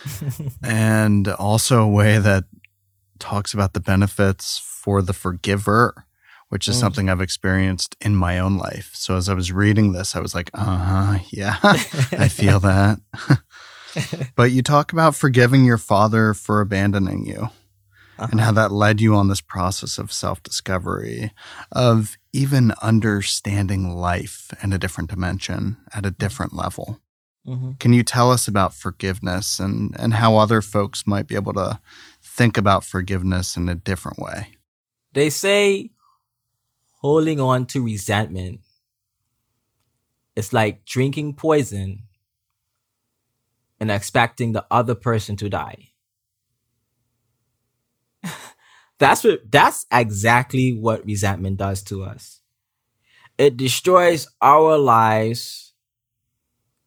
and 0.63 1.29
also 1.29 1.83
a 1.83 1.89
way 1.89 2.19
that 2.19 2.45
talks 3.19 3.53
about 3.53 3.75
the 3.75 3.81
benefits 3.81 4.59
for 4.59 5.03
the 5.03 5.13
forgiver, 5.13 6.07
which 6.49 6.69
is 6.69 6.77
mm. 6.77 6.81
something 6.81 7.09
I've 7.09 7.21
experienced 7.21 7.97
in 8.01 8.17
my 8.17 8.39
own 8.39 8.57
life. 8.57 8.93
So 8.95 9.17
as 9.17 9.29
I 9.29 9.35
was 9.35 9.53
reading 9.53 9.93
this, 9.93 10.17
I 10.17 10.21
was 10.21 10.35
like, 10.35 10.51
uh 10.55 10.79
huh, 10.79 11.19
yeah, 11.31 11.57
I 11.63 12.29
feel 12.29 12.61
that. 12.61 13.01
but 14.37 14.51
you 14.51 14.63
talk 14.63 14.93
about 14.93 15.15
forgiving 15.15 15.65
your 15.65 15.79
father 15.79 16.35
for 16.35 16.61
abandoning 16.61 17.27
you. 17.27 17.51
Uh-huh. 18.21 18.29
And 18.33 18.41
how 18.43 18.53
that 18.53 18.71
led 18.71 19.01
you 19.01 19.15
on 19.15 19.29
this 19.29 19.41
process 19.41 19.97
of 19.97 20.13
self 20.13 20.43
discovery, 20.43 21.33
of 21.73 22.19
even 22.35 22.75
understanding 22.83 23.97
life 23.97 24.53
in 24.63 24.75
a 24.75 24.79
different 24.79 25.09
dimension 25.09 25.79
at 25.95 26.05
a 26.05 26.11
different 26.11 26.53
level. 26.53 27.01
Mm-hmm. 27.47 27.73
Can 27.81 27.95
you 27.95 28.03
tell 28.03 28.31
us 28.31 28.47
about 28.47 28.75
forgiveness 28.75 29.59
and, 29.59 29.97
and 29.99 30.13
how 30.13 30.37
other 30.37 30.61
folks 30.61 31.07
might 31.07 31.27
be 31.27 31.35
able 31.35 31.55
to 31.55 31.81
think 32.23 32.59
about 32.59 32.85
forgiveness 32.85 33.57
in 33.57 33.71
a 33.71 33.75
different 33.75 34.19
way? 34.19 34.49
They 35.15 35.31
say 35.31 35.91
holding 37.01 37.41
on 37.41 37.65
to 37.67 37.83
resentment 37.83 38.61
is 40.37 40.53
like 40.53 40.85
drinking 40.85 41.35
poison 41.35 42.03
and 43.81 43.91
expecting 43.91 44.53
the 44.53 44.67
other 44.71 44.95
person 44.95 45.37
to 45.37 45.49
die. 45.49 45.90
That's 49.01 49.25
what 49.25 49.51
that's 49.51 49.87
exactly 49.93 50.73
what 50.75 51.05
resentment 51.07 51.57
does 51.59 51.83
to 51.85 52.05
us. 52.05 52.41
It 53.39 53.57
destroys 53.57 54.29
our 54.43 54.79
lives 54.79 55.73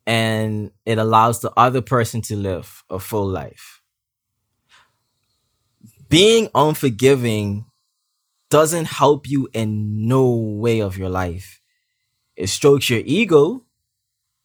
and 0.06 0.72
it 0.86 1.00
allows 1.00 1.42
the 1.42 1.52
other 1.58 1.82
person 1.82 2.22
to 2.24 2.36
live 2.36 2.84
a 2.90 3.00
full 3.00 3.28
life. 3.28 3.82
Being 6.10 6.50
unforgiving 6.54 7.66
doesn't 8.50 8.86
help 8.86 9.28
you 9.30 9.50
in 9.54 10.08
no 10.08 10.30
way 10.36 10.82
of 10.82 10.98
your 10.98 11.10
life. 11.10 11.62
It 12.36 12.48
strokes 12.48 12.90
your 12.90 13.02
ego 13.06 13.66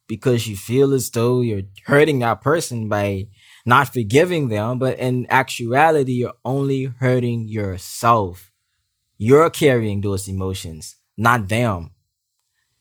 because 0.07 0.47
you 0.47 0.57
feel 0.57 0.93
as 0.93 1.09
though 1.11 1.41
you're 1.41 1.63
hurting 1.85 2.19
that 2.19 2.41
person 2.41 2.89
by 2.89 3.27
not 3.69 3.93
forgiving 3.93 4.49
them, 4.49 4.79
but 4.79 4.99
in 4.99 5.27
actuality, 5.29 6.13
you're 6.13 6.33
only 6.43 6.85
hurting 6.85 7.47
yourself. 7.47 8.51
You're 9.17 9.49
carrying 9.49 10.01
those 10.01 10.27
emotions, 10.27 10.95
not 11.17 11.47
them. 11.47 11.91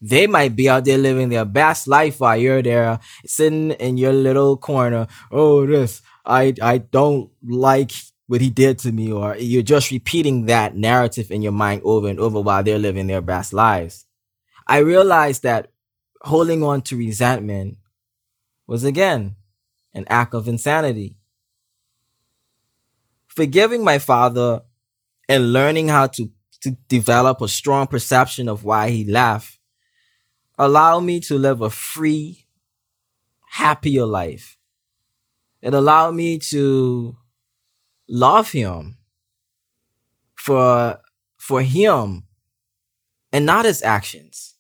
They 0.01 0.26
might 0.26 0.55
be 0.57 0.68
out 0.68 0.84
there 0.84 0.99
living 0.99 1.28
their 1.28 1.45
best 1.45 1.89
life 1.89 2.20
while 2.20 2.36
you're 2.36 2.62
there 2.62 3.01
sitting 3.26 3.72
in 3.72 3.99
your 3.99 4.12
little 4.12 4.57
corner. 4.57 5.09
Oh, 5.30 5.66
this, 5.66 6.01
I, 6.24 6.55
I 6.62 6.78
don't 6.78 7.30
like 7.45 7.91
what 8.28 8.41
he 8.41 8.51
did 8.51 8.78
to 8.80 8.93
me, 8.93 9.11
or 9.11 9.36
you're 9.36 9.62
just 9.62 9.91
repeating 9.91 10.47
that 10.47 10.76
narrative 10.76 11.30
in 11.30 11.43
your 11.43 11.53
mind 11.53 11.82
over 11.84 12.09
and 12.09 12.20
over 12.20 12.41
while 12.41 12.62
they're 12.62 12.78
living 12.78 13.09
their 13.09 13.22
best 13.22 13.53
lives. 13.53 14.07
I 14.66 14.78
realized 14.78 15.43
that 15.43 15.72
holding 16.22 16.62
on 16.62 16.82
to 16.82 16.97
resentment 16.97 17.78
was 18.66 18.84
again 18.84 19.36
an 19.95 20.05
act 20.09 20.34
of 20.34 20.49
insanity. 20.49 21.16
Forgiving 23.26 23.84
my 23.84 23.99
father 23.99 24.62
and 25.28 25.53
learning 25.53 25.89
how 25.89 26.07
to, 26.09 26.30
to 26.62 26.72
develop 26.89 27.41
a 27.41 27.49
strong 27.49 27.86
perception 27.86 28.49
of 28.49 28.64
why 28.64 28.91
he 28.91 29.05
left 29.05 29.59
allow 30.59 30.99
me 30.99 31.20
to 31.20 31.39
live 31.39 31.61
a 31.61 31.70
free, 31.70 32.47
happier 33.51 34.05
life. 34.05 34.59
It 35.62 35.74
allowed 35.74 36.14
me 36.14 36.39
to 36.51 37.16
love 38.09 38.51
him 38.51 38.99
for, 40.34 40.99
for 41.36 41.62
him 41.62 42.24
and 43.32 43.47
not 43.47 43.64
his 43.64 43.82
actions. 43.82 44.57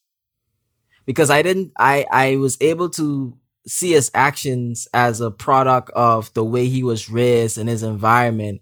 Because 1.04 1.30
I 1.30 1.42
didn't, 1.42 1.72
I, 1.78 2.06
I 2.10 2.36
was 2.36 2.58
able 2.60 2.90
to 2.90 3.36
see 3.68 3.92
his 3.92 4.10
actions 4.14 4.88
as 4.94 5.20
a 5.20 5.30
product 5.30 5.90
of 5.90 6.32
the 6.34 6.44
way 6.44 6.66
he 6.66 6.82
was 6.82 7.10
raised 7.10 7.58
and 7.58 7.68
his 7.68 7.82
environment 7.82 8.60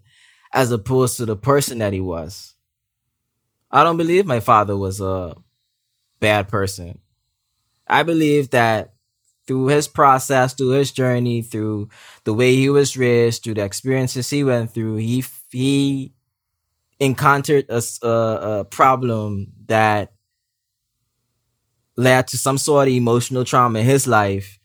as 0.53 0.71
opposed 0.71 1.17
to 1.17 1.25
the 1.25 1.35
person 1.35 1.79
that 1.79 1.93
he 1.93 2.01
was. 2.01 2.53
I 3.71 3.83
don't 3.83 3.97
believe 3.97 4.25
my 4.25 4.39
father 4.39 4.77
was 4.77 5.01
a 5.01 5.35
bad 6.19 6.47
person. 6.47 6.99
I 7.87 8.03
believe 8.03 8.49
that 8.51 8.93
through 9.45 9.67
his 9.67 9.87
process, 9.87 10.53
through 10.53 10.69
his 10.69 10.91
journey, 10.91 11.41
through 11.41 11.89
the 12.25 12.33
way 12.33 12.55
he 12.55 12.69
was 12.69 12.97
raised, 12.97 13.43
through 13.43 13.55
the 13.55 13.63
experiences 13.63 14.29
he 14.29 14.43
went 14.43 14.73
through, 14.73 14.97
he 14.97 15.23
he 15.51 16.13
encountered 16.99 17.65
a, 17.69 17.81
a, 18.01 18.09
a 18.59 18.65
problem 18.65 19.53
that 19.67 20.11
led 21.95 22.27
to 22.27 22.37
some 22.37 22.57
sort 22.57 22.87
of 22.87 22.93
emotional 22.93 23.45
trauma 23.45 23.79
in 23.79 23.85
his 23.85 24.07
life 24.07 24.56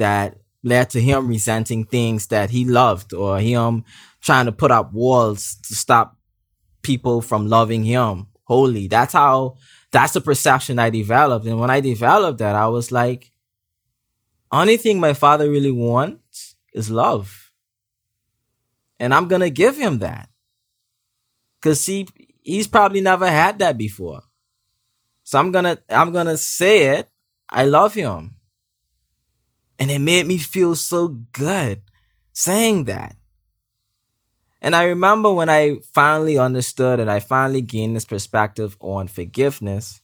that 0.00 0.38
led 0.62 0.90
to 0.90 1.00
him 1.00 1.28
resenting 1.28 1.84
things 1.84 2.26
that 2.26 2.50
he 2.50 2.64
loved 2.64 3.14
or 3.14 3.38
him 3.38 3.84
trying 4.20 4.46
to 4.46 4.52
put 4.52 4.70
up 4.70 4.92
walls 4.92 5.56
to 5.68 5.74
stop 5.74 6.16
people 6.82 7.22
from 7.22 7.46
loving 7.46 7.84
him 7.84 8.26
wholly. 8.44 8.88
That's 8.88 9.12
how 9.12 9.56
that's 9.92 10.12
the 10.12 10.20
perception 10.20 10.78
I 10.78 10.90
developed. 10.90 11.46
And 11.46 11.58
when 11.58 11.70
I 11.70 11.80
developed 11.80 12.38
that, 12.38 12.54
I 12.54 12.68
was 12.68 12.92
like, 12.92 13.30
only 14.52 14.76
thing 14.76 15.00
my 15.00 15.14
father 15.14 15.48
really 15.48 15.70
wants 15.70 16.56
is 16.74 16.90
love. 16.90 17.52
And 18.98 19.14
I'm 19.14 19.28
going 19.28 19.40
to 19.40 19.50
give 19.50 19.76
him 19.76 19.98
that. 20.00 20.28
Cause 21.62 21.84
he, 21.86 22.08
he's 22.42 22.66
probably 22.66 23.00
never 23.00 23.26
had 23.28 23.58
that 23.58 23.76
before. 23.76 24.22
So 25.24 25.38
I'm 25.38 25.52
going 25.52 25.64
to, 25.64 25.78
I'm 25.88 26.12
going 26.12 26.26
to 26.26 26.36
say 26.36 26.98
it. 26.98 27.08
I 27.48 27.64
love 27.64 27.94
him. 27.94 28.39
And 29.80 29.90
it 29.90 29.98
made 29.98 30.26
me 30.26 30.36
feel 30.36 30.76
so 30.76 31.08
good 31.32 31.80
saying 32.34 32.84
that. 32.84 33.16
And 34.60 34.76
I 34.76 34.84
remember 34.84 35.32
when 35.32 35.48
I 35.48 35.78
finally 35.94 36.36
understood 36.36 37.00
and 37.00 37.10
I 37.10 37.18
finally 37.20 37.62
gained 37.62 37.96
this 37.96 38.04
perspective 38.04 38.76
on 38.78 39.08
forgiveness, 39.08 40.02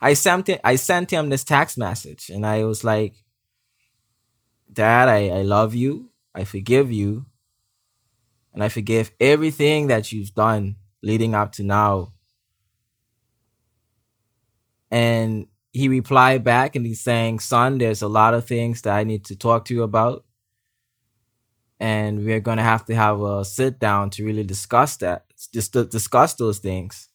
I 0.00 0.14
sent 0.14 0.48
him, 0.48 0.58
I 0.64 0.74
sent 0.74 1.12
him 1.12 1.28
this 1.28 1.44
text 1.44 1.78
message 1.78 2.28
and 2.28 2.44
I 2.44 2.64
was 2.64 2.82
like, 2.82 3.14
Dad, 4.72 5.08
I, 5.08 5.28
I 5.28 5.42
love 5.42 5.76
you. 5.76 6.10
I 6.34 6.42
forgive 6.42 6.90
you. 6.90 7.26
And 8.52 8.64
I 8.64 8.68
forgive 8.68 9.12
everything 9.20 9.86
that 9.86 10.10
you've 10.10 10.34
done 10.34 10.76
leading 11.02 11.36
up 11.36 11.52
to 11.52 11.62
now. 11.62 12.12
And 14.90 15.46
he 15.74 15.88
replied 15.88 16.44
back 16.44 16.76
and 16.76 16.86
he's 16.86 17.02
saying, 17.02 17.40
Son, 17.40 17.78
there's 17.78 18.02
a 18.02 18.08
lot 18.08 18.34
of 18.34 18.46
things 18.46 18.82
that 18.82 18.96
I 18.96 19.04
need 19.04 19.26
to 19.26 19.36
talk 19.36 19.66
to 19.66 19.74
you 19.74 19.84
about. 19.84 20.24
and 21.80 22.24
we're 22.24 22.40
gonna 22.40 22.62
have 22.62 22.84
to 22.86 22.94
have 22.94 23.20
a 23.20 23.44
sit 23.44 23.78
down 23.78 24.10
to 24.10 24.24
really 24.24 24.44
discuss 24.44 24.96
that, 24.98 25.24
just 25.52 25.72
to 25.72 25.84
discuss 25.84 26.34
those 26.34 26.58
things. 26.58 27.08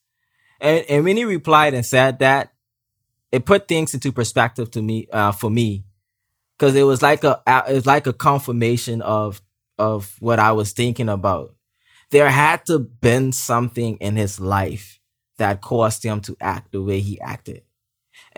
And 0.62 0.86
and 0.89 1.03
when 1.05 1.18
he 1.18 1.26
replied 1.26 1.74
and 1.74 1.86
said 1.86 2.20
that, 2.20 2.53
it 3.32 3.45
put 3.45 3.68
things 3.68 3.93
into 3.93 4.12
perspective 4.12 4.72
to 4.72 4.82
me, 4.82 5.07
uh, 5.14 5.32
for 5.32 5.49
me, 5.49 5.86
because 6.57 6.76
it 6.76 6.84
was 6.84 7.01
like 7.01 7.24
a 7.24 7.41
it 7.47 7.74
was 7.74 7.86
like 7.86 8.07
a 8.07 8.14
confirmation 8.14 9.01
of 9.01 9.41
of 9.80 10.16
what 10.20 10.39
I 10.39 10.53
was 10.53 10.74
thinking 10.74 11.10
about. 11.10 11.55
There 12.12 12.30
had 12.30 12.66
to 12.68 12.80
been 12.80 13.32
something 13.34 13.97
in 13.97 14.16
his 14.18 14.39
life 14.39 14.99
that 15.38 15.62
caused 15.62 16.03
him 16.03 16.22
to 16.22 16.36
act 16.41 16.72
the 16.72 16.82
way 16.84 17.01
he 17.01 17.20
acted. 17.22 17.64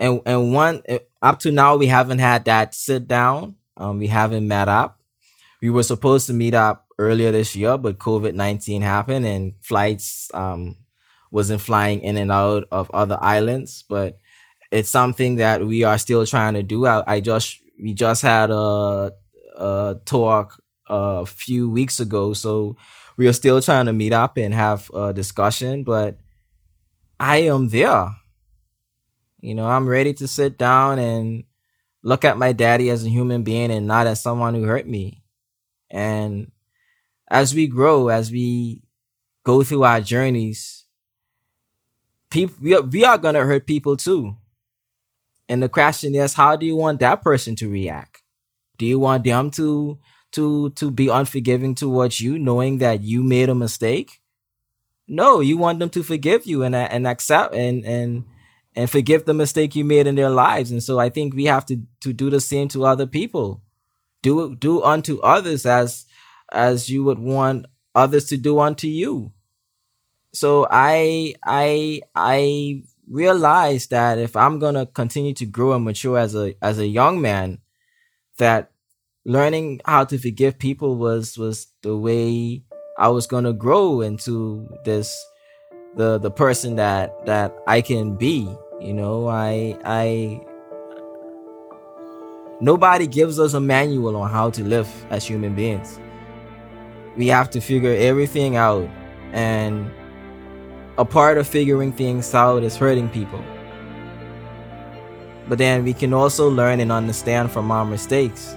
And 0.02 0.20
and 0.26 0.52
one 0.52 0.82
up 1.22 1.38
to 1.40 1.52
now 1.52 1.76
we 1.76 1.86
haven't 1.86 2.18
had 2.18 2.44
that 2.46 2.74
sit 2.74 3.06
down. 3.06 3.54
Um, 3.76 3.98
we 3.98 4.08
haven't 4.08 4.48
met 4.48 4.68
up. 4.68 4.98
We 5.62 5.70
were 5.70 5.84
supposed 5.84 6.26
to 6.26 6.32
meet 6.32 6.54
up 6.54 6.86
earlier 6.98 7.30
this 7.30 7.54
year, 7.54 7.78
but 7.78 7.98
COVID 7.98 8.34
nineteen 8.34 8.82
happened 8.82 9.24
and 9.24 9.54
flights 9.62 10.28
um 10.34 10.76
wasn't 11.30 11.62
flying 11.62 12.00
in 12.00 12.16
and 12.16 12.32
out 12.32 12.64
of 12.72 12.90
other 12.90 13.16
islands. 13.20 13.84
But 13.88 14.18
it's 14.72 14.90
something 14.90 15.36
that 15.36 15.64
we 15.64 15.84
are 15.84 15.98
still 15.98 16.26
trying 16.26 16.54
to 16.54 16.64
do. 16.64 16.84
I, 16.84 17.04
I 17.06 17.20
just 17.20 17.60
we 17.80 17.94
just 17.94 18.22
had 18.22 18.50
a, 18.50 19.12
a 19.56 20.00
talk 20.04 20.60
a 20.88 21.24
few 21.24 21.70
weeks 21.70 22.00
ago, 22.00 22.32
so 22.32 22.76
we 23.16 23.28
are 23.28 23.32
still 23.32 23.62
trying 23.62 23.86
to 23.86 23.92
meet 23.92 24.12
up 24.12 24.36
and 24.36 24.52
have 24.52 24.90
a 24.92 25.12
discussion. 25.12 25.84
But 25.84 26.18
I 27.20 27.36
am 27.54 27.68
there. 27.68 28.08
You 29.42 29.56
know, 29.56 29.66
I'm 29.66 29.88
ready 29.88 30.14
to 30.14 30.28
sit 30.28 30.56
down 30.56 31.00
and 31.00 31.42
look 32.02 32.24
at 32.24 32.38
my 32.38 32.52
daddy 32.52 32.90
as 32.90 33.04
a 33.04 33.10
human 33.10 33.42
being 33.42 33.72
and 33.72 33.88
not 33.88 34.06
as 34.06 34.22
someone 34.22 34.54
who 34.54 34.62
hurt 34.62 34.86
me. 34.86 35.24
And 35.90 36.52
as 37.28 37.52
we 37.52 37.66
grow, 37.66 38.08
as 38.08 38.30
we 38.30 38.82
go 39.44 39.64
through 39.64 39.82
our 39.82 40.00
journeys, 40.00 40.84
people 42.30 42.54
we 42.62 42.74
are, 42.74 42.82
we 42.82 43.04
are 43.04 43.18
gonna 43.18 43.40
hurt 43.40 43.66
people 43.66 43.96
too. 43.96 44.36
And 45.48 45.60
the 45.60 45.68
question 45.68 46.14
is, 46.14 46.34
how 46.34 46.54
do 46.54 46.64
you 46.64 46.76
want 46.76 47.00
that 47.00 47.20
person 47.20 47.56
to 47.56 47.68
react? 47.68 48.22
Do 48.78 48.86
you 48.86 49.00
want 49.00 49.24
them 49.24 49.50
to 49.52 49.98
to 50.32 50.70
to 50.70 50.90
be 50.92 51.08
unforgiving 51.08 51.74
towards 51.74 52.20
you, 52.20 52.38
knowing 52.38 52.78
that 52.78 53.02
you 53.02 53.24
made 53.24 53.48
a 53.48 53.56
mistake? 53.56 54.20
No, 55.08 55.40
you 55.40 55.56
want 55.56 55.80
them 55.80 55.90
to 55.90 56.04
forgive 56.04 56.46
you 56.46 56.62
and 56.62 56.76
and 56.76 57.08
accept 57.08 57.56
and 57.56 57.84
and 57.84 58.24
and 58.74 58.90
forgive 58.90 59.24
the 59.24 59.34
mistake 59.34 59.76
you 59.76 59.84
made 59.84 60.06
in 60.06 60.14
their 60.14 60.30
lives. 60.30 60.70
And 60.70 60.82
so 60.82 60.98
I 60.98 61.08
think 61.08 61.34
we 61.34 61.44
have 61.44 61.66
to 61.66 61.80
to 62.00 62.12
do 62.12 62.30
the 62.30 62.40
same 62.40 62.68
to 62.68 62.84
other 62.84 63.06
people. 63.06 63.62
Do 64.22 64.54
do 64.56 64.82
unto 64.82 65.20
others 65.20 65.66
as 65.66 66.06
as 66.52 66.88
you 66.88 67.04
would 67.04 67.18
want 67.18 67.66
others 67.94 68.26
to 68.26 68.36
do 68.36 68.58
unto 68.58 68.86
you. 68.86 69.32
So 70.32 70.66
I 70.70 71.34
I 71.44 72.02
I 72.14 72.84
realized 73.08 73.90
that 73.90 74.18
if 74.18 74.36
I'm 74.36 74.58
gonna 74.58 74.86
continue 74.86 75.34
to 75.34 75.46
grow 75.46 75.72
and 75.72 75.84
mature 75.84 76.18
as 76.18 76.34
a 76.34 76.54
as 76.62 76.78
a 76.78 76.86
young 76.86 77.20
man, 77.20 77.58
that 78.38 78.70
learning 79.24 79.80
how 79.84 80.04
to 80.04 80.18
forgive 80.18 80.58
people 80.58 80.96
was 80.96 81.36
was 81.36 81.66
the 81.82 81.96
way 81.96 82.64
I 82.98 83.08
was 83.08 83.26
gonna 83.26 83.52
grow 83.52 84.00
into 84.00 84.68
this 84.84 85.14
the 85.96 86.18
the 86.18 86.30
person 86.30 86.76
that 86.76 87.24
that 87.26 87.54
I 87.66 87.80
can 87.80 88.14
be. 88.14 88.48
You 88.80 88.92
know, 88.92 89.28
I 89.28 89.76
I 89.84 90.40
nobody 92.60 93.06
gives 93.06 93.38
us 93.38 93.54
a 93.54 93.60
manual 93.60 94.16
on 94.16 94.30
how 94.30 94.50
to 94.50 94.64
live 94.64 94.88
as 95.10 95.24
human 95.24 95.54
beings. 95.54 96.00
We 97.16 97.28
have 97.28 97.50
to 97.50 97.60
figure 97.60 97.94
everything 97.94 98.56
out 98.56 98.88
and 99.32 99.90
a 100.98 101.04
part 101.04 101.38
of 101.38 101.46
figuring 101.46 101.92
things 101.92 102.34
out 102.34 102.62
is 102.62 102.76
hurting 102.76 103.08
people. 103.10 103.42
But 105.48 105.58
then 105.58 105.84
we 105.84 105.92
can 105.92 106.14
also 106.14 106.48
learn 106.48 106.80
and 106.80 106.92
understand 106.92 107.50
from 107.50 107.70
our 107.70 107.84
mistakes. 107.84 108.54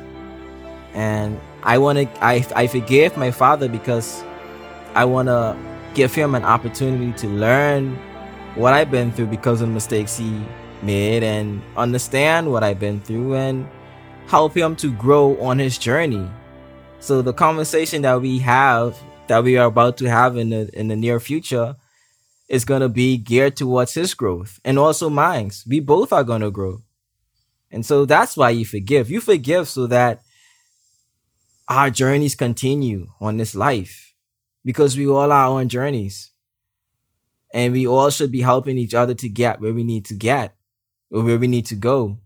And 0.93 1.39
I 1.63 1.77
want 1.77 1.97
to, 1.99 2.23
I, 2.23 2.45
I 2.55 2.67
forgive 2.67 3.17
my 3.17 3.31
father 3.31 3.67
because 3.67 4.23
I 4.93 5.05
want 5.05 5.27
to 5.27 5.57
give 5.95 6.13
him 6.13 6.35
an 6.35 6.43
opportunity 6.43 7.13
to 7.13 7.27
learn 7.27 7.95
what 8.55 8.73
I've 8.73 8.91
been 8.91 9.11
through 9.11 9.27
because 9.27 9.61
of 9.61 9.69
mistakes 9.69 10.17
he 10.17 10.41
made 10.83 11.23
and 11.23 11.61
understand 11.77 12.51
what 12.51 12.63
I've 12.63 12.79
been 12.79 12.99
through 12.99 13.35
and 13.35 13.67
help 14.27 14.55
him 14.55 14.75
to 14.77 14.91
grow 14.93 15.39
on 15.41 15.57
his 15.57 15.77
journey. 15.77 16.29
So 16.99 17.21
the 17.21 17.33
conversation 17.33 18.01
that 18.03 18.21
we 18.21 18.39
have, 18.39 18.97
that 19.27 19.43
we 19.43 19.57
are 19.57 19.67
about 19.67 19.97
to 19.97 20.09
have 20.09 20.37
in 20.37 20.49
the 20.49 20.69
in 20.77 20.89
the 20.89 20.95
near 20.95 21.19
future, 21.19 21.75
is 22.49 22.65
going 22.65 22.81
to 22.81 22.89
be 22.89 23.17
geared 23.17 23.55
towards 23.55 23.93
his 23.93 24.13
growth 24.13 24.59
and 24.65 24.77
also 24.77 25.09
mine. 25.09 25.51
We 25.67 25.79
both 25.79 26.11
are 26.11 26.23
going 26.23 26.41
to 26.41 26.51
grow. 26.51 26.81
And 27.71 27.85
so 27.85 28.05
that's 28.05 28.37
why 28.37 28.51
you 28.51 28.65
forgive. 28.65 29.09
You 29.09 29.21
forgive 29.21 29.67
so 29.67 29.87
that 29.87 30.21
our 31.67 31.89
journeys 31.89 32.35
continue 32.35 33.07
on 33.19 33.37
this 33.37 33.55
life 33.55 34.04
because 34.65 34.97
we 34.97 35.07
all 35.07 35.31
are 35.31 35.47
on 35.47 35.69
journeys 35.69 36.31
and 37.53 37.71
we 37.71 37.87
all 37.87 38.09
should 38.09 38.31
be 38.31 38.41
helping 38.41 38.77
each 38.77 38.93
other 38.93 39.13
to 39.13 39.29
get 39.29 39.61
where 39.61 39.73
we 39.73 39.83
need 39.83 40.05
to 40.05 40.15
get 40.15 40.55
or 41.11 41.23
where 41.23 41.39
we 41.39 41.47
need 41.47 41.67
to 41.67 41.75
go. 41.75 42.17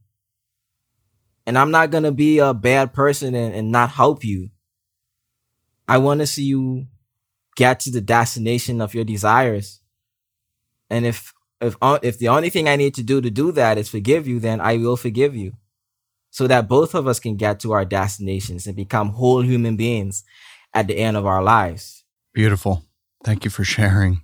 And 1.45 1.57
I'm 1.57 1.71
not 1.71 1.91
going 1.91 2.03
to 2.03 2.11
be 2.11 2.39
a 2.39 2.53
bad 2.53 2.93
person 2.93 3.35
and, 3.35 3.53
and 3.53 3.71
not 3.71 3.91
help 3.91 4.23
you. 4.23 4.49
I 5.87 5.97
want 5.97 6.21
to 6.21 6.27
see 6.27 6.43
you 6.43 6.87
get 7.55 7.81
to 7.81 7.91
the 7.91 8.01
destination 8.01 8.81
of 8.81 8.95
your 8.95 9.03
desires 9.03 9.81
and 10.89 11.05
if 11.05 11.33
if 11.61 11.75
uh, 11.81 11.99
if 12.01 12.17
the 12.17 12.29
only 12.29 12.49
thing 12.49 12.67
I 12.69 12.77
need 12.77 12.93
to 12.95 13.03
do 13.03 13.21
to 13.21 13.29
do 13.29 13.51
that 13.51 13.77
is 13.77 13.89
forgive 13.89 14.27
you, 14.27 14.39
then 14.39 14.61
I 14.61 14.77
will 14.77 14.97
forgive 14.97 15.35
you. 15.35 15.53
So 16.31 16.47
that 16.47 16.67
both 16.67 16.95
of 16.95 17.07
us 17.07 17.19
can 17.19 17.35
get 17.35 17.59
to 17.61 17.73
our 17.73 17.85
destinations 17.85 18.67
and 18.67 18.75
become 18.75 19.09
whole 19.09 19.41
human 19.41 19.75
beings 19.75 20.23
at 20.73 20.87
the 20.87 20.97
end 20.97 21.17
of 21.17 21.25
our 21.25 21.43
lives. 21.43 21.98
Beautiful. 22.34 22.84
Thank 23.23 23.43
you 23.43 23.51
for 23.51 23.63
sharing. 23.63 24.21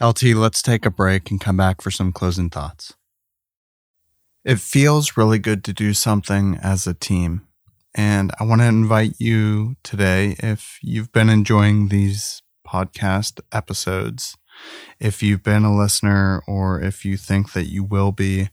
LT, 0.00 0.24
let's 0.34 0.62
take 0.62 0.84
a 0.84 0.90
break 0.90 1.30
and 1.30 1.40
come 1.40 1.56
back 1.56 1.80
for 1.80 1.90
some 1.90 2.12
closing 2.12 2.50
thoughts. 2.50 2.94
It 4.44 4.58
feels 4.58 5.16
really 5.16 5.38
good 5.38 5.64
to 5.64 5.72
do 5.72 5.94
something 5.94 6.58
as 6.62 6.86
a 6.86 6.94
team. 6.94 7.46
And 7.94 8.32
I 8.40 8.44
want 8.44 8.60
to 8.60 8.66
invite 8.66 9.14
you 9.18 9.76
today, 9.82 10.36
if 10.40 10.78
you've 10.82 11.12
been 11.12 11.28
enjoying 11.28 11.88
these 11.88 12.42
podcast 12.66 13.40
episodes, 13.52 14.36
if 14.98 15.22
you've 15.22 15.42
been 15.42 15.64
a 15.64 15.76
listener 15.76 16.42
or 16.46 16.80
if 16.80 17.04
you 17.04 17.16
think 17.16 17.52
that 17.52 17.66
you 17.66 17.84
will 17.84 18.12
be, 18.12 18.48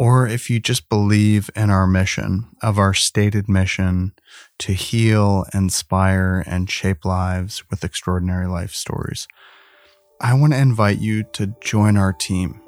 or 0.00 0.26
if 0.26 0.48
you 0.48 0.58
just 0.58 0.88
believe 0.88 1.50
in 1.54 1.68
our 1.68 1.86
mission 1.86 2.46
of 2.62 2.78
our 2.78 2.94
stated 2.94 3.50
mission 3.50 4.14
to 4.58 4.72
heal, 4.72 5.44
inspire, 5.52 6.42
and 6.46 6.70
shape 6.70 7.04
lives 7.04 7.68
with 7.68 7.84
extraordinary 7.84 8.46
life 8.46 8.72
stories. 8.72 9.28
I 10.18 10.32
want 10.32 10.54
to 10.54 10.58
invite 10.58 11.00
you 11.00 11.24
to 11.34 11.54
join 11.60 11.98
our 11.98 12.14
team 12.14 12.62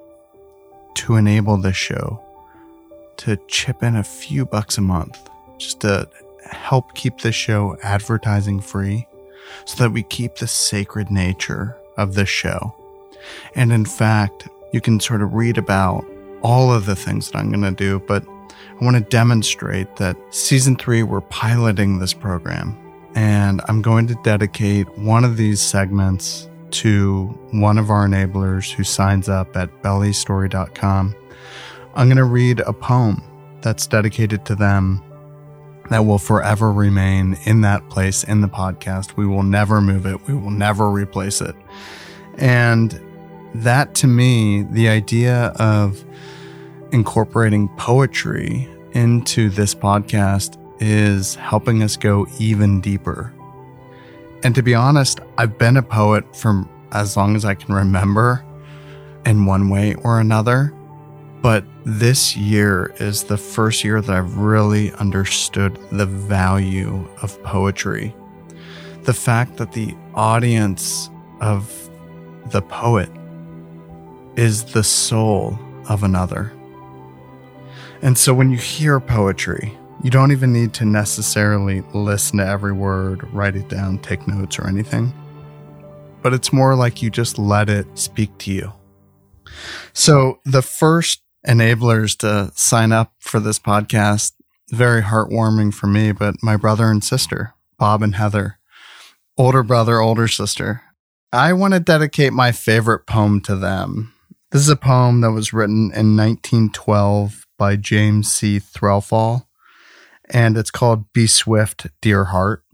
to 0.97 1.17
enable 1.17 1.57
this 1.57 1.75
show 1.75 2.23
to 3.17 3.39
chip 3.49 3.83
in 3.83 3.97
a 3.97 4.05
few 4.05 4.45
bucks 4.45 4.77
a 4.77 4.83
month 4.83 5.19
just 5.57 5.81
to 5.81 6.07
help 6.45 6.95
keep 6.95 7.21
this 7.21 7.35
show 7.35 7.79
advertising 7.83 8.61
free 8.61 9.07
so 9.65 9.83
that 9.83 9.93
we 9.93 10.03
keep 10.03 10.35
the 10.37 10.47
sacred 10.47 11.11
nature 11.11 11.79
of 11.97 12.13
this 12.13 12.29
show. 12.29 12.75
And 13.55 13.73
in 13.73 13.87
fact, 13.87 14.49
you 14.75 14.83
can 14.83 15.01
sort 15.01 15.23
of 15.23 15.33
read 15.33 15.57
about 15.57 16.05
all 16.43 16.73
of 16.73 16.87
the 16.87 16.97
things 16.97 17.31
that 17.31 17.39
I'm 17.39 17.51
going 17.51 17.63
to 17.63 17.73
do, 17.73 18.01
but 18.01 18.27
I 18.29 18.85
want 18.85 18.97
to 18.97 19.03
demonstrate 19.03 19.97
that 19.97 20.17
season 20.31 20.77
three, 20.77 21.03
we're 21.03 21.21
piloting 21.21 21.99
this 21.99 22.13
program. 22.13 22.77
And 23.15 23.61
I'm 23.69 23.83
going 23.83 24.07
to 24.09 24.15
dedicate 24.23 24.89
one 24.99 25.25
of 25.25 25.37
these 25.37 25.61
segments 25.61 26.49
to 26.73 27.27
one 27.53 27.79
of 27.79 27.91
our 27.91 28.07
enablers 28.07 28.73
who 28.73 28.85
signs 28.85 29.29
up 29.29 29.57
at 29.57 29.83
bellystory.com. 29.83 31.15
I'm 31.95 32.09
going 32.09 32.17
to 32.17 32.25
read 32.25 32.61
a 32.61 32.73
poem 32.73 33.23
that's 33.61 33.87
dedicated 33.87 34.45
to 34.47 34.55
them 34.55 35.03
that 35.91 36.07
will 36.07 36.19
forever 36.19 36.73
remain 36.73 37.37
in 37.45 37.61
that 37.61 37.89
place 37.91 38.25
in 38.25 38.41
the 38.41 38.49
podcast. 38.49 39.17
We 39.17 39.27
will 39.27 39.43
never 39.43 39.81
move 39.81 40.07
it, 40.07 40.27
we 40.27 40.35
will 40.35 40.51
never 40.51 40.91
replace 40.91 41.41
it. 41.41 41.55
And 42.39 42.99
that 43.55 43.95
to 43.97 44.07
me, 44.07 44.63
the 44.63 44.89
idea 44.89 45.53
of 45.59 46.03
incorporating 46.93 47.69
poetry 47.77 48.69
into 48.93 49.51
this 49.51 49.75
podcast 49.75 50.59
is 50.81 51.35
helping 51.35 51.83
us 51.83 51.97
go 51.97 52.27
even 52.39 52.81
deeper. 52.81 53.35
And 54.45 54.55
to 54.55 54.63
be 54.63 54.75
honest, 54.75 55.21
I've 55.39 55.59
been 55.59 55.77
a 55.77 55.83
poet 55.83 56.37
from 56.37 56.69
as 56.93 57.17
long 57.17 57.37
as 57.37 57.45
I 57.45 57.55
can 57.55 57.75
remember 57.75 58.45
in 59.25 59.47
one 59.47 59.69
way 59.69 59.95
or 59.95 60.21
another. 60.21 60.75
But 61.41 61.65
this 61.85 62.37
year 62.37 62.95
is 63.01 63.25
the 63.25 63.37
first 63.37 63.83
year 63.83 64.01
that 64.01 64.15
I've 64.15 64.37
really 64.37 64.93
understood 64.93 65.79
the 65.91 66.07
value 66.07 67.09
of 67.23 67.43
poetry 67.43 68.15
the 69.05 69.13
fact 69.13 69.57
that 69.57 69.73
the 69.73 69.95
audience 70.15 71.11
of 71.41 71.91
the 72.47 72.63
poet 72.63 73.11
is 74.37 74.65
the 74.65 74.85
soul 74.85 75.59
of 75.89 76.05
another. 76.05 76.53
And 78.03 78.19
so 78.19 78.35
when 78.35 78.51
you 78.51 78.57
hear 78.57 78.99
poetry, 78.99 79.79
you 80.03 80.11
don't 80.11 80.33
even 80.33 80.53
need 80.53 80.75
to 80.75 80.85
necessarily 80.85 81.83
listen 81.95 82.39
to 82.39 82.47
every 82.47 82.73
word, 82.73 83.23
write 83.33 83.55
it 83.55 83.69
down, 83.69 83.99
take 83.99 84.27
notes, 84.27 84.59
or 84.59 84.67
anything. 84.67 85.13
But 86.21 86.35
it's 86.35 86.53
more 86.53 86.75
like 86.75 87.01
you 87.01 87.11
just 87.11 87.39
let 87.39 87.71
it 87.71 87.87
speak 87.97 88.37
to 88.39 88.53
you. 88.53 88.73
So 89.93 90.41
the 90.45 90.63
first 90.63 91.23
enablers 91.47 92.17
to 92.19 92.53
sign 92.57 92.91
up 92.91 93.13
for 93.21 93.39
this 93.39 93.61
podcast, 93.61 94.33
very 94.71 95.03
heartwarming 95.03 95.73
for 95.73 95.87
me, 95.87 96.11
but 96.11 96.35
my 96.43 96.57
brother 96.57 96.91
and 96.91 97.05
sister, 97.05 97.55
Bob 97.79 98.03
and 98.03 98.17
Heather, 98.17 98.59
older 99.39 99.63
brother, 99.63 100.01
older 100.01 100.27
sister. 100.27 100.83
I 101.33 101.53
want 101.53 101.75
to 101.75 101.81
dedicate 101.81 102.33
my 102.33 102.51
favorite 102.51 103.07
poem 103.07 103.41
to 103.43 103.55
them. 103.55 104.13
This 104.51 104.63
is 104.63 104.69
a 104.69 104.77
poem 104.77 105.21
that 105.21 105.31
was 105.31 105.53
written 105.53 105.93
in 105.95 106.17
1912 106.17 107.47
by 107.63 107.77
James 107.77 108.33
C. 108.33 108.59
Threlfall, 108.59 109.47
and 110.29 110.59
it's 110.59 110.73
called 110.73 111.13
Be 111.13 111.29
Swift, 111.29 111.87
Dear 112.01 112.25
Heart. 112.25 112.65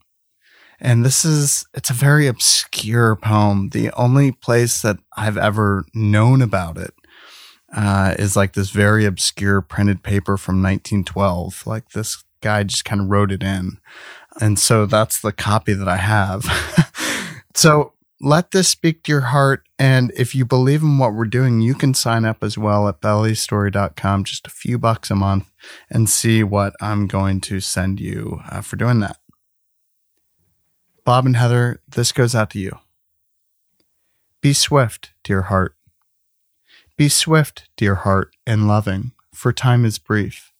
And 0.80 1.04
this 1.04 1.26
is, 1.26 1.66
it's 1.74 1.90
a 1.90 1.92
very 1.92 2.26
obscure 2.26 3.14
poem. 3.14 3.68
The 3.68 3.90
only 3.98 4.32
place 4.32 4.80
that 4.80 4.96
I've 5.14 5.36
ever 5.36 5.84
known 5.92 6.40
about 6.40 6.78
it 6.78 6.94
uh, 7.70 8.14
is 8.18 8.34
like 8.34 8.54
this 8.54 8.70
very 8.70 9.04
obscure 9.04 9.60
printed 9.60 10.02
paper 10.02 10.38
from 10.38 10.62
1912. 10.62 11.66
Like 11.66 11.90
this 11.90 12.24
guy 12.40 12.62
just 12.62 12.86
kind 12.86 13.02
of 13.02 13.10
wrote 13.10 13.30
it 13.30 13.42
in. 13.42 13.80
And 14.40 14.58
so 14.58 14.86
that's 14.86 15.20
the 15.20 15.32
copy 15.32 15.74
that 15.74 15.88
I 15.88 15.98
have. 15.98 16.46
so 17.54 17.92
let 18.20 18.50
this 18.50 18.68
speak 18.68 19.02
to 19.02 19.12
your 19.12 19.20
heart. 19.22 19.64
And 19.78 20.12
if 20.16 20.34
you 20.34 20.44
believe 20.44 20.82
in 20.82 20.98
what 20.98 21.14
we're 21.14 21.24
doing, 21.24 21.60
you 21.60 21.74
can 21.74 21.94
sign 21.94 22.24
up 22.24 22.42
as 22.42 22.58
well 22.58 22.88
at 22.88 23.00
bellystory.com, 23.00 24.24
just 24.24 24.46
a 24.46 24.50
few 24.50 24.78
bucks 24.78 25.10
a 25.10 25.14
month, 25.14 25.50
and 25.90 26.08
see 26.08 26.42
what 26.42 26.74
I'm 26.80 27.06
going 27.06 27.40
to 27.42 27.60
send 27.60 28.00
you 28.00 28.40
uh, 28.50 28.60
for 28.60 28.76
doing 28.76 29.00
that. 29.00 29.18
Bob 31.04 31.26
and 31.26 31.36
Heather, 31.36 31.80
this 31.88 32.12
goes 32.12 32.34
out 32.34 32.50
to 32.50 32.58
you. 32.58 32.78
Be 34.40 34.52
swift, 34.52 35.12
dear 35.24 35.42
heart. 35.42 35.74
Be 36.96 37.08
swift, 37.08 37.68
dear 37.76 37.94
heart, 37.94 38.34
and 38.46 38.68
loving, 38.68 39.12
for 39.32 39.52
time 39.52 39.84
is 39.84 39.98
brief, 39.98 40.52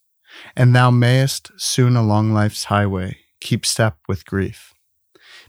and 0.57 0.75
thou 0.75 0.91
mayest 0.91 1.51
soon 1.57 1.97
along 1.97 2.33
life's 2.33 2.65
highway 2.65 3.19
keep 3.41 3.65
step 3.65 3.99
with 4.09 4.27
grief. 4.27 4.75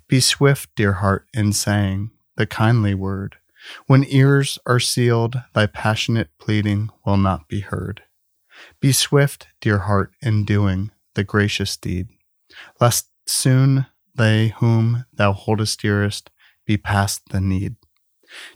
Be 0.10 0.20
swift, 0.20 0.72
dear 0.76 0.94
heart, 0.94 1.28
in 1.36 1.54
saying 1.54 2.10
the 2.36 2.48
kindly 2.48 2.96
word. 2.96 3.36
When 3.86 4.04
ears 4.08 4.58
are 4.66 4.80
sealed, 4.80 5.44
thy 5.54 5.68
passionate 5.68 6.32
pleading 6.40 6.90
will 7.06 7.18
not 7.18 7.48
be 7.48 7.60
heard. 7.60 8.02
Be 8.80 8.92
swift, 8.92 9.48
dear 9.62 9.80
heart, 9.80 10.12
in 10.20 10.46
doing 10.46 10.90
the 11.14 11.24
gracious 11.24 11.78
deed, 11.78 12.08
lest 12.82 13.10
soon 13.28 13.86
they 14.16 14.48
whom 14.58 15.06
thou 15.14 15.32
holdest 15.32 15.82
dearest 15.82 16.32
be 16.66 16.76
past 16.76 17.30
the 17.30 17.40
need. 17.40 17.76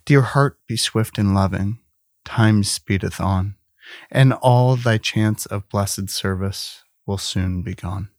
Dear 0.06 0.22
heart, 0.22 0.58
be 0.68 0.76
swift 0.76 1.20
in 1.20 1.36
loving, 1.36 1.78
time 2.26 2.64
speedeth 2.64 3.22
on, 3.22 3.58
and 4.10 4.34
all 4.34 4.76
thy 4.76 4.98
chance 4.98 5.46
of 5.46 5.70
blessed 5.70 6.10
service 6.10 6.84
will 7.06 7.20
soon 7.20 7.62
be 7.62 7.76
gone. 7.76 8.10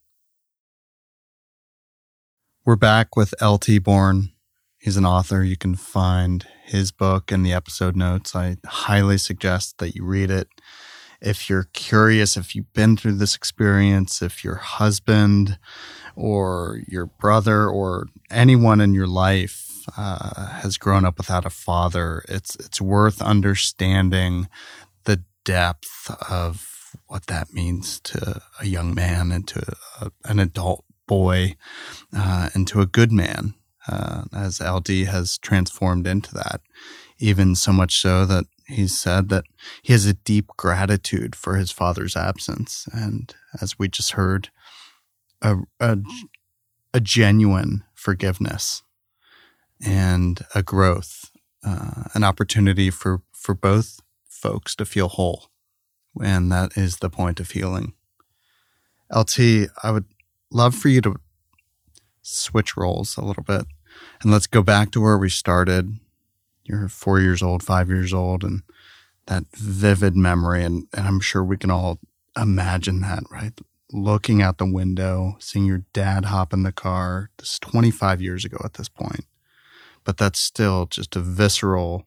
We're 2.67 2.77
back 2.77 3.15
with 3.15 3.35
LT 3.43 3.83
Bourne. 3.83 4.31
He's 4.79 4.97
an 4.97 5.05
author. 5.05 5.45
You 5.45 5.55
can 5.55 5.75
find 5.75 6.47
his 6.65 6.93
book 6.93 7.31
in 7.31 7.43
the 7.43 7.53
episode 7.53 7.95
notes. 7.95 8.35
I 8.35 8.57
highly 8.65 9.19
suggest 9.19 9.77
that 9.79 9.95
you 9.95 10.03
read 10.03 10.31
it. 10.31 10.49
If 11.21 11.51
you're 11.51 11.69
curious, 11.75 12.39
if 12.39 12.55
you've 12.55 12.73
been 12.73 12.97
through 12.97 13.17
this 13.17 13.37
experience, 13.37 14.23
if 14.23 14.43
your 14.43 14.55
husband 14.55 15.59
or 16.17 16.81
your 16.89 17.05
brother 17.05 17.69
or 17.69 18.07
anyone 18.31 18.81
in 18.81 18.95
your 18.95 19.09
life 19.09 19.83
uh, 19.99 20.47
has 20.47 20.79
grown 20.79 21.05
up 21.05 21.19
without 21.19 21.45
a 21.45 21.51
father, 21.51 22.25
it's 22.31 22.57
it's 22.57 22.81
worth 22.81 23.21
understanding 23.21 24.49
the 25.05 25.23
depth 25.45 26.11
of 26.31 26.97
what 27.09 27.27
that 27.27 27.53
means 27.53 28.01
to 28.01 28.41
a 28.59 28.67
young 28.67 28.95
man 28.95 29.33
and 29.33 29.47
to 29.49 29.77
a, 30.01 30.11
an 30.25 30.39
adult 30.39 30.84
boy 31.07 31.57
uh, 32.17 32.51
into 32.55 32.81
a 32.81 32.87
good 32.87 33.13
man, 33.13 33.55
uh, 33.89 34.25
as 34.35 34.61
LT 34.61 34.89
has 35.07 35.39
transformed 35.39 36.07
into 36.07 36.33
that. 36.35 36.61
Even 37.19 37.55
so 37.55 37.73
much 37.73 38.01
so 38.01 38.27
that 38.27 38.45
he's 38.67 38.99
said 38.99 39.29
that 39.29 39.45
he 39.83 39.93
has 39.93 40.07
a 40.07 40.15
deep 40.15 40.49
gratitude 40.57 41.37
for 41.37 41.57
his 41.57 41.71
father's 41.71 42.17
absence. 42.17 42.89
And 42.93 43.35
as 43.61 43.79
we 43.79 43.89
just 43.89 44.13
heard, 44.13 44.51
a, 45.43 45.59
a, 45.79 45.99
a 46.93 47.01
genuine 47.01 47.85
forgiveness 47.95 48.83
and 49.85 50.45
a 50.55 50.63
growth, 50.63 51.31
uh, 51.65 52.05
an 52.15 52.25
opportunity 52.25 52.91
for, 52.91 53.23
for 53.33 53.55
both 53.55 54.01
folks 54.29 54.75
to 54.77 54.85
feel 54.85 55.09
whole. 55.09 55.47
And 56.23 56.51
that 56.53 56.77
is 56.77 56.99
the 56.99 57.11
point 57.11 57.41
of 57.41 57.51
healing. 57.51 57.95
LT, 59.15 59.69
I 59.83 59.91
would 59.91 60.07
love 60.55 60.75
for 60.75 60.89
you 60.89 61.01
to 61.03 61.17
switch 62.23 62.77
roles 62.77 63.17
a 63.17 63.25
little 63.25 63.43
bit 63.43 63.67
and 64.23 64.31
let's 64.31 64.47
go 64.47 64.63
back 64.63 64.91
to 64.93 65.01
where 65.01 65.19
we 65.19 65.29
started. 65.29 65.99
You're 66.65 66.89
four 66.89 67.21
years 67.21 67.43
old, 67.43 67.63
five 67.63 67.89
years 67.89 68.15
old, 68.15 68.43
and 68.43 68.63
that 69.27 69.45
vivid 69.55 70.17
memory. 70.17 70.65
And, 70.65 70.87
and 70.95 71.07
I'm 71.07 71.21
sure 71.21 71.45
we 71.45 71.57
can 71.57 71.71
all 71.71 71.99
imagine 72.37 73.01
that, 73.01 73.25
right? 73.31 73.53
Looking 73.93 74.41
out 74.41 74.59
the 74.59 74.71
window, 74.71 75.37
seeing 75.41 75.67
your 75.67 75.85
dad 75.93 76.27
hop 76.27 76.53
in 76.53 76.63
the 76.63 76.73
car. 76.73 77.31
This 77.37 77.53
is 77.53 77.59
25 77.59 78.23
years 78.23 78.45
ago 78.45 78.59
at 78.65 78.75
this 78.75 78.89
point, 78.89 79.27
but 80.05 80.17
that's 80.17 80.41
still 80.41 80.87
just 80.87 81.17
a 81.17 81.21
visceral 81.21 82.07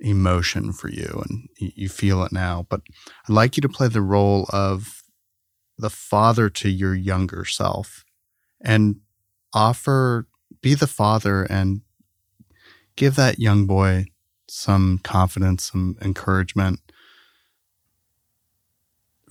emotion 0.00 0.72
for 0.72 0.90
you 0.90 1.22
and 1.28 1.48
you 1.56 1.88
feel 1.88 2.24
it 2.24 2.32
now. 2.32 2.66
But 2.68 2.80
I'd 3.28 3.32
like 3.32 3.56
you 3.56 3.60
to 3.60 3.68
play 3.68 3.88
the 3.88 4.02
role 4.02 4.46
of 4.50 5.03
the 5.78 5.90
father 5.90 6.48
to 6.48 6.68
your 6.68 6.94
younger 6.94 7.44
self 7.44 8.04
and 8.60 8.96
offer, 9.52 10.26
be 10.60 10.74
the 10.74 10.86
father 10.86 11.44
and 11.44 11.82
give 12.96 13.16
that 13.16 13.38
young 13.38 13.66
boy 13.66 14.06
some 14.48 15.00
confidence, 15.02 15.70
some 15.72 15.96
encouragement 16.00 16.80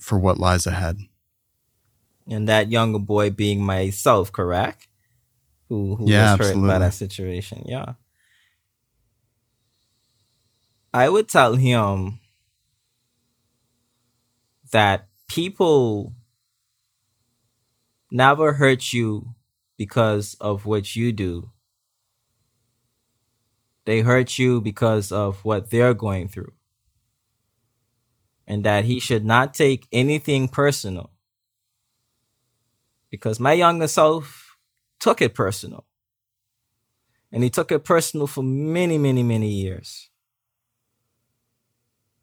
for 0.00 0.18
what 0.18 0.38
lies 0.38 0.66
ahead. 0.66 0.98
And 2.28 2.48
that 2.48 2.70
younger 2.70 2.98
boy 2.98 3.30
being 3.30 3.62
myself, 3.62 4.32
correct? 4.32 4.88
Who, 5.68 5.96
who 5.96 6.10
yeah, 6.10 6.32
was 6.32 6.40
hurt 6.40 6.40
absolutely. 6.46 6.68
by 6.68 6.78
that 6.78 6.94
situation. 6.94 7.62
Yeah. 7.66 7.94
I 10.92 11.08
would 11.08 11.28
tell 11.28 11.56
him 11.56 12.20
that 14.70 15.08
people 15.28 16.12
never 18.14 18.52
hurt 18.52 18.92
you 18.92 19.34
because 19.76 20.36
of 20.40 20.64
what 20.64 20.94
you 20.94 21.10
do. 21.12 21.50
They 23.86 24.00
hurt 24.00 24.38
you 24.38 24.60
because 24.60 25.10
of 25.10 25.44
what 25.44 25.70
they're 25.70 25.94
going 25.94 26.28
through. 26.28 26.52
And 28.46 28.64
that 28.64 28.84
he 28.84 29.00
should 29.00 29.24
not 29.24 29.52
take 29.52 29.88
anything 29.90 30.46
personal. 30.46 31.10
Because 33.10 33.40
my 33.40 33.52
younger 33.52 33.88
self 33.88 34.56
took 35.00 35.20
it 35.20 35.34
personal. 35.34 35.84
And 37.32 37.42
he 37.42 37.50
took 37.50 37.72
it 37.72 37.84
personal 37.84 38.28
for 38.28 38.44
many, 38.44 38.96
many, 38.96 39.24
many 39.24 39.50
years. 39.50 40.08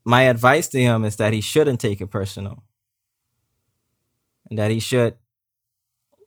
My 0.06 0.24
advice 0.24 0.70
to 0.70 0.80
him 0.80 1.04
is 1.04 1.18
that 1.18 1.34
he 1.34 1.42
shouldn't 1.42 1.82
take 1.82 2.00
it 2.00 2.08
personal. 2.08 2.64
And 4.50 4.58
that 4.58 4.72
he 4.72 4.80
should 4.80 5.18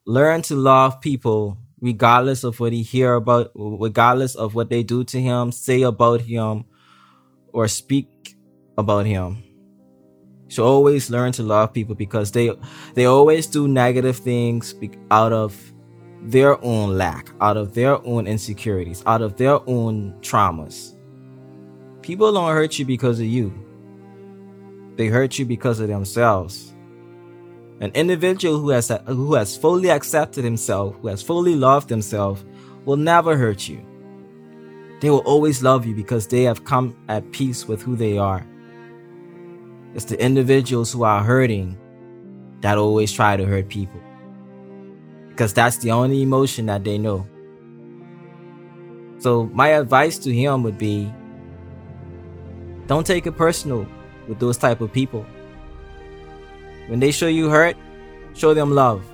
learn 0.07 0.43
to 0.43 0.55
love 0.55 1.01
people 1.01 1.57
regardless 1.81 2.45
of 2.45 2.61
what 2.61 2.73
he 2.73 2.83
hear 2.83 3.15
about 3.15 3.51
regardless 3.55 4.35
of 4.35 4.55
what 4.55 4.69
they 4.69 4.83
do 4.83 5.03
to 5.05 5.21
him 5.21 5.51
say 5.51 5.83
about 5.83 6.21
him 6.21 6.65
or 7.53 7.69
speak 7.69 8.37
about 8.77 9.07
him. 9.07 9.43
So 10.49 10.65
always 10.65 11.09
learn 11.11 11.33
to 11.33 11.43
love 11.43 11.73
people 11.73 11.95
because 11.95 12.33
they 12.33 12.53
they 12.95 13.07
always 13.07 13.47
do 13.47 13.67
negative 13.67 14.17
things 14.17 14.75
out 15.11 15.33
of 15.33 15.73
their 16.23 16.63
own 16.65 16.97
lack 16.97 17.31
out 17.41 17.57
of 17.57 17.75
their 17.75 18.05
own 18.07 18.27
insecurities 18.27 19.03
out 19.07 19.23
of 19.23 19.37
their 19.37 19.59
own 19.69 20.13
traumas. 20.21 20.95
People 22.03 22.33
don't 22.33 22.53
hurt 22.53 22.79
you 22.79 22.85
because 22.85 23.21
of 23.21 23.27
you. 23.27 23.53
They 24.97 25.07
hurt 25.07 25.39
you 25.39 25.47
because 25.47 25.81
of 25.81 25.89
themselves 25.89 26.74
an 27.81 27.91
individual 27.95 28.59
who 28.59 28.71
has 28.71 28.91
who 29.07 29.35
has 29.35 29.57
fully 29.57 29.91
accepted 29.91 30.45
himself, 30.45 30.97
who 31.01 31.09
has 31.09 31.23
fully 31.23 31.55
loved 31.55 31.91
himself, 31.91 32.45
will 32.85 32.97
never 32.97 33.37
hurt 33.37 33.69
you. 33.69 33.85
They 35.01 35.11
will 35.11 35.27
always 35.27 35.63
love 35.63 35.85
you 35.85 35.95
because 35.95 36.27
they 36.27 36.45
have 36.45 36.65
come 36.65 36.97
at 37.09 37.31
peace 37.33 37.67
with 37.67 37.83
who 37.83 37.97
they 37.97 38.17
are. 38.17 38.47
It's 39.95 40.07
the 40.07 40.21
individuals 40.21 40.93
who 40.93 41.05
are 41.05 41.23
hurting 41.23 41.79
that 42.61 42.79
always 42.79 43.13
try 43.13 43.37
to 43.37 43.45
hurt 43.45 43.69
people 43.69 44.01
because 45.35 45.53
that's 45.53 45.79
the 45.79 45.91
only 45.91 46.23
emotion 46.23 46.67
that 46.67 46.85
they 46.85 46.97
know. 46.97 47.27
So, 49.19 49.51
my 49.53 49.69
advice 49.69 50.17
to 50.19 50.33
him 50.33 50.63
would 50.63 50.79
be 50.79 51.13
don't 52.87 53.07
take 53.07 53.27
it 53.27 53.33
personal 53.33 53.87
with 54.29 54.39
those 54.39 54.57
type 54.57 54.81
of 54.81 54.93
people. 54.93 55.27
When 56.89 57.01
they 57.01 57.11
show 57.11 57.29
you 57.29 57.49
hurt, 57.49 57.77
show 58.35 58.55
them 58.55 58.73
love. 58.73 59.05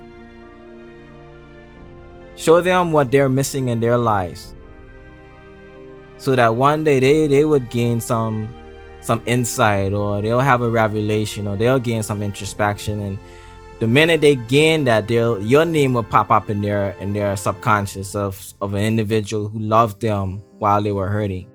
Show 2.35 2.61
them 2.61 2.91
what 2.91 3.11
they're 3.11 3.29
missing 3.29 3.69
in 3.69 3.79
their 3.79 3.97
lives. 3.97 4.55
So 6.17 6.35
that 6.35 6.55
one 6.55 6.83
day 6.83 6.99
they, 6.99 7.27
they 7.27 7.45
would 7.45 7.69
gain 7.69 8.01
some 8.01 8.49
some 9.01 9.21
insight 9.25 9.93
or 9.93 10.21
they'll 10.21 10.39
have 10.39 10.61
a 10.61 10.69
revelation 10.69 11.47
or 11.47 11.57
they'll 11.57 11.79
gain 11.79 12.03
some 12.03 12.21
introspection 12.21 12.99
and 12.99 13.17
the 13.79 13.87
minute 13.87 14.21
they 14.21 14.35
gain 14.35 14.83
that 14.83 15.07
they'll 15.07 15.41
your 15.41 15.65
name 15.65 15.95
will 15.95 16.03
pop 16.03 16.29
up 16.29 16.51
in 16.51 16.61
their 16.61 16.91
in 16.99 17.13
their 17.13 17.35
subconscious 17.35 18.13
of, 18.13 18.53
of 18.61 18.75
an 18.75 18.83
individual 18.83 19.49
who 19.49 19.57
loved 19.57 20.01
them 20.01 20.37
while 20.59 20.83
they 20.83 20.91
were 20.91 21.07
hurting. 21.07 21.49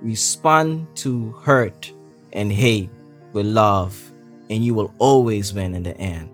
Respond 0.00 0.86
to 0.96 1.32
hurt 1.44 1.92
and 2.32 2.50
hate 2.50 2.88
with 3.34 3.44
love 3.44 4.11
and 4.52 4.64
you 4.64 4.74
will 4.74 4.94
always 4.98 5.52
win 5.54 5.74
in 5.74 5.82
the 5.82 5.96
end. 5.96 6.30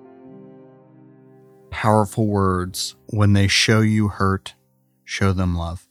Powerful 1.71 2.27
words. 2.27 2.97
When 3.07 3.33
they 3.33 3.47
show 3.47 3.81
you 3.81 4.09
hurt, 4.09 4.55
show 5.05 5.33
them 5.33 5.57
love. 5.57 5.87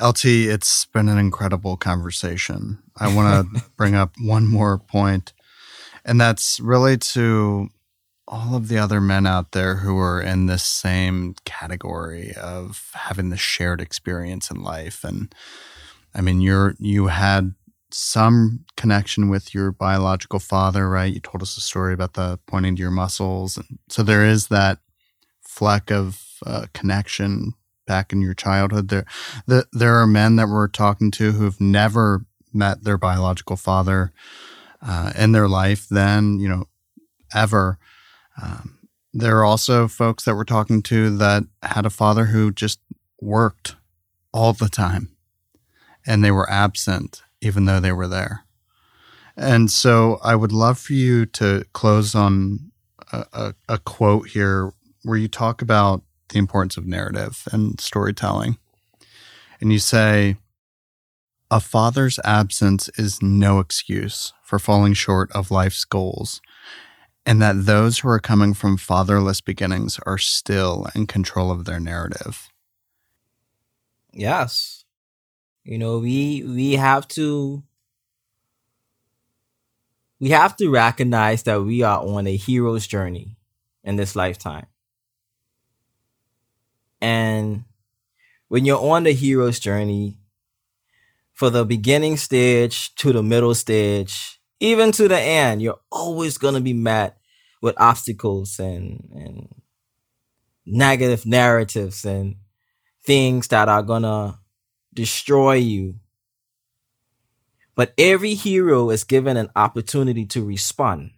LT, 0.00 0.24
it's 0.24 0.86
been 0.86 1.08
an 1.08 1.18
incredible 1.18 1.76
conversation. 1.76 2.82
I 2.96 3.14
want 3.14 3.52
to 3.54 3.64
bring 3.76 3.94
up 3.94 4.14
one 4.20 4.46
more 4.46 4.78
point, 4.78 5.32
and 6.04 6.20
that's 6.20 6.60
really 6.60 6.96
to 6.98 7.68
all 8.26 8.54
of 8.54 8.68
the 8.68 8.78
other 8.78 9.00
men 9.00 9.26
out 9.26 9.52
there 9.52 9.76
who 9.76 9.98
are 9.98 10.20
in 10.20 10.46
this 10.46 10.62
same 10.62 11.34
category 11.44 12.32
of 12.34 12.90
having 12.94 13.30
the 13.30 13.36
shared 13.36 13.80
experience 13.80 14.50
in 14.50 14.62
life. 14.62 15.02
And 15.02 15.34
I 16.14 16.20
mean, 16.20 16.40
you're, 16.40 16.74
you 16.78 17.06
had 17.06 17.54
some 17.90 18.64
connection 18.76 19.28
with 19.28 19.54
your 19.54 19.72
biological 19.72 20.38
father, 20.38 20.88
right? 20.88 21.12
You 21.12 21.20
told 21.20 21.42
us 21.42 21.56
a 21.56 21.60
story 21.60 21.94
about 21.94 22.14
the 22.14 22.38
pointing 22.46 22.76
to 22.76 22.82
your 22.82 22.90
muscles. 22.90 23.56
And 23.56 23.78
so 23.88 24.02
there 24.02 24.24
is 24.24 24.48
that 24.48 24.78
fleck 25.40 25.90
of 25.90 26.22
uh, 26.44 26.66
connection 26.74 27.54
back 27.86 28.12
in 28.12 28.20
your 28.20 28.34
childhood. 28.34 28.88
There, 28.88 29.06
the, 29.46 29.66
there 29.72 29.96
are 29.96 30.06
men 30.06 30.36
that 30.36 30.48
we're 30.48 30.68
talking 30.68 31.10
to 31.12 31.32
who've 31.32 31.60
never 31.60 32.24
met 32.52 32.84
their 32.84 32.98
biological 32.98 33.56
father 33.56 34.12
uh, 34.82 35.12
in 35.16 35.32
their 35.32 35.48
life, 35.48 35.88
then, 35.88 36.38
you 36.38 36.48
know, 36.48 36.66
ever. 37.34 37.78
Um, 38.40 38.78
there 39.12 39.38
are 39.38 39.44
also 39.44 39.88
folks 39.88 40.24
that 40.24 40.34
we're 40.34 40.44
talking 40.44 40.82
to 40.82 41.16
that 41.16 41.44
had 41.62 41.86
a 41.86 41.90
father 41.90 42.26
who 42.26 42.52
just 42.52 42.78
worked 43.20 43.76
all 44.32 44.52
the 44.52 44.68
time 44.68 45.16
and 46.06 46.22
they 46.22 46.30
were 46.30 46.48
absent 46.50 47.22
even 47.40 47.64
though 47.64 47.80
they 47.80 47.92
were 47.92 48.08
there. 48.08 48.44
And 49.36 49.70
so 49.70 50.18
I 50.22 50.34
would 50.34 50.52
love 50.52 50.78
for 50.78 50.94
you 50.94 51.24
to 51.26 51.64
close 51.72 52.14
on 52.14 52.72
a, 53.12 53.24
a, 53.32 53.54
a 53.68 53.78
quote 53.78 54.28
here 54.28 54.72
where 55.04 55.18
you 55.18 55.28
talk 55.28 55.62
about 55.62 56.02
the 56.30 56.38
importance 56.38 56.76
of 56.76 56.86
narrative 56.86 57.46
and 57.52 57.80
storytelling. 57.80 58.58
And 59.60 59.72
you 59.72 59.78
say, 59.78 60.36
a 61.50 61.60
father's 61.60 62.18
absence 62.24 62.90
is 62.98 63.22
no 63.22 63.58
excuse 63.58 64.32
for 64.42 64.58
falling 64.58 64.92
short 64.92 65.32
of 65.32 65.50
life's 65.50 65.84
goals, 65.84 66.40
and 67.24 67.40
that 67.40 67.64
those 67.64 68.00
who 68.00 68.08
are 68.08 68.18
coming 68.18 68.54
from 68.54 68.76
fatherless 68.76 69.40
beginnings 69.40 69.98
are 70.04 70.18
still 70.18 70.88
in 70.94 71.06
control 71.06 71.50
of 71.50 71.64
their 71.64 71.80
narrative. 71.80 72.48
Yes. 74.12 74.77
You 75.68 75.76
know, 75.76 75.98
we 75.98 76.42
we 76.44 76.72
have 76.76 77.06
to 77.08 77.62
we 80.18 80.30
have 80.30 80.56
to 80.56 80.70
recognize 80.70 81.42
that 81.42 81.62
we 81.62 81.82
are 81.82 82.02
on 82.02 82.26
a 82.26 82.34
hero's 82.36 82.86
journey 82.86 83.36
in 83.84 83.96
this 83.96 84.16
lifetime. 84.16 84.64
And 87.02 87.64
when 88.48 88.64
you're 88.64 88.80
on 88.80 89.02
the 89.02 89.12
hero's 89.12 89.60
journey, 89.60 90.16
for 91.34 91.50
the 91.50 91.66
beginning 91.66 92.16
stage 92.16 92.94
to 92.94 93.12
the 93.12 93.22
middle 93.22 93.54
stage, 93.54 94.40
even 94.60 94.90
to 94.92 95.06
the 95.06 95.20
end, 95.20 95.60
you're 95.60 95.80
always 95.92 96.38
going 96.38 96.54
to 96.54 96.62
be 96.62 96.72
met 96.72 97.18
with 97.60 97.78
obstacles 97.78 98.58
and, 98.58 99.06
and 99.14 99.54
negative 100.64 101.26
narratives 101.26 102.06
and 102.06 102.36
things 103.04 103.48
that 103.48 103.68
are 103.68 103.82
going 103.82 104.04
to 104.04 104.37
destroy 104.98 105.54
you. 105.54 105.94
But 107.76 107.94
every 107.96 108.34
hero 108.34 108.90
is 108.90 109.04
given 109.04 109.36
an 109.36 109.48
opportunity 109.54 110.26
to 110.26 110.44
respond. 110.44 111.12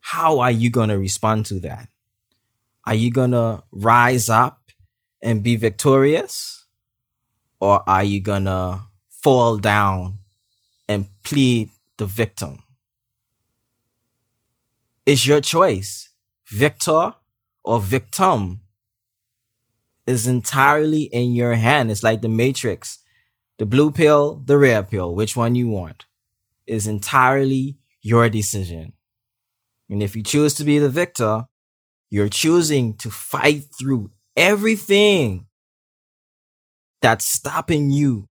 How 0.00 0.38
are 0.38 0.50
you 0.50 0.70
going 0.70 0.88
to 0.88 0.98
respond 0.98 1.44
to 1.46 1.60
that? 1.60 1.90
Are 2.86 2.94
you 2.94 3.10
going 3.10 3.32
to 3.32 3.62
rise 3.70 4.30
up 4.30 4.62
and 5.20 5.42
be 5.42 5.56
victorious? 5.56 6.64
Or 7.60 7.82
are 7.86 8.04
you 8.04 8.22
going 8.22 8.46
to 8.46 8.80
fall 9.10 9.58
down 9.58 10.20
and 10.88 11.08
plead 11.22 11.68
the 11.98 12.06
victim? 12.06 12.62
It's 15.04 15.26
your 15.26 15.42
choice, 15.42 16.08
victor 16.46 17.12
or 17.62 17.78
victim 17.78 18.60
is 20.08 20.26
entirely 20.26 21.02
in 21.02 21.32
your 21.32 21.54
hand. 21.54 21.90
It's 21.90 22.02
like 22.02 22.22
the 22.22 22.28
matrix. 22.30 22.98
The 23.58 23.66
blue 23.66 23.90
pill, 23.90 24.42
the 24.44 24.56
red 24.56 24.88
pill, 24.88 25.14
which 25.14 25.36
one 25.36 25.54
you 25.54 25.68
want 25.68 26.06
is 26.66 26.86
entirely 26.86 27.76
your 28.00 28.28
decision. 28.30 28.94
And 29.90 30.02
if 30.02 30.16
you 30.16 30.22
choose 30.22 30.54
to 30.54 30.64
be 30.64 30.78
the 30.78 30.88
victor, 30.88 31.44
you're 32.08 32.30
choosing 32.30 32.94
to 32.98 33.10
fight 33.10 33.64
through 33.78 34.10
everything 34.34 35.46
that's 37.02 37.26
stopping 37.26 37.90
you 37.90 38.28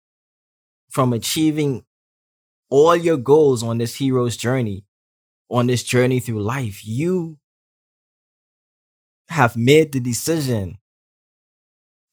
from 0.88 1.12
achieving 1.12 1.84
all 2.68 2.96
your 2.96 3.16
goals 3.16 3.62
on 3.62 3.78
this 3.78 3.96
hero's 3.96 4.36
journey, 4.36 4.84
on 5.48 5.68
this 5.68 5.84
journey 5.84 6.18
through 6.18 6.42
life. 6.42 6.84
You 6.84 7.38
have 9.28 9.56
made 9.56 9.92
the 9.92 10.00
decision 10.00 10.79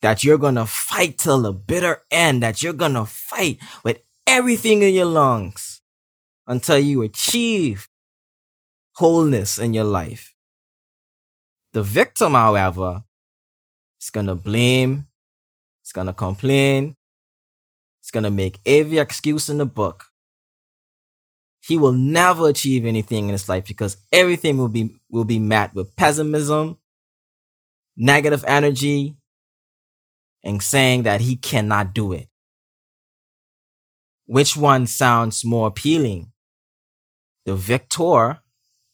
that 0.02 0.24
you're 0.24 0.38
going 0.38 0.56
to 0.56 0.66
fight 0.66 1.18
till 1.18 1.42
the 1.42 1.54
bitter 1.54 2.04
end, 2.12 2.44
that 2.44 2.62
you're 2.62 2.74
going 2.74 2.94
to 2.94 3.06
fight 3.06 3.60
with 3.84 4.00
everything 4.26 4.82
in 4.82 4.94
your 4.94 5.06
lungs 5.06 5.82
until 6.46 6.78
you 6.78 7.02
achieve 7.02 7.90
wholeness 8.94 9.58
in 9.58 9.74
your 9.74 9.84
life. 9.84 10.34
The 11.74 11.84
victim, 11.84 12.34
however, 12.34 13.04
is 14.02 14.10
going 14.10 14.28
to 14.28 14.36
blame, 14.36 15.08
it's 15.82 15.92
going 15.92 16.08
to 16.08 16.14
complain, 16.14 16.96
it's 18.02 18.12
going 18.12 18.24
to 18.24 18.32
make 18.32 18.60
every 18.66 19.00
excuse 19.00 19.50
in 19.50 19.58
the 19.58 19.66
book. 19.66 20.06
He 21.62 21.78
will 21.78 21.92
never 21.92 22.48
achieve 22.48 22.86
anything 22.86 23.26
in 23.26 23.32
his 23.32 23.50
life 23.50 23.68
because 23.68 23.98
everything 24.12 24.58
will 24.58 24.70
be, 24.70 24.96
will 25.10 25.26
be 25.26 25.40
met 25.40 25.74
with 25.74 25.96
pessimism, 25.96 26.78
negative 27.98 28.46
energy, 28.48 29.18
and 30.44 30.62
saying 30.62 31.04
that 31.04 31.22
he 31.22 31.36
cannot 31.36 31.94
do 31.94 32.14
it. 32.14 32.28
Which 34.26 34.58
one 34.58 34.88
sounds 34.88 35.46
more 35.46 35.68
appealing? 35.68 36.32
The 37.46 37.56
victor 37.56 38.40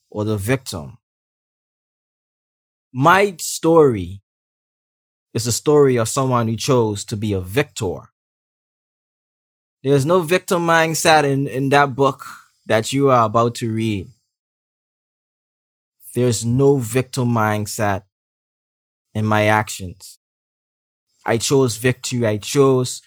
or 0.10 0.24
the 0.24 0.38
victim? 0.38 0.98
My 2.94 3.36
story 3.40 4.22
is 5.34 5.46
the 5.46 5.52
story 5.52 5.96
of 5.98 6.08
someone 6.08 6.48
who 6.48 6.56
chose 6.56 7.04
to 7.06 7.18
be 7.18 7.34
a 7.34 7.42
victor. 7.42 8.10
There's 9.82 10.06
no 10.06 10.22
victim 10.22 10.66
mindset 10.66 11.24
in, 11.24 11.48
in 11.48 11.70
that 11.70 11.96
book 11.96 12.26
that 12.68 12.94
you 12.94 13.10
are 13.10 13.26
about 13.26 13.56
to 13.56 13.72
read. 13.72 14.08
There's 16.14 16.46
no 16.46 16.78
victim 16.78 17.30
mindset 17.30 18.04
in 19.16 19.26
my 19.26 19.48
actions. 19.48 20.20
I 21.26 21.38
chose 21.38 21.78
victory. 21.78 22.26
I 22.26 22.38
chose 22.38 23.02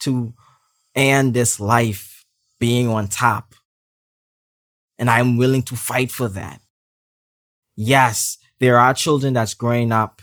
to 0.00 0.34
end 0.94 1.34
this 1.34 1.60
life 1.60 2.24
being 2.58 2.88
on 2.88 3.08
top. 3.08 3.54
And 4.98 5.08
I'm 5.08 5.36
willing 5.36 5.62
to 5.64 5.76
fight 5.76 6.10
for 6.10 6.28
that. 6.28 6.60
Yes, 7.76 8.38
there 8.58 8.78
are 8.78 8.92
children 8.92 9.34
that's 9.34 9.54
growing 9.54 9.92
up 9.92 10.20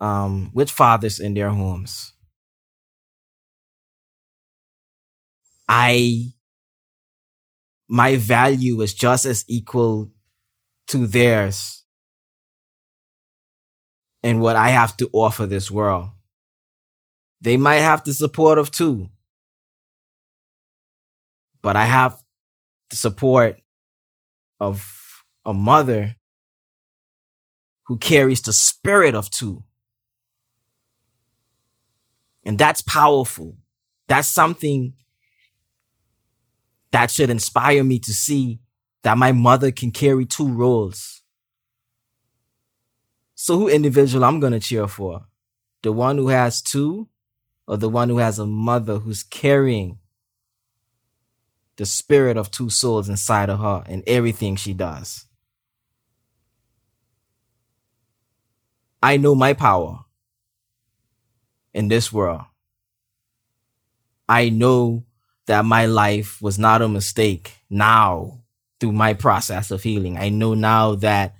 um, 0.00 0.50
with 0.54 0.70
fathers 0.70 1.18
in 1.18 1.34
their 1.34 1.50
homes. 1.50 2.12
I, 5.68 6.32
my 7.88 8.16
value 8.16 8.80
is 8.82 8.94
just 8.94 9.24
as 9.24 9.44
equal 9.48 10.12
to 10.88 11.06
theirs 11.06 11.84
and 14.22 14.40
what 14.40 14.56
I 14.56 14.68
have 14.68 14.96
to 14.98 15.08
offer 15.12 15.46
this 15.46 15.70
world. 15.70 16.10
They 17.44 17.58
might 17.58 17.80
have 17.80 18.02
the 18.04 18.14
support 18.14 18.56
of 18.56 18.70
two, 18.70 19.10
but 21.60 21.76
I 21.76 21.84
have 21.84 22.18
the 22.88 22.96
support 22.96 23.60
of 24.58 25.22
a 25.44 25.52
mother 25.52 26.16
who 27.82 27.98
carries 27.98 28.40
the 28.40 28.54
spirit 28.54 29.14
of 29.14 29.28
two. 29.28 29.62
And 32.46 32.56
that's 32.58 32.80
powerful. 32.80 33.58
That's 34.08 34.26
something 34.26 34.94
that 36.92 37.10
should 37.10 37.28
inspire 37.28 37.84
me 37.84 37.98
to 37.98 38.14
see 38.14 38.60
that 39.02 39.18
my 39.18 39.32
mother 39.32 39.70
can 39.70 39.90
carry 39.90 40.24
two 40.24 40.48
roles. 40.48 41.22
So 43.34 43.58
who 43.58 43.68
individual 43.68 44.24
I'm 44.24 44.40
going 44.40 44.54
to 44.54 44.60
cheer 44.60 44.88
for? 44.88 45.26
The 45.82 45.92
one 45.92 46.16
who 46.16 46.28
has 46.28 46.62
two 46.62 47.10
or 47.66 47.76
the 47.76 47.88
one 47.88 48.08
who 48.08 48.18
has 48.18 48.38
a 48.38 48.46
mother 48.46 48.98
who's 48.98 49.22
carrying 49.22 49.98
the 51.76 51.86
spirit 51.86 52.36
of 52.36 52.50
two 52.50 52.70
souls 52.70 53.08
inside 53.08 53.50
of 53.50 53.60
her 53.60 53.84
in 53.88 54.02
everything 54.06 54.56
she 54.56 54.72
does? 54.72 55.26
I 59.02 59.16
know 59.18 59.34
my 59.34 59.52
power 59.52 60.00
in 61.74 61.88
this 61.88 62.12
world. 62.12 62.42
I 64.28 64.48
know 64.48 65.04
that 65.46 65.64
my 65.64 65.86
life 65.86 66.40
was 66.40 66.58
not 66.58 66.80
a 66.80 66.88
mistake 66.88 67.52
now 67.68 68.44
through 68.80 68.92
my 68.92 69.12
process 69.12 69.70
of 69.70 69.82
healing. 69.82 70.16
I 70.16 70.30
know 70.30 70.54
now 70.54 70.94
that 70.96 71.34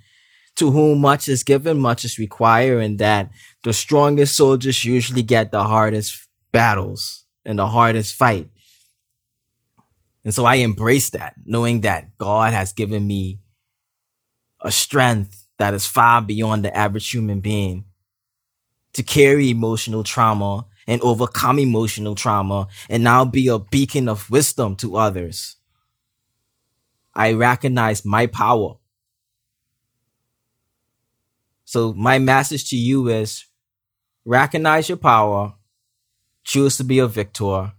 to 0.57 0.71
whom 0.71 1.01
much 1.01 1.29
is 1.29 1.43
given, 1.43 1.79
much 1.79 2.05
is 2.05 2.19
required, 2.19 2.83
and 2.83 2.99
that 2.99 3.31
the 3.63 3.73
strongest 3.73 4.37
soldiers 4.37 4.85
usually 4.85 5.23
get 5.23 5.51
the 5.51 5.65
hardest 5.65 6.29
battles 6.53 7.25
and 7.45 7.59
the 7.59 7.67
hardest 7.67 8.15
fight. 8.15 8.49
And 10.25 10.33
so 10.33 10.45
I 10.45 10.57
embrace 10.57 11.11
that, 11.11 11.35
knowing 11.45 11.83
that 11.83 12.17
God 12.17 12.53
has 12.53 12.73
given 12.73 13.07
me 13.07 13.41
a 14.61 14.71
strength 14.71 15.47
that 15.59 15.75
is 15.75 15.87
far 15.87 16.23
beyond 16.23 16.65
the 16.65 16.77
average 16.77 17.11
human 17.11 17.41
being 17.41 17.85
to 18.95 19.03
carry 19.03 19.51
emotional 19.51 20.03
trauma 20.03 20.67
and 20.87 21.01
overcome 21.03 21.59
emotional 21.59 22.15
trauma 22.15 22.69
and 22.89 23.05
now 23.05 23.25
be 23.25 23.49
a 23.49 23.59
beacon 23.59 24.09
of 24.09 24.31
wisdom 24.31 24.77
to 24.77 24.97
others. 24.97 25.57
I 27.15 27.33
recognize 27.33 28.05
my 28.05 28.27
power. 28.27 28.77
So 31.75 31.93
my 31.93 32.21
message 32.21 32.71
to 32.71 32.77
you 32.77 33.09
is 33.09 33.47
recognize 34.25 34.89
your 34.89 34.99
power, 34.99 35.55
choose 36.45 36.77
to 36.77 36.85
be 36.85 37.01
a 37.01 37.09
victor, 37.09 37.73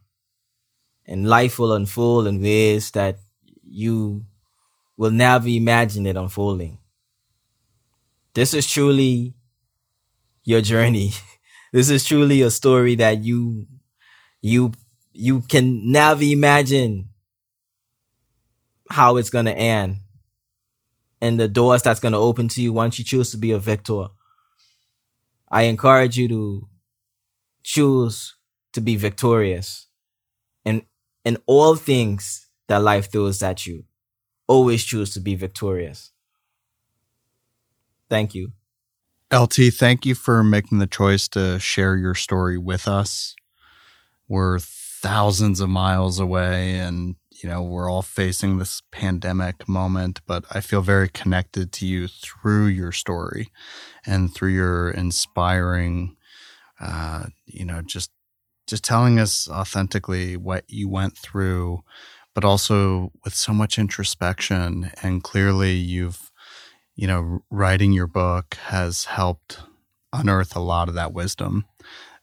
and 1.07 1.29
life 1.29 1.57
will 1.57 1.71
unfold 1.71 2.27
in 2.27 2.41
ways 2.41 2.91
that 2.91 3.19
you 3.63 4.25
will 4.97 5.11
never 5.11 5.47
imagine 5.47 6.05
it 6.05 6.17
unfolding 6.17 6.79
this 8.35 8.53
is 8.53 8.67
truly 8.67 9.33
your 10.43 10.61
journey. 10.61 11.11
This 11.73 11.89
is 11.89 12.05
truly 12.05 12.41
a 12.41 12.51
story 12.51 12.95
that 12.95 13.25
you, 13.25 13.67
you, 14.41 14.71
you 15.11 15.41
can 15.41 15.91
never 15.91 16.23
imagine 16.23 17.09
how 18.89 19.17
it's 19.17 19.29
going 19.29 19.43
to 19.47 19.51
end 19.51 19.97
and 21.25 21.39
the 21.39 21.47
doors 21.47 21.81
that's 21.81 21.99
going 21.99 22.11
to 22.11 22.19
open 22.19 22.47
to 22.47 22.61
you 22.61 22.71
once 22.71 22.99
you 22.99 23.03
choose 23.03 23.31
to 23.31 23.37
be 23.37 23.51
a 23.51 23.57
victor. 23.57 24.09
I 25.49 25.63
encourage 25.63 26.19
you 26.19 26.27
to 26.27 26.67
choose 27.63 28.35
to 28.73 28.81
be 28.81 28.95
victorious 28.95 29.87
and 30.63 30.83
in 31.23 31.39
all 31.47 31.75
things 31.75 32.47
that 32.67 32.83
life 32.83 33.11
throws 33.11 33.41
at 33.41 33.65
you. 33.65 33.85
Always 34.47 34.83
choose 34.83 35.15
to 35.15 35.19
be 35.19 35.33
victorious. 35.33 36.11
Thank 38.07 38.35
you. 38.35 38.51
LT, 39.33 39.73
thank 39.73 40.05
you 40.05 40.13
for 40.13 40.43
making 40.43 40.77
the 40.77 40.85
choice 40.85 41.27
to 41.29 41.57
share 41.57 41.95
your 41.95 42.13
story 42.13 42.59
with 42.59 42.87
us. 42.87 43.35
We're 44.27 44.59
thousands 44.59 45.59
of 45.59 45.69
miles 45.69 46.19
away 46.19 46.77
and 46.77 47.15
you 47.45 47.51
know, 47.51 47.61
we're 47.61 47.91
all 47.91 48.01
facing 48.01 48.57
this 48.57 48.81
pandemic 48.91 49.69
moment, 49.69 50.19
but 50.25 50.45
I 50.49 50.61
feel 50.61 50.81
very 50.81 51.07
connected 51.07 51.71
to 51.73 51.85
you 51.85 52.07
through 52.07 52.65
your 52.65 52.91
story 52.91 53.51
and 54.03 54.33
through 54.33 54.49
your 54.49 54.89
inspiring, 54.89 56.15
uh, 56.79 57.25
you 57.45 57.63
know, 57.63 57.83
just 57.83 58.09
just 58.65 58.83
telling 58.83 59.19
us 59.19 59.47
authentically 59.47 60.35
what 60.35 60.63
you 60.67 60.89
went 60.89 61.15
through, 61.19 61.83
but 62.33 62.43
also 62.43 63.11
with 63.23 63.35
so 63.35 63.53
much 63.53 63.77
introspection. 63.77 64.91
And 65.03 65.21
clearly, 65.21 65.73
you've 65.73 66.31
you 66.95 67.05
know, 67.05 67.43
writing 67.51 67.91
your 67.91 68.07
book 68.07 68.55
has 68.69 69.05
helped 69.05 69.59
unearth 70.11 70.55
a 70.55 70.59
lot 70.59 70.89
of 70.89 70.95
that 70.95 71.13
wisdom 71.13 71.65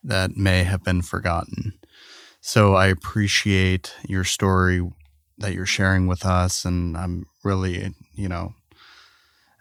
that 0.03 0.37
may 0.37 0.65
have 0.65 0.83
been 0.83 1.01
forgotten. 1.01 1.79
So 2.41 2.75
I 2.75 2.89
appreciate 2.89 3.95
your 4.09 4.25
story 4.25 4.83
that 5.39 5.55
you're 5.55 5.67
sharing 5.67 6.07
with 6.07 6.25
us. 6.25 6.65
And 6.65 6.97
I'm 6.97 7.27
really, 7.45 7.95
you 8.15 8.29
know, 8.29 8.55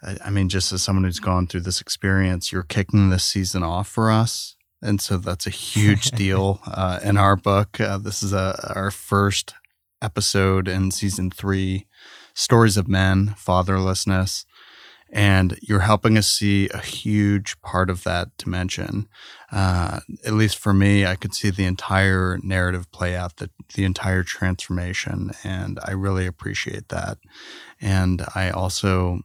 I, 0.03 0.17
I 0.25 0.29
mean, 0.29 0.49
just 0.49 0.71
as 0.71 0.81
someone 0.81 1.03
who's 1.03 1.19
gone 1.19 1.47
through 1.47 1.61
this 1.61 1.81
experience, 1.81 2.51
you're 2.51 2.63
kicking 2.63 3.09
this 3.09 3.23
season 3.23 3.63
off 3.63 3.87
for 3.87 4.11
us. 4.11 4.55
And 4.81 4.99
so 4.99 5.17
that's 5.17 5.47
a 5.47 5.51
huge 5.51 6.11
deal 6.11 6.59
uh, 6.65 6.99
in 7.03 7.17
our 7.17 7.35
book. 7.35 7.79
Uh, 7.79 7.97
this 7.97 8.23
is 8.23 8.33
a, 8.33 8.73
our 8.75 8.91
first 8.91 9.53
episode 10.01 10.67
in 10.67 10.91
season 10.91 11.29
three 11.29 11.85
Stories 12.33 12.77
of 12.77 12.87
Men, 12.87 13.35
Fatherlessness 13.37 14.45
and 15.11 15.59
you're 15.61 15.81
helping 15.81 16.17
us 16.17 16.27
see 16.27 16.69
a 16.69 16.79
huge 16.79 17.59
part 17.61 17.89
of 17.89 18.03
that 18.03 18.29
dimension. 18.37 19.09
Uh, 19.51 19.99
at 20.25 20.33
least 20.33 20.57
for 20.57 20.73
me, 20.73 21.05
I 21.05 21.15
could 21.15 21.33
see 21.33 21.49
the 21.49 21.65
entire 21.65 22.39
narrative 22.41 22.91
play 22.91 23.15
out, 23.15 23.37
the 23.37 23.49
the 23.75 23.83
entire 23.83 24.23
transformation, 24.23 25.31
and 25.43 25.79
I 25.83 25.91
really 25.91 26.25
appreciate 26.25 26.89
that. 26.89 27.17
And 27.81 28.23
I 28.35 28.51
also, 28.51 29.21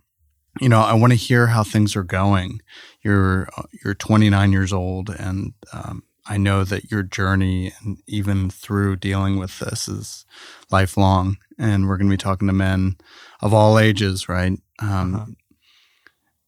you 0.60 0.68
know, 0.68 0.80
I 0.80 0.94
want 0.94 1.12
to 1.12 1.18
hear 1.18 1.48
how 1.48 1.62
things 1.62 1.94
are 1.94 2.04
going. 2.04 2.60
You're 3.02 3.48
you're 3.84 3.94
29 3.94 4.50
years 4.52 4.72
old, 4.72 5.10
and 5.10 5.52
um, 5.72 6.02
I 6.26 6.36
know 6.36 6.64
that 6.64 6.90
your 6.90 7.04
journey, 7.04 7.72
and 7.80 7.98
even 8.08 8.50
through 8.50 8.96
dealing 8.96 9.38
with 9.38 9.60
this, 9.60 9.86
is 9.86 10.26
lifelong. 10.72 11.36
And 11.58 11.88
we're 11.88 11.96
going 11.96 12.10
to 12.10 12.12
be 12.12 12.18
talking 12.18 12.48
to 12.48 12.52
men 12.52 12.96
of 13.40 13.54
all 13.54 13.78
ages, 13.78 14.28
right? 14.28 14.58
Um, 14.80 15.14
uh-huh 15.14 15.26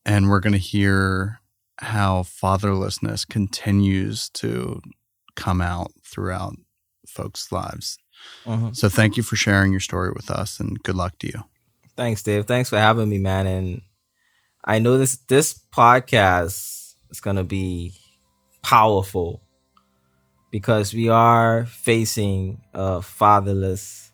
and 0.09 0.31
we're 0.31 0.41
going 0.41 0.55
to 0.55 0.59
hear 0.59 1.41
how 1.81 2.23
fatherlessness 2.23 3.29
continues 3.29 4.31
to 4.31 4.81
come 5.37 5.61
out 5.61 5.93
throughout 6.03 6.57
folks' 7.07 7.53
lives. 7.53 7.99
Uh-huh. 8.47 8.71
So 8.73 8.89
thank 8.89 9.19
you 9.19 9.23
for 9.23 9.37
sharing 9.37 9.71
your 9.71 9.81
story 9.81 10.11
with 10.11 10.31
us 10.31 10.59
and 10.59 10.83
good 10.83 10.95
luck 10.95 11.19
to 11.19 11.27
you. 11.29 11.45
Thanks, 11.95 12.23
Dave. 12.23 12.47
Thanks 12.47 12.71
for 12.71 12.79
having 12.79 13.11
me, 13.11 13.19
man. 13.19 13.47
And 13.47 13.83
I 14.65 14.79
know 14.79 14.97
this 14.97 15.17
this 15.29 15.61
podcast 15.73 16.95
is 17.11 17.21
gonna 17.21 17.45
be 17.45 17.93
powerful 18.63 19.43
because 20.51 20.95
we 20.95 21.09
are 21.09 21.67
facing 21.67 22.63
a 22.73 23.03
fatherless 23.03 24.11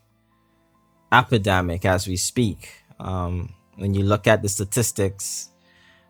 epidemic 1.13 1.85
as 1.85 2.09
we 2.09 2.17
speak. 2.17 2.73
Um, 2.99 3.55
when 3.77 3.95
you 3.95 4.05
look 4.05 4.27
at 4.27 4.43
the 4.43 4.49
statistics, 4.49 5.51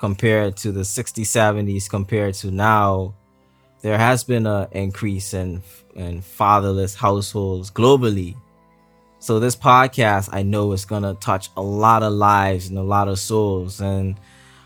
compared 0.05 0.55
to 0.55 0.71
the 0.71 0.83
60s, 0.83 1.23
70s, 1.23 1.89
compared 1.89 2.35
to 2.35 2.51
now, 2.51 3.15
there 3.81 3.97
has 3.97 4.23
been 4.23 4.47
an 4.47 4.69
increase 4.73 5.33
in 5.33 5.63
in 5.95 6.21
fatherless 6.21 6.95
households 6.95 7.71
globally. 7.71 8.37
So 9.19 9.41
this 9.41 9.57
podcast, 9.57 10.29
I 10.31 10.43
know, 10.43 10.73
is 10.73 10.85
gonna 10.85 11.15
touch 11.15 11.49
a 11.57 11.63
lot 11.63 12.03
of 12.03 12.13
lives 12.13 12.69
and 12.69 12.77
a 12.77 12.83
lot 12.83 13.09
of 13.09 13.19
souls. 13.19 13.81
And 13.81 14.21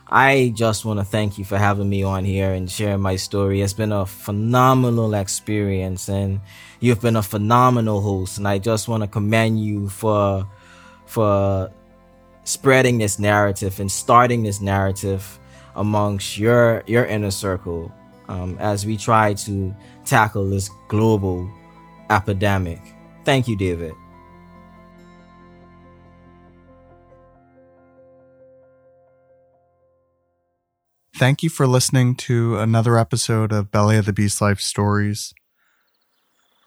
I 0.08 0.52
just 0.56 0.84
want 0.84 0.98
to 0.98 1.04
thank 1.04 1.38
you 1.38 1.44
for 1.44 1.56
having 1.56 1.88
me 1.88 2.02
on 2.02 2.24
here 2.24 2.52
and 2.52 2.68
sharing 2.68 3.00
my 3.00 3.14
story. 3.14 3.60
It's 3.60 3.72
been 3.72 3.92
a 3.92 4.06
phenomenal 4.06 5.14
experience, 5.14 6.08
and 6.08 6.40
you've 6.80 7.00
been 7.00 7.14
a 7.14 7.22
phenomenal 7.22 8.00
host. 8.00 8.38
And 8.38 8.48
I 8.48 8.58
just 8.58 8.88
want 8.88 9.04
to 9.04 9.08
commend 9.08 9.62
you 9.62 9.88
for 9.88 10.48
for 11.06 11.70
spreading 12.48 12.96
this 12.96 13.18
narrative 13.18 13.78
and 13.78 13.92
starting 13.92 14.42
this 14.42 14.58
narrative 14.60 15.38
amongst 15.76 16.38
your 16.38 16.82
your 16.86 17.04
inner 17.04 17.30
circle. 17.30 17.92
um, 18.28 18.58
as 18.58 18.84
we 18.84 18.96
try 18.96 19.32
to 19.32 19.74
tackle 20.04 20.48
this 20.50 20.68
global 20.88 21.48
epidemic. 22.10 22.78
Thank 23.24 23.48
you, 23.48 23.56
David. 23.56 23.94
Thank 31.16 31.42
you 31.42 31.48
for 31.48 31.66
listening 31.66 32.14
to 32.16 32.58
another 32.58 32.98
episode 32.98 33.50
of 33.50 33.70
Belly 33.72 33.96
of 33.96 34.04
the 34.04 34.12
Beast 34.12 34.40
Life 34.42 34.60
Stories. 34.60 35.32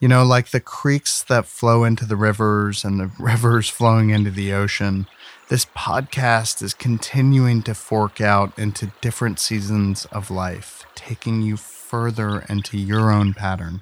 You 0.02 0.08
know, 0.08 0.26
like 0.26 0.50
the 0.50 0.60
creeks 0.60 1.22
that 1.24 1.46
flow 1.46 1.84
into 1.84 2.06
the 2.06 2.18
rivers 2.18 2.84
and 2.84 3.00
the 3.00 3.12
rivers 3.20 3.70
flowing 3.70 4.10
into 4.10 4.32
the 4.32 4.52
ocean, 4.52 5.06
this 5.52 5.66
podcast 5.66 6.62
is 6.62 6.74
continuing 6.74 7.62
to 7.62 7.74
fork 7.74 8.22
out 8.22 8.58
into 8.58 8.90
different 9.02 9.38
seasons 9.38 10.06
of 10.06 10.32
life, 10.32 10.86
taking 10.96 11.42
you 11.42 11.58
further 11.58 12.46
into 12.48 12.78
your 12.78 13.12
own 13.12 13.34
pattern 13.34 13.82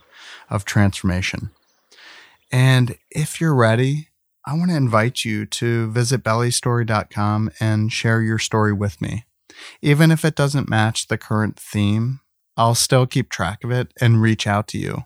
of 0.50 0.66
transformation. 0.66 1.52
And 2.52 2.98
if 3.12 3.40
you're 3.40 3.54
ready, 3.54 4.08
I 4.48 4.56
want 4.56 4.72
to 4.72 4.78
invite 4.78 5.24
you 5.24 5.46
to 5.46 5.92
visit 5.92 6.24
bellystory.com 6.24 7.52
and 7.60 7.94
share 7.94 8.24
your 8.24 8.40
story 8.40 8.74
with 8.74 9.00
me. 9.00 9.26
Even 9.80 10.10
if 10.10 10.26
it 10.26 10.34
doesn't 10.34 10.70
match 10.72 11.06
the 11.06 11.20
current 11.20 11.60
theme, 11.60 12.22
I'll 12.58 12.74
still 12.74 13.06
keep 13.06 13.30
track 13.30 13.64
of 13.64 13.70
it 13.70 13.94
and 14.02 14.24
reach 14.24 14.48
out 14.48 14.68
to 14.70 14.80
you. 14.80 15.04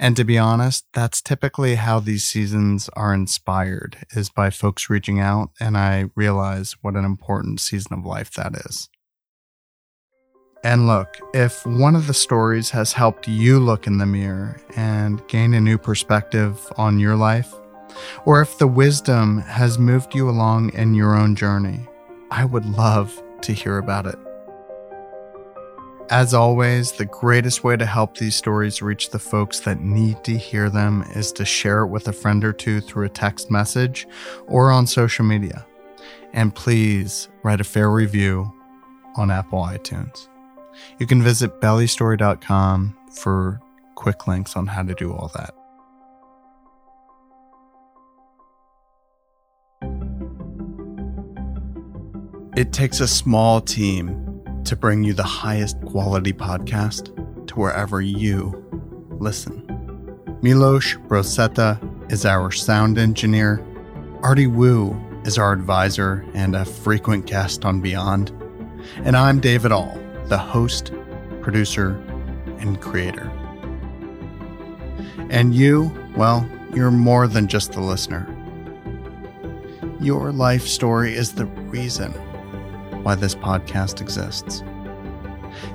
And 0.00 0.16
to 0.16 0.24
be 0.24 0.38
honest, 0.38 0.86
that's 0.92 1.20
typically 1.20 1.74
how 1.74 1.98
these 1.98 2.22
seasons 2.22 2.88
are 2.94 3.12
inspired 3.12 3.98
is 4.12 4.30
by 4.30 4.50
folks 4.50 4.88
reaching 4.88 5.18
out 5.18 5.50
and 5.58 5.76
I 5.76 6.10
realize 6.14 6.76
what 6.82 6.94
an 6.94 7.04
important 7.04 7.60
season 7.60 7.98
of 7.98 8.06
life 8.06 8.30
that 8.34 8.54
is. 8.54 8.88
And 10.62 10.86
look, 10.86 11.18
if 11.34 11.66
one 11.66 11.96
of 11.96 12.06
the 12.06 12.14
stories 12.14 12.70
has 12.70 12.92
helped 12.92 13.26
you 13.26 13.58
look 13.58 13.86
in 13.86 13.98
the 13.98 14.06
mirror 14.06 14.60
and 14.76 15.26
gain 15.26 15.54
a 15.54 15.60
new 15.60 15.78
perspective 15.78 16.60
on 16.76 16.98
your 16.98 17.16
life, 17.16 17.52
or 18.24 18.40
if 18.40 18.58
the 18.58 18.66
wisdom 18.66 19.40
has 19.40 19.78
moved 19.78 20.14
you 20.14 20.28
along 20.28 20.70
in 20.74 20.94
your 20.94 21.16
own 21.16 21.34
journey, 21.34 21.86
I 22.30 22.44
would 22.44 22.66
love 22.66 23.20
to 23.42 23.52
hear 23.52 23.78
about 23.78 24.06
it. 24.06 24.18
As 26.10 26.32
always, 26.32 26.92
the 26.92 27.04
greatest 27.04 27.64
way 27.64 27.76
to 27.76 27.84
help 27.84 28.16
these 28.16 28.34
stories 28.34 28.80
reach 28.80 29.10
the 29.10 29.18
folks 29.18 29.60
that 29.60 29.80
need 29.80 30.24
to 30.24 30.38
hear 30.38 30.70
them 30.70 31.04
is 31.14 31.30
to 31.32 31.44
share 31.44 31.80
it 31.80 31.88
with 31.88 32.08
a 32.08 32.14
friend 32.14 32.42
or 32.44 32.52
two 32.54 32.80
through 32.80 33.04
a 33.04 33.10
text 33.10 33.50
message 33.50 34.08
or 34.46 34.70
on 34.70 34.86
social 34.86 35.26
media. 35.26 35.66
And 36.32 36.54
please 36.54 37.28
write 37.42 37.60
a 37.60 37.64
fair 37.64 37.90
review 37.90 38.50
on 39.16 39.30
Apple 39.30 39.62
iTunes. 39.62 40.28
You 40.98 41.06
can 41.06 41.22
visit 41.22 41.60
bellystory.com 41.60 42.96
for 43.12 43.60
quick 43.94 44.26
links 44.26 44.56
on 44.56 44.66
how 44.66 44.84
to 44.84 44.94
do 44.94 45.12
all 45.12 45.30
that. 45.34 45.54
It 52.56 52.72
takes 52.72 53.00
a 53.00 53.06
small 53.06 53.60
team 53.60 54.27
to 54.64 54.76
bring 54.76 55.04
you 55.04 55.12
the 55.12 55.22
highest 55.22 55.80
quality 55.86 56.32
podcast 56.32 57.14
to 57.46 57.54
wherever 57.54 58.00
you 58.00 58.64
listen. 59.18 59.64
Milos 60.42 60.94
Brosetta 61.08 61.78
is 62.12 62.24
our 62.24 62.50
sound 62.50 62.98
engineer. 62.98 63.64
Artie 64.22 64.46
Wu 64.46 64.96
is 65.24 65.38
our 65.38 65.52
advisor 65.52 66.24
and 66.34 66.54
a 66.54 66.64
frequent 66.64 67.26
guest 67.26 67.64
on 67.64 67.80
Beyond. 67.80 68.30
And 69.04 69.16
I'm 69.16 69.40
David 69.40 69.72
All, 69.72 69.98
the 70.26 70.38
host, 70.38 70.92
producer, 71.40 71.92
and 72.58 72.80
creator. 72.80 73.30
And 75.30 75.54
you, 75.54 75.92
well, 76.16 76.48
you're 76.74 76.90
more 76.90 77.26
than 77.26 77.48
just 77.48 77.72
the 77.72 77.80
listener. 77.80 78.26
Your 80.00 80.32
life 80.32 80.66
story 80.66 81.14
is 81.14 81.32
the 81.32 81.46
reason 81.46 82.12
why 83.08 83.14
this 83.14 83.34
podcast 83.34 84.02
exists. 84.02 84.62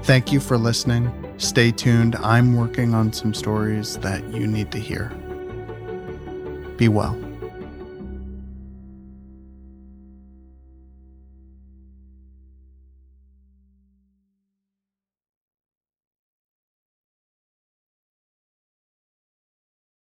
Thank 0.03 0.31
you 0.31 0.39
for 0.39 0.55
listening. 0.55 1.11
Stay 1.39 1.71
tuned. 1.71 2.15
I'm 2.17 2.55
working 2.55 2.93
on 2.93 3.11
some 3.11 3.33
stories 3.33 3.97
that 3.97 4.23
you 4.31 4.45
need 4.45 4.71
to 4.71 4.77
hear. 4.77 5.09
Be 6.77 6.89
well. 6.89 7.22